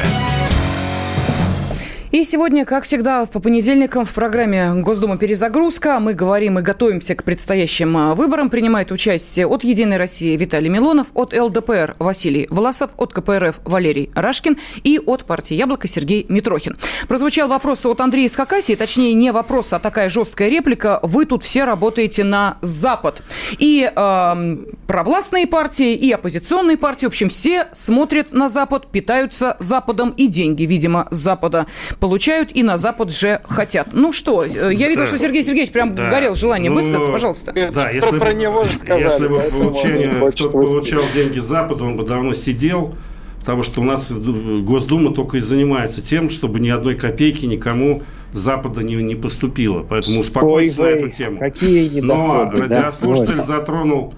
И 2.17 2.25
сегодня, 2.25 2.65
как 2.65 2.85
всегда, 2.85 3.27
по 3.27 3.41
понедельникам 3.41 4.07
в 4.07 4.15
программе 4.15 4.73
Госдума 4.77 5.19
«Перезагрузка» 5.19 6.01
мы 6.01 6.15
говорим 6.15 6.59
и 6.59 6.63
готовимся 6.63 7.15
к 7.15 7.23
предстоящим 7.25 7.95
а, 7.95 8.15
выборам. 8.15 8.49
Принимает 8.49 8.91
участие 8.91 9.47
от 9.47 9.65
«Единой 9.65 9.99
России» 9.99 10.35
Виталий 10.35 10.71
Милонов, 10.71 11.09
от 11.13 11.39
ЛДПР 11.39 11.97
Василий 11.99 12.47
Власов, 12.49 12.93
от 12.97 13.13
КПРФ 13.13 13.61
Валерий 13.67 14.11
Рашкин 14.15 14.57
и 14.83 14.99
от 14.99 15.27
партии 15.27 15.53
«Яблоко» 15.53 15.89
Сергей 15.89 16.25
Митрохин. 16.31 16.79
Прозвучал 17.07 17.49
вопрос 17.49 17.85
от 17.85 18.01
Андрея 18.01 18.29
из 18.29 18.35
Хакасии, 18.35 18.77
точнее, 18.77 19.13
не 19.13 19.31
вопрос, 19.31 19.75
а 19.75 19.79
такая 19.79 20.09
жесткая 20.09 20.49
реплика. 20.49 21.01
Вы 21.03 21.27
тут 21.27 21.43
все 21.43 21.65
работаете 21.65 22.25
на 22.25 22.57
Запад. 22.63 23.21
И 23.59 23.93
э, 23.95 24.57
провластные 24.87 25.47
партии, 25.47 25.93
и 25.93 26.13
оппозиционные 26.13 26.79
партии, 26.79 27.05
в 27.05 27.09
общем, 27.09 27.29
все 27.29 27.67
смотрят 27.73 28.33
на 28.33 28.49
Запад, 28.49 28.87
питаются 28.91 29.59
Западом 29.61 30.15
и 30.17 30.29
деньги, 30.29 30.63
видимо, 30.63 31.09
Запада 31.11 31.67
получают 32.11 32.55
и 32.55 32.63
на 32.63 32.77
Запад 32.77 33.11
же 33.11 33.41
хотят. 33.49 33.89
Ну 33.93 34.13
что, 34.13 34.45
э, 34.45 34.73
я 34.73 34.89
видела, 34.89 35.07
что 35.07 35.19
Сергей 35.19 35.43
Сергеевич 35.43 35.73
прям 35.73 35.95
Да. 35.97 36.09
горел 36.09 36.37
желанием 36.37 36.73
Ну, 36.73 36.81
высказаться, 36.81 37.11
пожалуйста. 37.11 37.53
Да, 37.53 37.83
Про- 37.83 37.93
если, 37.93 38.19
про 38.19 38.27
бы- 38.31 38.35
него 38.35 38.63
же 38.65 38.77
сказали, 38.77 39.03
если 39.03 39.27
бы 39.27 39.41
получение, 39.41 40.09
высказаться. 40.11 40.49
получал 40.51 41.03
деньги 41.15 41.41
с 41.41 41.45
Запада, 41.45 41.83
он 41.85 41.97
бы 41.97 42.05
давно 42.05 42.33
сидел, 42.33 42.95
потому 43.41 43.63
что 43.65 43.81
у 43.81 43.85
нас 43.85 44.13
Госдума 44.13 45.13
только 45.13 45.39
и 45.39 45.41
занимается 45.41 46.01
тем, 46.01 46.31
чтобы 46.31 46.61
ни 46.61 46.69
одной 46.69 46.95
копейки 46.95 47.45
никому 47.47 48.03
с 48.31 48.39
Запада 48.39 48.83
не, 48.85 48.95
не 48.97 49.17
поступило. 49.17 49.83
Поэтому 49.89 50.21
успокойтесь 50.21 50.79
на 50.79 50.85
эту 50.85 51.09
тему. 51.09 51.39
какие 51.39 52.01
Но 52.01 52.15
недоходы, 52.15 52.69
да? 52.69 52.77
радиослушатель 52.77 53.39
Ой. 53.41 53.45
затронул 53.45 54.15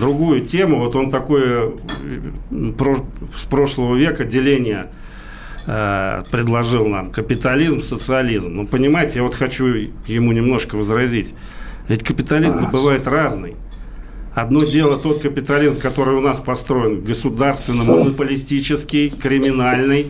другую 0.00 0.40
тему. 0.40 0.78
Вот 0.80 0.96
он 0.96 1.10
такое 1.10 1.72
э, 2.50 2.70
с 3.36 3.44
прошлого 3.44 3.94
века 3.96 4.24
деление 4.24 4.88
э, 5.68 6.22
предложил 6.30 6.86
нам. 6.86 7.12
Капитализм, 7.12 7.82
социализм. 7.82 8.54
Ну, 8.54 8.66
понимаете, 8.66 9.18
я 9.18 9.22
вот 9.22 9.34
хочу 9.34 9.66
ему 10.06 10.32
немножко 10.32 10.76
возразить. 10.76 11.34
Ведь 11.88 12.02
капитализм 12.02 12.70
бывает 12.70 13.06
разный. 13.06 13.56
Одно 14.34 14.64
дело 14.64 14.98
тот 14.98 15.20
капитализм, 15.20 15.78
который 15.80 16.14
у 16.14 16.20
нас 16.20 16.40
построен, 16.40 17.02
государственно-монополистический, 17.02 19.10
криминальный, 19.10 20.06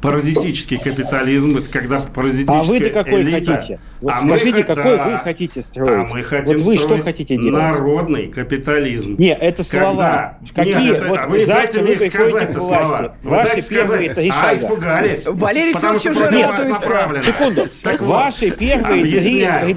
паразитический 0.00 0.78
капитализм, 0.78 1.56
это 1.56 1.70
когда 1.70 2.00
паразитическая 2.00 2.60
А 2.60 2.62
вы-то 2.62 2.90
какой 2.90 3.22
элита. 3.22 3.52
хотите? 3.52 3.80
Вот 4.00 4.12
а 4.12 4.18
скажите, 4.18 4.56
мы, 4.56 4.62
какой 4.62 4.96
да, 4.96 5.08
вы 5.08 5.18
хотите 5.18 5.62
строить? 5.62 6.10
А 6.10 6.14
мы 6.14 6.22
хотим 6.22 6.56
вот 6.58 6.66
вы 6.66 6.76
что 6.76 6.84
строить 6.84 7.04
хотите 7.04 7.36
делать? 7.36 7.52
народный 7.52 8.26
капитализм. 8.28 9.16
Не, 9.18 9.34
это 9.34 9.62
слова. 9.62 10.38
Когда... 10.54 10.72
Какие? 10.72 10.88
Нет, 10.88 10.96
это... 10.96 11.08
вот 11.08 11.18
а 11.18 11.28
вы 11.28 11.46
дайте 11.46 11.80
вы 11.80 11.88
мне 11.88 12.00
сказать 12.10 12.50
это 12.50 12.60
слова. 12.60 13.16
Вы 13.22 13.30
Ваши 13.30 13.48
дайте 13.48 13.68
первые 13.68 14.10
сказать. 14.10 14.14
три 14.16 14.28
А, 14.30 14.32
шага. 14.32 14.54
испугались. 14.54 15.26
Валерий 15.26 15.72
Федорович 15.74 16.06
уже 16.06 16.24
радуется. 16.24 17.22
Секунду. 17.22 17.62
Так 17.82 18.00
вот, 18.00 18.08
Ваши 18.08 18.50
первые 18.50 19.02
три 19.04 19.74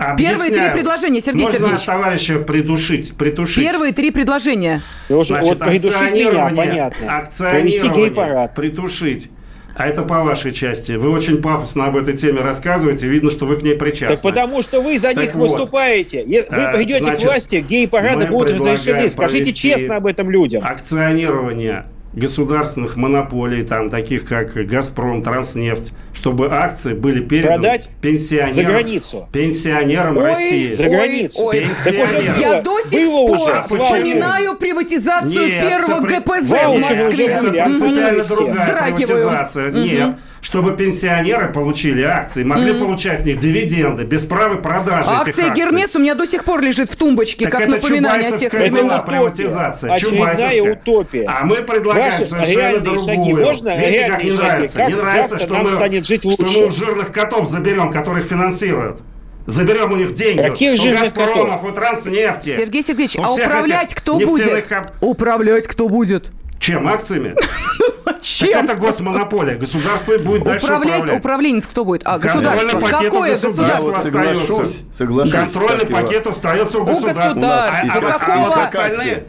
объясняю. 0.00 0.36
Первые 0.38 0.50
три 0.50 0.74
предложения, 0.82 1.20
Сергей 1.20 1.42
Можно 1.42 1.58
Сергеевич. 1.58 1.82
товарища 1.84 2.38
придушить, 2.38 3.14
притушить. 3.16 3.64
Первые 3.64 3.92
три 3.92 4.10
предложения. 4.10 4.80
Уже- 5.08 5.28
Значит, 5.34 5.48
вот 5.48 5.58
придушить 5.58 6.00
меня, 6.00 6.06
акционирование- 6.08 6.56
понятно. 6.56 7.16
Акционирование, 7.18 8.06
гей-парад. 8.08 8.54
притушить. 8.54 9.30
А 9.76 9.86
это 9.86 10.02
по 10.02 10.22
вашей 10.24 10.52
части. 10.52 10.92
Вы 10.92 11.10
очень 11.10 11.40
пафосно 11.40 11.86
об 11.86 11.96
этой 11.96 12.14
теме 12.14 12.40
рассказываете. 12.42 13.06
Видно, 13.06 13.30
что 13.30 13.46
вы 13.46 13.56
к 13.56 13.62
ней 13.62 13.74
причастны. 13.76 14.14
Так 14.16 14.22
потому 14.22 14.60
что 14.62 14.80
вы 14.82 14.98
за 14.98 15.14
Так 15.14 15.24
них 15.24 15.34
вот. 15.36 15.50
выступаете. 15.50 16.24
Вы 16.26 16.38
А, 16.50 16.76
придете 16.76 17.04
значит, 17.04 17.22
к 17.22 17.24
власти, 17.24 17.56
гей-парады 17.66 18.26
будут 18.26 18.60
разрешены. 18.60 19.08
Скажите 19.10 19.52
честно 19.52 19.96
об 19.96 20.06
этом 20.06 20.28
людям. 20.30 20.62
Акционирование 20.66 21.84
государственных 22.12 22.96
монополий, 22.96 23.62
там, 23.64 23.88
таких 23.88 24.24
как 24.26 24.52
«Газпром», 24.54 25.22
«Транснефть», 25.22 25.92
чтобы 26.12 26.48
акции 26.52 26.92
были 26.92 27.22
переданы 27.22 27.54
Продать 27.58 27.88
пенсионерам, 28.02 28.52
за 28.54 28.62
границу. 28.64 29.28
пенсионерам 29.32 30.16
Ой, 30.16 30.24
России. 30.24 30.70
За 30.72 30.84
границу. 30.88 31.42
ой. 31.44 31.60
Пенсионерам. 31.60 32.34
Я 32.38 32.48
было- 32.48 32.62
до 32.62 32.80
сих 32.82 33.06
было 33.08 33.26
пор 33.26 33.36
уже. 33.40 33.62
Вспоминаю 33.62 34.56
приватизацию 34.56 35.46
Нет, 35.48 35.68
первого 35.68 36.00
при- 36.00 36.16
ГПЗ 36.16 36.48
в 36.48 36.50
Москве. 36.50 36.68
уже 36.68 37.04
были, 37.04 37.26
принципиально 37.26 38.24
другая 38.24 38.50
Вздрагиваю. 38.50 38.96
приватизация. 39.06 39.68
Мгм. 39.70 39.82
Нет. 39.82 40.16
Чтобы 40.40 40.74
пенсионеры 40.74 41.52
получили 41.52 42.00
акции, 42.02 42.42
могли 42.44 42.72
получать 42.78 43.20
с 43.20 43.24
них 43.24 43.38
дивиденды 43.38 44.04
без 44.04 44.24
права 44.24 44.56
продажи 44.56 45.08
А 45.10 45.20
этих 45.22 45.28
акция 45.28 45.48
акций. 45.48 45.64
Гермес 45.64 45.94
у 45.96 45.98
меня 46.00 46.14
до 46.14 46.24
сих 46.26 46.44
пор 46.44 46.62
лежит 46.62 46.88
в 46.90 46.96
тумбочке, 46.96 47.44
Так 47.44 47.52
как 47.52 47.60
это 47.62 47.70
напоминание 47.72 48.28
о 48.28 48.38
тех 48.38 48.50
Чубайсовская 48.50 48.70
была 48.70 48.80
временах. 48.80 49.06
приватизация. 49.06 49.92
Очередная 49.92 50.72
утопия. 50.72 51.26
А 51.28 51.44
мы 51.44 51.56
предлагаем 51.56 52.12
Ваши 52.12 52.26
совершенно 52.26 52.80
другую. 52.80 53.04
шаги. 53.04 53.34
Можно 53.34 53.76
Видите, 53.76 54.06
как 54.08 54.24
не 54.24 54.30
шаги? 54.30 54.42
нравится? 54.42 54.78
Как 54.78 54.88
не 54.88 54.94
нравится, 54.94 55.38
что 55.38 55.54
нам 55.54 55.62
мы, 55.64 55.70
станет 55.72 56.06
жить 56.06 56.20
что 56.20 56.42
лучше? 56.42 56.58
мы 56.60 56.66
у 56.66 56.70
жирных 56.70 57.12
котов 57.12 57.46
заберем, 57.48 57.90
которых 57.92 58.24
финансируют. 58.24 59.00
Заберем 59.46 59.92
у 59.92 59.96
них 59.96 60.14
деньги. 60.14 60.40
Каких 60.42 60.74
у 60.80 60.82
жирных 60.82 61.12
Газпромов, 61.14 61.64
у 61.64 61.70
Транснефти. 61.72 62.48
Сергей 62.48 62.82
Сергеевич, 62.82 63.16
У 63.16 63.22
а 63.22 63.30
управлять 63.32 63.86
этих 63.92 63.96
кто 63.98 64.18
будет? 64.18 64.66
коп- 64.66 64.92
Управлять 65.00 65.66
кто 65.66 65.88
будет? 65.88 66.30
Чем? 66.60 66.86
Акциями? 66.86 67.34
Чем? 68.20 68.52
Так 68.52 68.64
это 68.64 68.74
госмонополия. 68.74 69.56
Государство 69.56 70.18
будет 70.18 70.44
дальше 70.44 70.66
Управлять, 70.66 70.96
управлять. 71.00 71.18
управленец 71.18 71.66
кто 71.66 71.84
будет? 71.86 72.02
А, 72.04 72.18
государство. 72.18 72.78
Какое 72.80 73.34
государство? 73.34 73.96
остается. 73.96 74.44
соглашусь, 74.46 74.76
соглашусь. 74.96 75.32
Контрольный 75.32 75.86
пакет 75.86 76.26
остается 76.26 76.78
у 76.78 76.82
У 76.82 76.84
государства. 76.84 77.42
А- 77.42 77.68
а- 77.70 77.98
а 77.98 78.18
Какого? 78.18 78.62
остальные, 78.62 79.24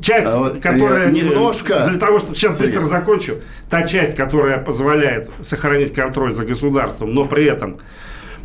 Часть, 0.00 0.26
А 0.28 0.38
вот, 0.38 0.60
которая 0.62 1.08
э, 1.08 1.12
немножко- 1.12 1.86
Для 1.88 1.98
того, 1.98 2.18
чтобы... 2.20 2.34
Сейчас 2.36 2.56
быстро 2.58 2.84
закончу. 2.84 3.34
Та 3.68 3.82
часть, 3.82 4.16
которая 4.16 4.58
позволяет 4.58 5.28
сохранить 5.42 5.92
контроль 5.92 6.32
за 6.32 6.44
государством, 6.44 7.12
но 7.12 7.24
при 7.26 7.44
этом 7.44 7.78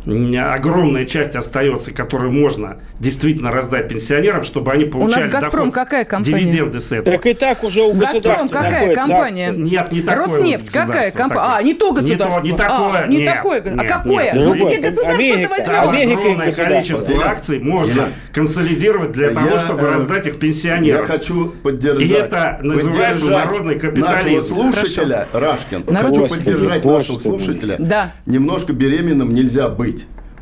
огромная 0.04 1.04
часть 1.04 1.36
остается, 1.36 1.92
которую 1.92 2.32
можно 2.32 2.78
действительно 2.98 3.50
раздать 3.50 3.88
пенсионерам, 3.88 4.42
чтобы 4.42 4.72
они 4.72 4.84
получали 4.84 5.28
«Газпром» 5.30 5.70
доход, 5.70 5.74
какая 5.74 6.04
компания? 6.04 6.40
дивиденды 6.42 6.80
с 6.80 6.92
этого. 6.92 7.16
Так 7.16 7.26
и 7.26 7.34
так 7.34 7.64
уже 7.64 7.82
у 7.82 7.92
«Газпром» 7.92 8.48
какая 8.48 8.94
компания? 8.94 9.52
Нет, 9.54 9.92
не 9.92 10.00
такое. 10.02 10.26
Роснефть, 10.38 10.70
какая 10.70 10.86
государство 11.12 11.18
компания? 11.18 11.56
А, 11.56 11.62
не 11.62 11.74
то 11.74 11.88
Не 11.90 11.94
государство. 11.96 12.40
то, 12.40 12.46
не 12.46 12.52
такое. 12.56 12.98
А, 13.02 13.06
не 13.06 13.16
нет, 13.18 13.34
такое. 13.34 13.62
А 13.62 13.70
нет, 13.70 13.86
какое? 13.88 14.24
нет. 14.24 14.34
Ну, 14.34 14.54
где 14.54 14.76
государство-то 14.76 15.08
Америка. 15.10 15.50
возьмем? 15.50 15.74
Огромное 15.80 16.46
государство. 16.46 16.64
количество 16.64 17.12
Я- 17.12 17.26
акций 17.30 17.58
можно 17.60 18.00
я- 18.00 18.08
консолидировать 18.32 19.12
для 19.12 19.28
Я, 19.28 19.34
того, 19.34 19.58
чтобы 19.58 19.80
э, 19.82 19.94
раздать 19.94 20.26
их 20.26 20.34
Я 20.34 20.38
пенсионерам. 20.40 21.06
хочу 21.06 21.48
поддержать. 21.62 22.06
И 22.06 22.08
это 22.12 22.58
называется 22.62 23.26
народный 23.26 23.78
капитализм. 23.78 24.52
Нашего 24.56 24.72
слушателя, 24.72 25.28
Рашкин, 25.32 25.84
Народный 25.88 26.26
хочу 26.28 26.34
поддержать 26.36 26.84
нашего 26.84 27.18
слушателя. 27.20 27.76
Да. 27.78 28.12
Немножко 28.26 28.72
беременным 28.72 29.32
нельзя 29.34 29.68
быть. 29.68 29.91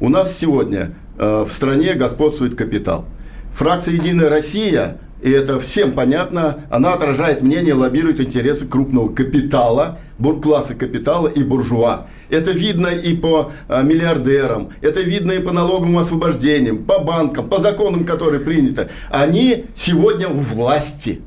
У 0.00 0.08
нас 0.08 0.36
сегодня 0.36 0.92
э, 1.18 1.44
в 1.46 1.52
стране 1.52 1.94
господствует 1.94 2.54
капитал. 2.54 3.04
Фракция 3.52 3.94
«Единая 3.94 4.30
Россия» 4.30 4.98
и 5.22 5.30
это 5.30 5.60
всем 5.60 5.92
понятно, 5.92 6.60
она 6.70 6.94
отражает 6.94 7.42
мнение, 7.42 7.74
лоббирует 7.74 8.20
интересы 8.20 8.66
крупного 8.66 9.12
капитала, 9.12 9.98
класса 10.42 10.74
капитала 10.74 11.28
и 11.28 11.42
буржуа. 11.42 12.06
Это 12.30 12.52
видно 12.52 12.86
и 12.86 13.14
по 13.14 13.52
э, 13.68 13.82
миллиардерам, 13.82 14.70
это 14.80 15.02
видно 15.02 15.32
и 15.32 15.40
по 15.40 15.52
налоговым 15.52 15.98
освобождениям, 15.98 16.84
по 16.84 17.00
банкам, 17.00 17.48
по 17.48 17.60
законам, 17.60 18.04
которые 18.04 18.40
приняты. 18.40 18.88
Они 19.10 19.66
сегодня 19.76 20.28
у 20.28 20.38
власти. 20.38 21.20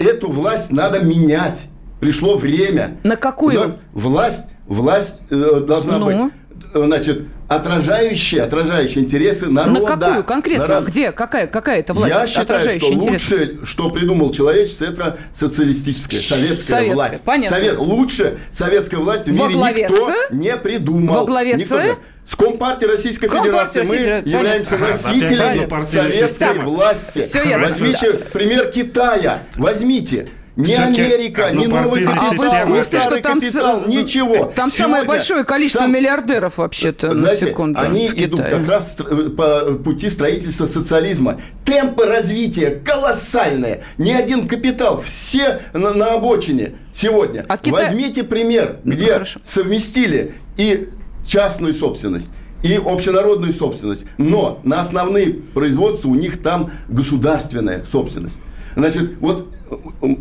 Эту 0.00 0.28
власть 0.28 0.72
надо 0.72 0.98
менять. 1.00 1.66
Пришло 2.00 2.36
время. 2.36 2.96
На 3.04 3.14
какую? 3.16 3.54
Но 3.54 3.76
власть, 3.92 4.46
власть 4.66 5.20
э, 5.30 5.62
должна 5.66 5.98
Ну? 5.98 6.06
быть, 6.06 6.32
значит, 6.72 7.24
отражающая, 7.48 8.44
отражающая 8.44 9.02
интересы 9.02 9.46
народа. 9.46 9.80
На 9.80 9.86
какую 9.96 10.24
конкретно? 10.24 10.66
Народ- 10.66 10.88
Где? 10.88 11.12
Какая, 11.12 11.46
какая 11.46 11.80
это 11.80 11.94
власть? 11.94 12.14
Я 12.14 12.26
считаю, 12.26 12.60
что 12.60 12.92
интересы? 12.92 13.36
лучше, 13.36 13.58
что 13.64 13.90
придумал 13.90 14.30
человечество, 14.30 14.84
это 14.84 15.18
социалистическая, 15.34 16.18
советская, 16.20 16.56
Советская, 16.80 16.94
власть. 16.94 17.24
понятно. 17.24 17.56
Совет, 17.56 17.78
лучше 17.78 18.38
советская 18.50 19.00
власть 19.00 19.28
в 19.28 19.36
Во 19.36 19.46
мире 19.46 19.58
главе 19.58 19.82
никто 19.84 20.08
с? 20.08 20.12
не 20.32 20.56
придумал. 20.56 21.14
Во 21.14 21.24
главе 21.24 21.54
Никто 21.54 21.78
с? 21.78 21.82
не- 21.84 21.94
С 22.30 22.36
Компартией 22.36 22.92
Российской 22.92 23.26
Компартия 23.26 23.50
Федерации 23.52 23.78
мы 23.80 23.84
Российской 23.86 24.04
Федерации, 24.22 24.30
являемся 24.30 24.70
понятно. 24.70 24.86
Ага, 24.94 25.08
носителями 25.08 25.84
советской 25.84 26.58
власти. 26.60 27.18
Всё 27.20 27.42
ясно. 27.42 27.68
Возьмите 27.68 28.12
пример 28.32 28.70
Китая. 28.70 29.42
Возьмите. 29.56 30.28
Ни 30.56 30.72
Америка, 30.72 31.50
ни 31.52 31.66
новый 31.66 32.02
однопартийная 32.02 32.14
А 32.18 32.30
вы 32.30 32.36
капитал, 32.36 32.64
в 32.66 32.68
курсе, 32.74 33.00
что 33.00 33.20
там, 33.20 33.40
с- 33.40 33.44
капитал, 33.44 33.82
ничего. 33.86 34.44
там 34.54 34.68
самое 34.70 35.02
Сегодня 35.02 35.08
большое 35.08 35.44
количество 35.44 35.78
сам- 35.80 35.92
миллиардеров 35.92 36.58
вообще-то, 36.58 37.12
на 37.12 37.20
знаете, 37.20 37.46
секунду, 37.46 37.78
они 37.80 38.08
в 38.08 38.14
идут 38.14 38.40
Китае? 38.40 38.56
как 38.58 38.68
раз 38.68 38.92
стр- 38.92 39.30
по 39.30 39.60
пути 39.82 40.10
строительства 40.10 40.66
социализма. 40.66 41.40
Темпы 41.64 42.04
развития 42.06 42.70
колоссальные. 42.84 43.82
Ни 43.96 44.10
один 44.10 44.48
капитал, 44.48 45.00
все 45.00 45.60
на, 45.72 45.92
на 45.94 46.14
обочине 46.14 46.72
сегодня. 46.94 47.44
А 47.48 47.56
Китай- 47.56 47.84
Возьмите 47.86 48.24
пример, 48.24 48.76
Ну, 48.84 48.92
где 48.92 49.12
хорошо. 49.14 49.40
совместили 49.44 50.34
и 50.56 50.88
частную 51.26 51.74
собственность, 51.74 52.30
и 52.62 52.74
общенародную 52.84 53.52
собственность. 53.52 54.04
Но 54.18 54.60
на 54.64 54.80
основные 54.80 55.32
производства 55.32 56.08
у 56.08 56.14
них 56.14 56.42
там 56.42 56.70
государственная 56.88 57.84
собственность. 57.90 58.40
Значит, 58.76 59.12
вот 59.20 59.48
э, 59.52 59.59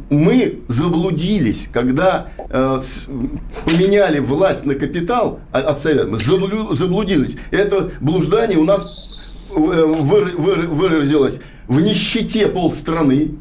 мы 0.10 0.60
заблудились, 0.68 1.68
когда 1.72 2.28
э, 2.38 2.80
поменяли 3.66 4.20
власть 4.20 4.66
на 4.66 4.76
капитал 4.76 5.40
от, 5.52 5.80
Совета. 5.80 6.08
Мы 6.08 6.18
заблудились. 6.18 7.38
Это 7.52 7.92
блуждание 8.02 8.58
у 8.58 8.66
нас 8.66 8.86
э, 9.52 9.54
выр- 9.54 10.36
выр- 10.36 10.68
выразилось 10.68 11.40
в 11.68 11.80
нищете 11.82 12.48
полстраны, 12.48 13.36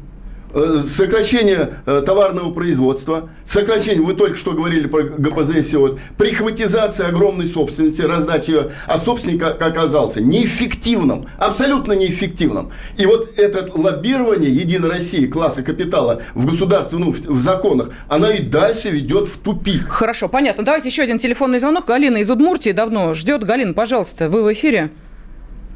сокращение 0.85 1.73
э, 1.85 2.01
товарного 2.05 2.51
производства, 2.51 3.29
сокращение, 3.45 4.01
вы 4.01 4.13
только 4.13 4.37
что 4.37 4.51
говорили 4.51 4.87
про 4.87 5.03
ГПЗ 5.03 5.57
и 5.57 5.61
все, 5.61 5.79
вот, 5.79 5.99
прихватизация 6.17 7.07
огромной 7.07 7.47
собственности, 7.47 8.01
раздача 8.01 8.51
ее, 8.51 8.71
а 8.87 8.97
собственник 8.97 9.43
оказался 9.43 10.21
неэффективным, 10.21 11.25
абсолютно 11.37 11.93
неэффективным. 11.93 12.71
И 12.97 13.05
вот 13.05 13.37
это 13.37 13.67
лоббирование 13.73 14.51
Единой 14.51 14.89
России, 14.89 15.27
класса 15.27 15.61
капитала 15.61 16.21
в 16.33 16.45
государстве, 16.49 16.97
ну, 16.99 17.11
в, 17.11 17.39
законах, 17.39 17.91
оно 18.07 18.29
и 18.29 18.39
дальше 18.39 18.89
ведет 18.89 19.27
в 19.27 19.37
тупик. 19.37 19.87
Хорошо, 19.87 20.27
понятно. 20.27 20.63
Давайте 20.63 20.89
еще 20.89 21.03
один 21.03 21.19
телефонный 21.19 21.59
звонок. 21.59 21.85
Галина 21.85 22.17
из 22.17 22.29
Удмуртии 22.29 22.71
давно 22.71 23.13
ждет. 23.13 23.43
Галина, 23.43 23.73
пожалуйста, 23.73 24.29
вы 24.29 24.43
в 24.43 24.53
эфире. 24.53 24.91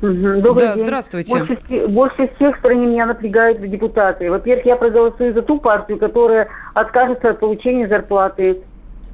Добрый 0.03 0.67
Да, 0.67 0.75
день. 0.75 0.85
здравствуйте. 0.85 1.37
Больше, 1.37 1.87
больше 1.87 2.29
всех 2.35 2.57
в 2.57 2.59
стране 2.59 2.87
меня 2.87 3.05
напрягают 3.05 3.61
депутаты. 3.61 4.29
Во-первых, 4.29 4.65
я 4.65 4.75
проголосую 4.75 5.33
за 5.33 5.41
ту 5.41 5.59
партию, 5.59 5.97
которая 5.97 6.49
откажется 6.73 7.29
от 7.29 7.39
получения 7.39 7.87
зарплаты. 7.87 8.63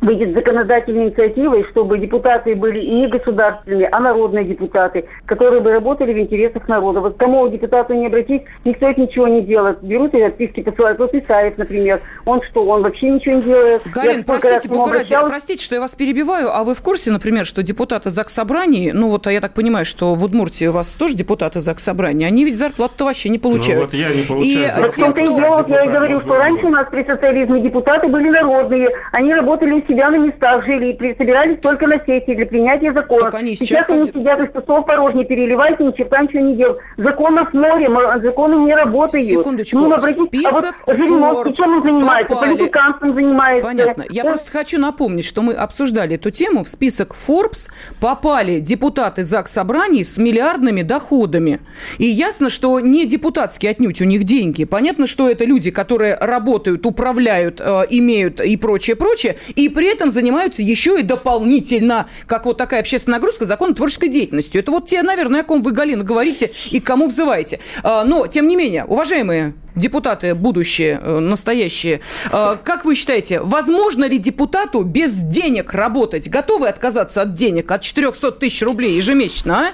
Выйдет 0.02 0.34
законодательной 0.34 1.08
инициативой, 1.08 1.66
чтобы 1.72 1.98
депутаты 1.98 2.56
были 2.56 2.80
и 2.80 2.92
не 2.92 3.08
государственные, 3.08 3.88
а 3.88 4.00
народные 4.00 4.46
депутаты, 4.46 5.06
которые 5.26 5.62
бы 5.62 5.72
работали 5.72 6.14
в 6.14 6.20
интересах 6.20 6.68
народа. 6.68 7.02
Вот 7.02 7.18
кому 7.18 7.48
депутату 7.50 7.94
не 7.94 8.08
обратить, 8.08 8.44
никто 8.66 8.90
это 8.90 9.02
ничего 9.02 9.28
не 9.28 9.42
делает. 9.42 9.82
Берут 9.82 10.14
и 10.14 10.22
отписки 10.22 10.62
посылают. 10.62 11.00
Вот 11.00 11.14
Исаев, 11.14 11.58
например. 11.58 12.02
Он 12.26 12.42
что, 12.50 12.64
он 12.66 12.84
вообще 12.84 13.10
ничего 13.10 13.36
не 13.36 13.42
делает? 13.42 13.82
Галин, 13.94 14.24
простите, 14.24 14.70
Бога 14.70 14.94
ради, 14.94 15.16
простите, 15.28 15.64
что 15.64 15.76
я 15.76 15.82
вас 15.82 15.96
перебиваю, 15.96 16.50
а 16.56 16.64
вы 16.64 16.76
в 16.76 16.82
курсе, 16.82 17.12
например, 17.12 17.46
что 17.46 17.64
депутаты 17.64 18.10
ЗАГС 18.10 18.34
Собраний, 18.34 18.92
ну 18.94 19.10
вот 19.10 19.28
а 19.28 19.32
я 19.32 19.42
так 19.42 19.54
понимаю, 19.54 19.86
что 19.86 20.14
в 20.14 20.24
Удмуртии 20.24 20.68
у 20.68 20.72
вас 20.72 20.94
тоже 20.94 21.16
депутаты 21.16 21.62
ЗАГС 21.62 21.84
Собраний, 21.84 22.26
они 22.26 22.46
ведь 22.46 22.58
зарплату-то 22.58 23.06
вообще 23.06 23.30
не 23.30 23.40
получают. 23.40 23.80
Ну 23.80 23.86
вот 23.86 23.94
я 23.94 24.10
не 24.10 24.24
получаю. 24.24 24.68
И 24.68 24.82
вот 24.82 24.92
те, 24.92 25.12
кто... 25.12 25.36
дело, 25.38 25.66
я 25.68 25.82
и 25.82 25.88
говорю, 25.90 26.20
что 26.20 26.36
раньше 26.36 26.66
у 26.66 26.70
нас 26.70 26.88
при 26.90 27.04
социализме 27.04 27.62
депутаты 27.62 28.08
были 28.08 28.30
народные, 28.30 28.90
они 29.12 29.34
работали 29.34 29.74
себя 29.90 30.10
на 30.10 30.18
местах, 30.18 30.66
жили 30.66 30.94
и 30.94 31.18
собирались 31.18 31.60
только 31.62 31.88
на 31.88 32.00
сессии 32.06 32.36
для 32.36 32.46
принятия 32.46 32.94
законов. 32.94 33.34
они 33.34 33.56
сейчас, 33.56 33.68
сейчас 33.86 33.90
они 33.90 34.06
сидят 34.06 34.40
из 34.40 34.62
стол 34.62 34.84
порожней 34.84 35.26
переливают 35.26 35.80
и 35.82 35.84
ни 35.84 35.92
черта 35.92 36.22
ничего 36.22 36.42
не 36.42 36.56
делают. 36.56 36.80
Законов 36.98 37.54
море, 37.54 37.90
законы 38.22 38.66
не 38.66 38.74
работают. 38.74 39.26
Секундочку, 39.26 39.78
ну, 39.78 39.94
обратите, 39.94 40.26
список 40.26 40.76
а 40.86 40.92
вот 40.92 40.96
Жириновский 40.96 41.56
чем 41.56 41.78
он 41.78 41.84
занимается? 41.84 42.36
Попали. 42.36 42.56
Политиканством 42.56 43.14
занимается. 43.14 43.68
Понятно. 43.68 44.06
Я 44.10 44.24
да. 44.24 44.30
просто 44.30 44.52
хочу 44.52 44.80
напомнить, 44.80 45.26
что 45.26 45.42
мы 45.42 45.54
обсуждали 45.54 46.16
эту 46.16 46.32
тему. 46.32 46.64
В 46.64 46.68
список 46.68 47.16
Forbes 47.16 47.70
попали 48.00 48.60
депутаты 48.60 49.24
ЗАГС 49.24 49.52
Собраний 49.52 50.04
с 50.04 50.18
миллиардными 50.18 50.84
доходами. 50.84 51.60
И 51.98 52.06
ясно, 52.06 52.50
что 52.50 52.80
не 52.80 53.06
депутатские 53.06 53.72
отнюдь 53.72 54.02
у 54.02 54.06
них 54.06 54.24
деньги. 54.24 54.64
Понятно, 54.66 55.08
что 55.08 55.30
это 55.30 55.46
люди, 55.46 55.72
которые 55.72 56.16
работают, 56.16 56.86
управляют, 56.86 57.60
э, 57.60 57.86
имеют 57.90 58.42
и 58.42 58.56
прочее, 58.58 58.96
прочее, 58.96 59.38
и 59.56 59.70
при 59.80 59.88
этом 59.88 60.12
занимаются 60.12 60.62
еще 60.62 61.00
и 61.00 61.04
дополнительно, 61.04 62.10
как 62.28 62.44
вот 62.44 62.58
такая 62.58 62.82
общественная 62.82 63.18
нагрузка, 63.18 63.46
законотворческой 63.46 64.10
деятельностью. 64.10 64.60
Это 64.60 64.72
вот 64.72 64.88
те, 64.88 65.02
наверное, 65.04 65.40
о 65.40 65.44
ком 65.46 65.62
вы, 65.62 65.72
Галина, 65.72 66.04
говорите 66.04 66.52
и 66.70 66.82
кому 66.82 67.08
взываете. 67.08 67.62
А, 67.82 68.04
но, 68.04 68.28
тем 68.28 68.50
не 68.50 68.58
менее, 68.58 68.84
уважаемые 68.84 69.54
депутаты 69.78 70.36
будущие, 70.36 71.00
э, 71.02 71.20
настоящие, 71.20 72.02
э, 72.30 72.58
как 72.62 72.84
вы 72.84 72.94
считаете, 72.94 73.40
возможно 73.40 74.04
ли 74.04 74.18
депутату 74.18 74.84
без 74.84 75.14
денег 75.24 75.74
работать? 75.74 76.28
Готовы 76.30 76.68
отказаться 76.68 77.22
от 77.22 77.34
денег, 77.34 77.72
от 77.72 77.82
400 77.82 78.32
тысяч 78.32 78.62
рублей 78.62 78.98
ежемесячно, 78.98 79.70
а? 79.70 79.72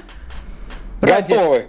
Готовы. 1.03 1.65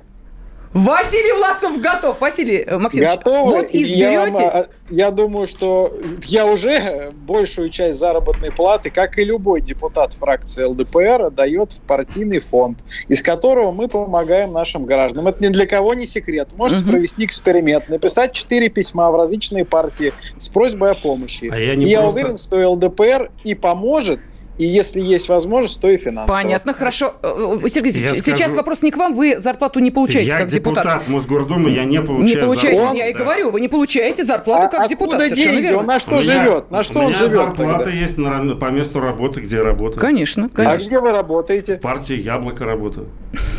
Василий 0.72 1.32
Власов 1.32 1.80
готов. 1.80 2.20
Василий 2.20 2.64
э, 2.66 2.78
Максимович, 2.78 3.16
Готовы. 3.16 3.52
вот 3.52 3.70
изберетесь. 3.70 4.38
Я, 4.38 4.50
вам, 4.50 4.64
я 4.90 5.10
думаю, 5.10 5.46
что 5.46 5.96
я 6.24 6.46
уже 6.46 7.12
большую 7.26 7.70
часть 7.70 7.98
заработной 7.98 8.52
платы, 8.52 8.90
как 8.90 9.18
и 9.18 9.24
любой 9.24 9.60
депутат 9.60 10.12
фракции 10.12 10.64
ЛДПР, 10.64 11.30
дает 11.30 11.72
в 11.72 11.80
партийный 11.82 12.40
фонд, 12.40 12.78
из 13.08 13.22
которого 13.22 13.72
мы 13.72 13.88
помогаем 13.88 14.52
нашим 14.52 14.84
гражданам. 14.84 15.28
Это 15.28 15.42
ни 15.42 15.48
для 15.48 15.66
кого 15.66 15.94
не 15.94 16.06
секрет. 16.06 16.48
Можете 16.56 16.82
угу. 16.82 16.92
провести 16.92 17.24
эксперимент, 17.24 17.88
написать 17.88 18.32
четыре 18.32 18.68
письма 18.68 19.10
в 19.10 19.16
различные 19.16 19.64
партии 19.64 20.12
с 20.38 20.48
просьбой 20.48 20.90
о 20.90 20.94
помощи. 20.94 21.48
А 21.50 21.58
я 21.58 21.74
не 21.74 21.90
и 21.90 21.94
просто... 21.94 22.00
я 22.00 22.06
уверен, 22.06 22.38
что 22.38 22.68
ЛДПР 22.70 23.30
и 23.44 23.54
поможет, 23.54 24.20
и 24.58 24.64
если 24.64 25.02
есть 25.02 25.28
возможность, 25.28 25.80
то 25.80 25.88
и 25.88 25.98
финансово. 25.98 26.34
Понятно, 26.34 26.72
хорошо. 26.72 27.14
Э, 27.22 27.58
э, 27.62 27.68
Сергей 27.68 27.92
я 27.92 28.14
сейчас 28.14 28.36
скажу, 28.38 28.56
вопрос 28.56 28.82
не 28.82 28.90
к 28.90 28.96
вам, 28.96 29.14
вы 29.14 29.38
зарплату 29.38 29.80
не 29.80 29.90
получаете 29.90 30.30
я 30.30 30.38
как 30.38 30.48
депутат. 30.48 30.84
Я 30.84 30.92
депутат 30.94 31.08
Мосгордумы, 31.08 31.70
я 31.70 31.84
не 31.84 32.00
получаю 32.00 32.40
Не 32.40 32.46
получаете, 32.46 32.78
зарплату. 32.78 32.96
я 32.96 33.08
и 33.08 33.12
говорю, 33.12 33.50
вы 33.50 33.60
не 33.60 33.68
получаете 33.68 34.24
зарплату 34.24 34.66
а 34.66 34.78
как 34.78 34.88
депутат. 34.88 35.20
Откуда 35.20 35.36
деньги? 35.36 35.60
Верно. 35.62 35.78
Он 35.80 35.86
на 35.86 36.00
что 36.00 36.22
живет? 36.22 36.70
На 36.70 36.82
что 36.82 37.00
у 37.00 37.02
он 37.02 37.08
меня 37.08 37.18
живет? 37.18 37.32
зарплата 37.32 37.84
тогда? 37.84 37.90
есть 37.90 38.16
на, 38.16 38.56
по 38.56 38.70
месту 38.70 39.00
работы, 39.00 39.40
где 39.42 39.56
я 39.56 39.62
работаю. 39.62 40.00
Конечно, 40.00 40.46
А 40.46 40.56
конечно. 40.56 40.86
где 40.86 41.00
вы 41.00 41.10
работаете? 41.10 41.76
В 41.76 41.80
партии 41.80 42.16
«Яблоко» 42.16 42.64
работаю. 42.64 43.08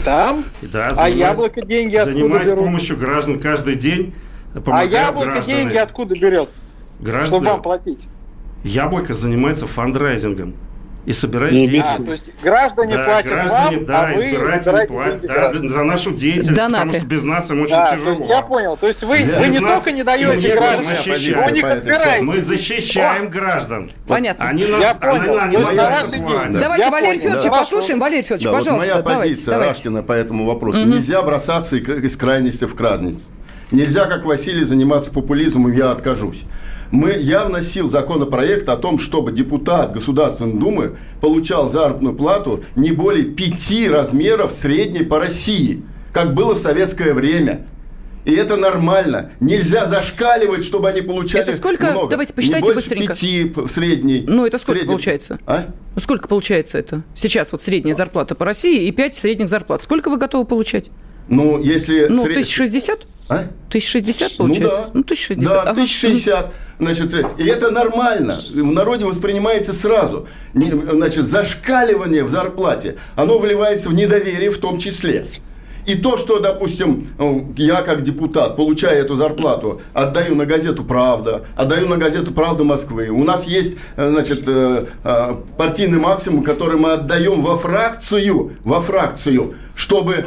Там? 0.04 0.43
Да, 0.64 0.93
а 0.98 1.10
яблоко 1.10 1.64
деньги 1.64 1.95
откуда 1.95 2.18
Занимаюсь 2.18 2.48
берут? 2.48 2.60
помощью 2.64 2.98
граждан 2.98 3.39
каждый 3.39 3.76
день. 3.76 4.16
А 4.66 4.84
яблоко 4.84 5.30
граждане. 5.32 5.58
деньги 5.58 5.78
откуда 5.78 6.16
берет? 6.16 6.50
Граждане. 7.00 7.28
Чтобы 7.28 7.45
вам 7.45 7.62
платить? 7.62 8.08
Яблоко 8.64 9.14
занимается 9.14 9.68
фандрайзингом 9.68 10.56
и 11.08 11.14
собирает 11.14 11.53
не 11.53 11.70
деньги. 11.70 11.86
А, 11.88 12.03
то 12.03 12.12
есть 12.12 12.32
граждане 12.43 12.97
да, 12.97 13.03
платят 13.05 13.32
граждане, 13.32 13.78
вам, 13.78 13.86
да, 13.86 14.01
а 14.01 14.14
вы 14.14 14.26
избиратели 14.26 14.88
платят 14.88 15.22
да, 15.62 15.68
за 15.70 15.84
нашу 15.84 16.12
деятельность, 16.12 16.53
Донаты. 16.53 16.84
потому 16.84 16.99
что 16.99 17.08
без 17.08 17.24
нас 17.24 17.49
им 17.49 17.62
очень 17.62 17.72
да, 17.72 17.91
тяжело. 17.91 18.05
То 18.05 18.12
есть, 18.12 18.30
я 18.30 18.41
понял. 18.41 18.78
То 18.78 18.88
есть 18.88 19.03
вы, 19.03 19.24
вы 19.24 19.47
не 19.47 19.60
только 19.60 19.91
не 19.93 20.03
даете 20.03 20.53
гражданам, 20.53 21.03
вы 21.05 21.45
у 21.45 21.49
них 21.55 21.64
отбираете. 21.64 22.24
Мы 22.26 22.41
защищаем 22.41 23.30
граждан. 23.30 23.89
Понятно. 24.05 24.49
Они 24.49 24.66
нас, 24.66 24.82
я 24.82 24.93
понял. 24.95 25.38
Они, 25.38 25.55
то 25.55 25.62
есть 25.62 25.74
на 25.76 25.89
наши 25.89 26.08
ваши 26.08 26.12
деньги. 26.12 26.60
Давайте 26.60 26.86
я 26.86 26.91
Валерий 26.91 27.20
понял. 27.20 27.22
Федорович 27.22 27.43
Да. 27.45 27.49
послушаем. 27.51 27.99
Валерий 28.01 28.24
Федорович, 28.24 28.43
Да, 28.43 28.51
пожалуйста, 28.51 28.95
вот 28.95 29.05
моя 29.05 29.20
позиция. 29.20 29.58
Рашкина 29.60 30.03
по 30.03 30.12
этому 30.12 30.45
вопросу. 30.45 30.84
Нельзя 30.84 31.22
бросаться 31.22 31.78
из 31.78 32.18
крайности 32.18 32.66
в 32.66 32.76
крайность. 32.76 33.30
Нельзя, 33.72 34.05
как 34.05 34.26
Василий, 34.26 34.63
заниматься 34.63 35.11
популизмом, 35.11 35.72
я 35.74 35.91
откажусь. 35.91 36.43
Мы, 36.89 37.11
я 37.18 37.43
вносил 37.43 37.89
законопроект 37.89 38.70
о 38.70 38.78
том, 38.78 38.97
чтобы 38.97 39.34
депутат 39.34 39.91
Государственной 39.93 40.57
Думы 40.57 40.95
получал 41.20 41.70
заработную 41.70 42.15
плату 42.15 42.63
не 42.78 42.91
более 42.91 43.26
пяти 43.26 43.89
размеров 43.89 44.53
средней 44.53 45.03
по 45.03 45.20
России, 45.20 45.84
как 46.13 46.34
было 46.34 46.55
в 46.55 46.59
советское 46.59 47.13
время. 47.13 47.68
И 48.24 48.34
это 48.34 48.55
нормально. 48.57 49.32
Нельзя 49.41 49.86
зашкаливать, 49.86 50.63
чтобы 50.63 50.89
они 50.89 51.01
получали 51.01 51.43
Это 51.43 51.53
сколько? 51.53 51.91
много. 51.91 52.11
Давайте 52.11 52.34
посчитайте 52.34 52.68
не 52.68 52.74
больше 52.74 52.89
быстренько. 52.89 53.13
пяти 53.13 53.53
в 53.55 53.68
средней. 53.70 54.24
Ну, 54.28 54.45
это 54.45 54.57
сколько 54.57 54.80
средней- 54.80 54.93
получается? 54.93 55.39
А? 55.45 55.65
Ну, 55.95 55.99
Сколько 56.01 56.28
получается 56.28 56.78
это? 56.78 57.03
Сейчас 57.15 57.51
вот 57.53 57.61
средняя 57.61 57.93
зарплата 57.95 58.36
по 58.36 58.43
России 58.45 58.86
и 58.86 58.91
5 58.91 59.13
средних 59.15 59.47
зарплат. 59.49 59.82
Сколько 59.84 60.09
вы 60.09 60.18
готовы 60.18 60.45
получать? 60.45 60.89
Ну, 61.28 61.61
если... 61.61 62.07
Ну, 62.09 62.23
сред- 62.23 62.32
1060? 62.32 63.05
А? 63.30 63.36
1060 63.69 64.38
получается? 64.38 64.63
Ну 64.63 64.69
да. 64.69 64.89
Ну, 64.93 65.01
1060. 65.01 65.43
Да, 65.43 65.61
ага. 65.61 65.71
1060. 65.71 66.53
Значит, 66.80 67.13
и 67.39 67.43
это 67.43 67.71
нормально. 67.71 68.43
В 68.53 68.71
народе 68.71 69.05
воспринимается 69.05 69.73
сразу. 69.73 70.28
Значит, 70.53 71.28
зашкаливание 71.28 72.23
в 72.23 72.30
зарплате, 72.30 72.95
оно 73.15 73.39
вливается 73.39 73.89
в 73.89 73.93
недоверие 73.93 74.51
в 74.51 74.57
том 74.59 74.78
числе. 74.80 75.25
И 75.88 75.95
то, 75.95 76.17
что, 76.17 76.39
допустим, 76.39 77.07
э, 77.17 77.39
я 77.55 77.81
как 77.81 78.03
депутат, 78.03 78.57
получая 78.57 78.99
эту 78.99 79.15
зарплату, 79.15 79.81
отдаю 79.93 80.35
на 80.35 80.45
газету 80.45 80.83
«Правда», 80.83 81.45
отдаю 81.55 81.88
на 81.88 81.95
газету 81.95 82.33
«Правда 82.33 82.65
Москвы». 82.65 83.07
У 83.07 83.23
нас 83.23 83.45
есть, 83.45 83.77
э, 83.95 84.09
значит, 84.09 84.43
э, 84.47 84.85
партийный 85.57 85.97
максимум, 85.97 86.43
который 86.43 86.77
мы 86.77 86.91
отдаем 86.91 87.41
во 87.41 87.55
фракцию, 87.55 88.51
во 88.65 88.81
фракцию, 88.81 89.53
чтобы 89.75 90.25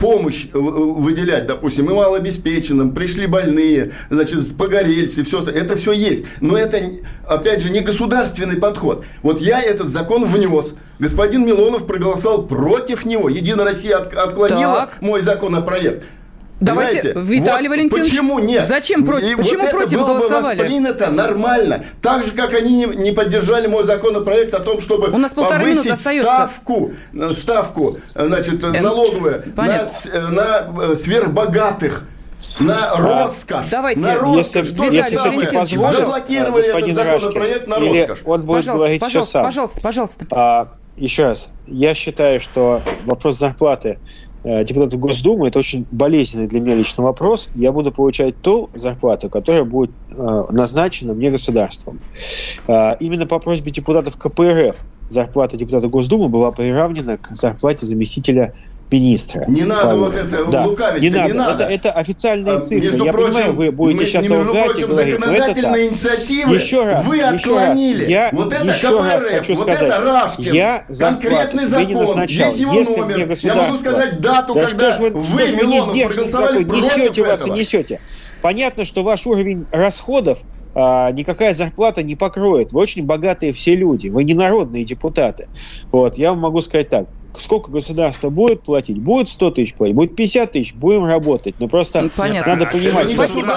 помощь 0.00 0.46
выделять, 0.52 1.46
допустим, 1.46 1.90
и 1.90 1.94
малообеспеченным, 1.94 2.92
пришли 2.92 3.26
больные, 3.26 3.92
значит, 4.10 4.56
погорельцы, 4.56 5.24
все, 5.24 5.40
это 5.40 5.76
все 5.76 5.92
есть. 5.92 6.24
Но 6.40 6.56
это, 6.56 6.80
опять 7.26 7.62
же, 7.62 7.70
не 7.70 7.80
государственный 7.80 8.56
подход. 8.56 9.04
Вот 9.22 9.40
я 9.40 9.60
этот 9.60 9.88
закон 9.88 10.24
внес, 10.24 10.74
господин 11.02 11.44
Милонов 11.44 11.86
проголосовал 11.86 12.42
против 12.46 13.04
него. 13.04 13.28
Единая 13.28 13.64
Россия 13.64 13.98
от- 13.98 14.14
отклонила 14.14 14.74
Так. 14.90 15.02
мой 15.02 15.20
законопроект. 15.22 16.04
Давайте, 16.60 17.12
Понимаете? 17.12 17.34
Виталий 17.34 17.68
Вот 17.68 17.74
Валентинович, 17.76 18.08
Почему 18.10 18.38
нет? 18.38 18.64
зачем 18.64 19.04
против? 19.04 19.32
И 19.32 19.34
Почему 19.34 19.62
вот 19.62 19.68
это 19.70 19.76
против 19.78 19.98
было 19.98 20.06
голосовали? 20.06 20.58
бы 20.58 20.62
воспринято 20.62 21.10
нормально. 21.10 21.84
Так 22.00 22.22
же, 22.24 22.30
как 22.30 22.54
они 22.54 22.72
не, 22.76 22.86
не 22.86 23.10
поддержали 23.10 23.66
мой 23.66 23.84
законопроект 23.84 24.54
о 24.54 24.60
том, 24.60 24.80
чтобы 24.80 25.08
У 25.08 25.18
нас 25.18 25.34
повысить 25.34 25.98
ставку, 25.98 26.92
э, 27.14 27.34
ставку 27.34 27.90
э, 28.14 28.26
значит, 28.28 28.64
э, 28.64 28.80
налоговую 28.80 29.42
на, 29.44 29.52
понятно. 29.56 30.30
на 30.30 30.94
сверхбогатых. 30.96 32.04
На 32.60 32.96
роскошь. 32.96 33.66
Давайте. 33.70 34.00
На 34.00 34.14
роскошь. 34.16 34.68
Если, 34.68 34.76
То 34.76 34.84
же 34.84 34.92
если 34.92 35.16
самое. 35.16 35.48
Заблокировали 35.48 36.64
этот 36.68 36.74
господин 36.82 36.94
законопроект 36.94 37.66
на 37.66 37.76
роскошь. 37.80 38.22
он 38.24 38.42
будет 38.42 38.56
Пожалуйста, 38.58 38.72
говорить 38.72 39.00
пожалуйста, 39.00 39.32
сам. 39.32 39.42
пожалуйста, 39.44 39.80
пожалуйста. 39.80 40.26
А, 40.30 40.68
еще 40.96 41.24
раз, 41.24 41.50
я 41.66 41.94
считаю, 41.94 42.40
что 42.40 42.82
вопрос 43.04 43.38
зарплаты 43.38 43.98
э, 44.44 44.64
депутатов 44.64 45.00
Госдумы 45.00 45.48
это 45.48 45.58
очень 45.58 45.86
болезненный 45.90 46.48
для 46.48 46.60
меня 46.60 46.74
лично 46.74 47.02
вопрос. 47.02 47.48
Я 47.54 47.72
буду 47.72 47.92
получать 47.92 48.40
ту 48.42 48.70
зарплату, 48.74 49.30
которая 49.30 49.64
будет 49.64 49.90
э, 50.10 50.44
назначена 50.50 51.14
мне 51.14 51.30
государством. 51.30 52.00
А, 52.66 52.96
именно 53.00 53.26
по 53.26 53.38
просьбе 53.38 53.70
депутатов 53.70 54.16
КПРФ 54.16 54.84
зарплата 55.08 55.56
депутата 55.56 55.88
Госдумы 55.88 56.28
была 56.28 56.50
приравнена 56.52 57.18
к 57.18 57.30
зарплате 57.30 57.86
заместителя 57.86 58.54
министра. 58.92 59.44
Не 59.48 59.62
надо 59.62 59.82
Павлова. 59.90 60.10
вот 60.10 60.14
это 60.16 60.44
Да. 60.50 60.64
лукавить-то, 60.64 61.00
не 61.00 61.08
не 61.10 61.18
надо. 61.32 61.34
надо. 61.34 61.64
Это, 61.64 61.72
это 61.88 61.92
официальные 61.92 62.56
А, 62.56 62.60
цифры. 62.60 62.86
Между 62.86 63.04
Я 63.06 63.12
прочим, 63.12 63.32
понимаю, 63.34 63.52
вы 63.54 63.70
будете 63.72 64.00
мы- 64.00 64.06
сейчас 64.06 64.22
между 64.28 64.36
прочим, 64.50 64.86
говорить, 64.88 65.18
но 65.18 65.26
это 65.26 65.32
законодательные 65.32 65.84
так. 65.84 65.92
инициативы 65.92 66.54
Еще 66.54 66.84
раз, 66.84 67.04
вы 67.06 67.16
еще 67.16 67.24
раз. 67.26 67.34
отклонили. 67.40 68.04
Я 68.10 68.28
вот 68.32 68.52
это 68.52 68.64
еще 68.66 68.98
раз 69.00 69.24
КПРФ, 69.24 69.48
вот 69.48 69.58
сказать, 69.68 69.82
это 69.82 70.00
Рашкин. 70.00 70.52
я 70.54 70.86
конкретный 70.98 71.66
закон, 71.66 72.22
есть 72.26 72.58
его 72.60 72.72
Если 72.72 72.96
номер. 72.96 73.36
Я 73.42 73.54
могу 73.54 73.74
сказать 73.76 74.20
дату, 74.20 74.54
Да 74.54 74.66
когда 74.66 74.96
вы, 74.98 75.10
ж 75.24 75.52
Милонов, 75.52 75.92
проголосовали 76.08 76.48
такой? 76.64 76.64
против 76.66 76.96
несете 76.96 77.22
вас 77.24 77.40
и 77.40 77.42
этого. 77.44 77.56
несете. 77.56 78.00
Понятно, 78.42 78.84
что 78.84 79.02
ваш 79.02 79.26
уровень 79.26 79.66
расходов 79.72 80.42
а, 80.74 81.10
никакая 81.12 81.54
зарплата 81.54 82.02
не 82.02 82.16
покроет. 82.16 82.72
Вы 82.72 82.80
очень 82.80 83.04
богатые 83.04 83.52
все 83.52 83.76
люди, 83.76 84.08
вы 84.08 84.24
не 84.24 84.32
народные 84.32 84.84
депутаты. 84.84 85.48
Вот, 85.90 86.16
я 86.16 86.30
вам 86.30 86.38
могу 86.38 86.62
сказать 86.62 86.88
так, 86.88 87.06
сколько 87.38 87.70
государство 87.70 88.30
будет 88.30 88.62
платить? 88.62 88.98
Будет 88.98 89.28
100 89.28 89.50
тысяч 89.52 89.74
платить, 89.74 89.94
будет 89.94 90.16
50 90.16 90.52
тысяч, 90.52 90.74
будем 90.74 91.04
работать. 91.04 91.54
Но 91.58 91.68
просто 91.68 92.10
Понятно. 92.16 92.54
надо 92.54 92.66
понимать, 92.66 93.10
что 93.10 93.24
Спасибо. 93.24 93.56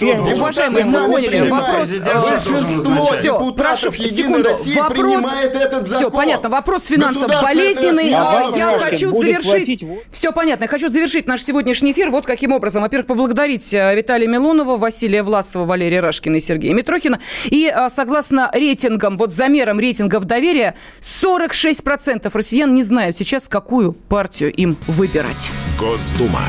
Первое, 0.00 0.34
Уважаемые, 0.34 0.84
мы 0.84 1.06
поняли. 1.08 1.48
Вопрос... 1.48 1.88
Большинство 1.98 3.06
все, 3.12 3.22
депутатов 3.22 3.56
прошу, 3.56 3.92
Единой 3.92 4.08
секунду. 4.08 4.48
России 4.48 4.78
вопрос... 4.78 4.92
принимает 4.92 5.54
этот 5.54 5.86
закон. 5.86 5.98
Все, 5.98 6.10
понятно. 6.10 6.48
Вопрос 6.48 6.86
финансов 6.86 7.30
болезненный. 7.42 8.10
А 8.14 8.50
я 8.56 8.78
хочу 8.78 9.10
завершить... 9.10 9.84
Все 10.10 10.32
понятно. 10.32 10.64
Я 10.64 10.68
хочу 10.68 10.88
завершить 10.88 11.26
наш 11.26 11.44
сегодняшний 11.44 11.92
эфир 11.92 12.10
вот 12.10 12.26
каким 12.26 12.52
образом. 12.52 12.82
Во-первых, 12.82 13.06
поблагодарить 13.06 13.72
э, 13.74 13.94
Виталия 13.94 14.28
Милонова, 14.28 14.76
Василия 14.76 15.22
Власова, 15.22 15.64
Валерия 15.64 16.00
Рашкина 16.00 16.36
и 16.36 16.40
Сергея 16.40 16.74
Митрохина. 16.74 17.20
И 17.46 17.68
а, 17.68 17.90
согласно 17.90 18.50
рейтингам, 18.52 19.16
вот 19.16 19.32
замерам 19.32 19.80
рейтингов 19.80 20.24
доверия, 20.24 20.74
46% 21.00 22.30
россиян 22.32 22.74
не 22.74 22.82
знают 22.86 23.18
сейчас, 23.18 23.48
какую 23.48 23.92
партию 23.92 24.52
им 24.52 24.76
выбирать. 24.86 25.50
Госдума. 25.78 26.42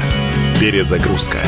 Перезагрузка. 0.59 1.39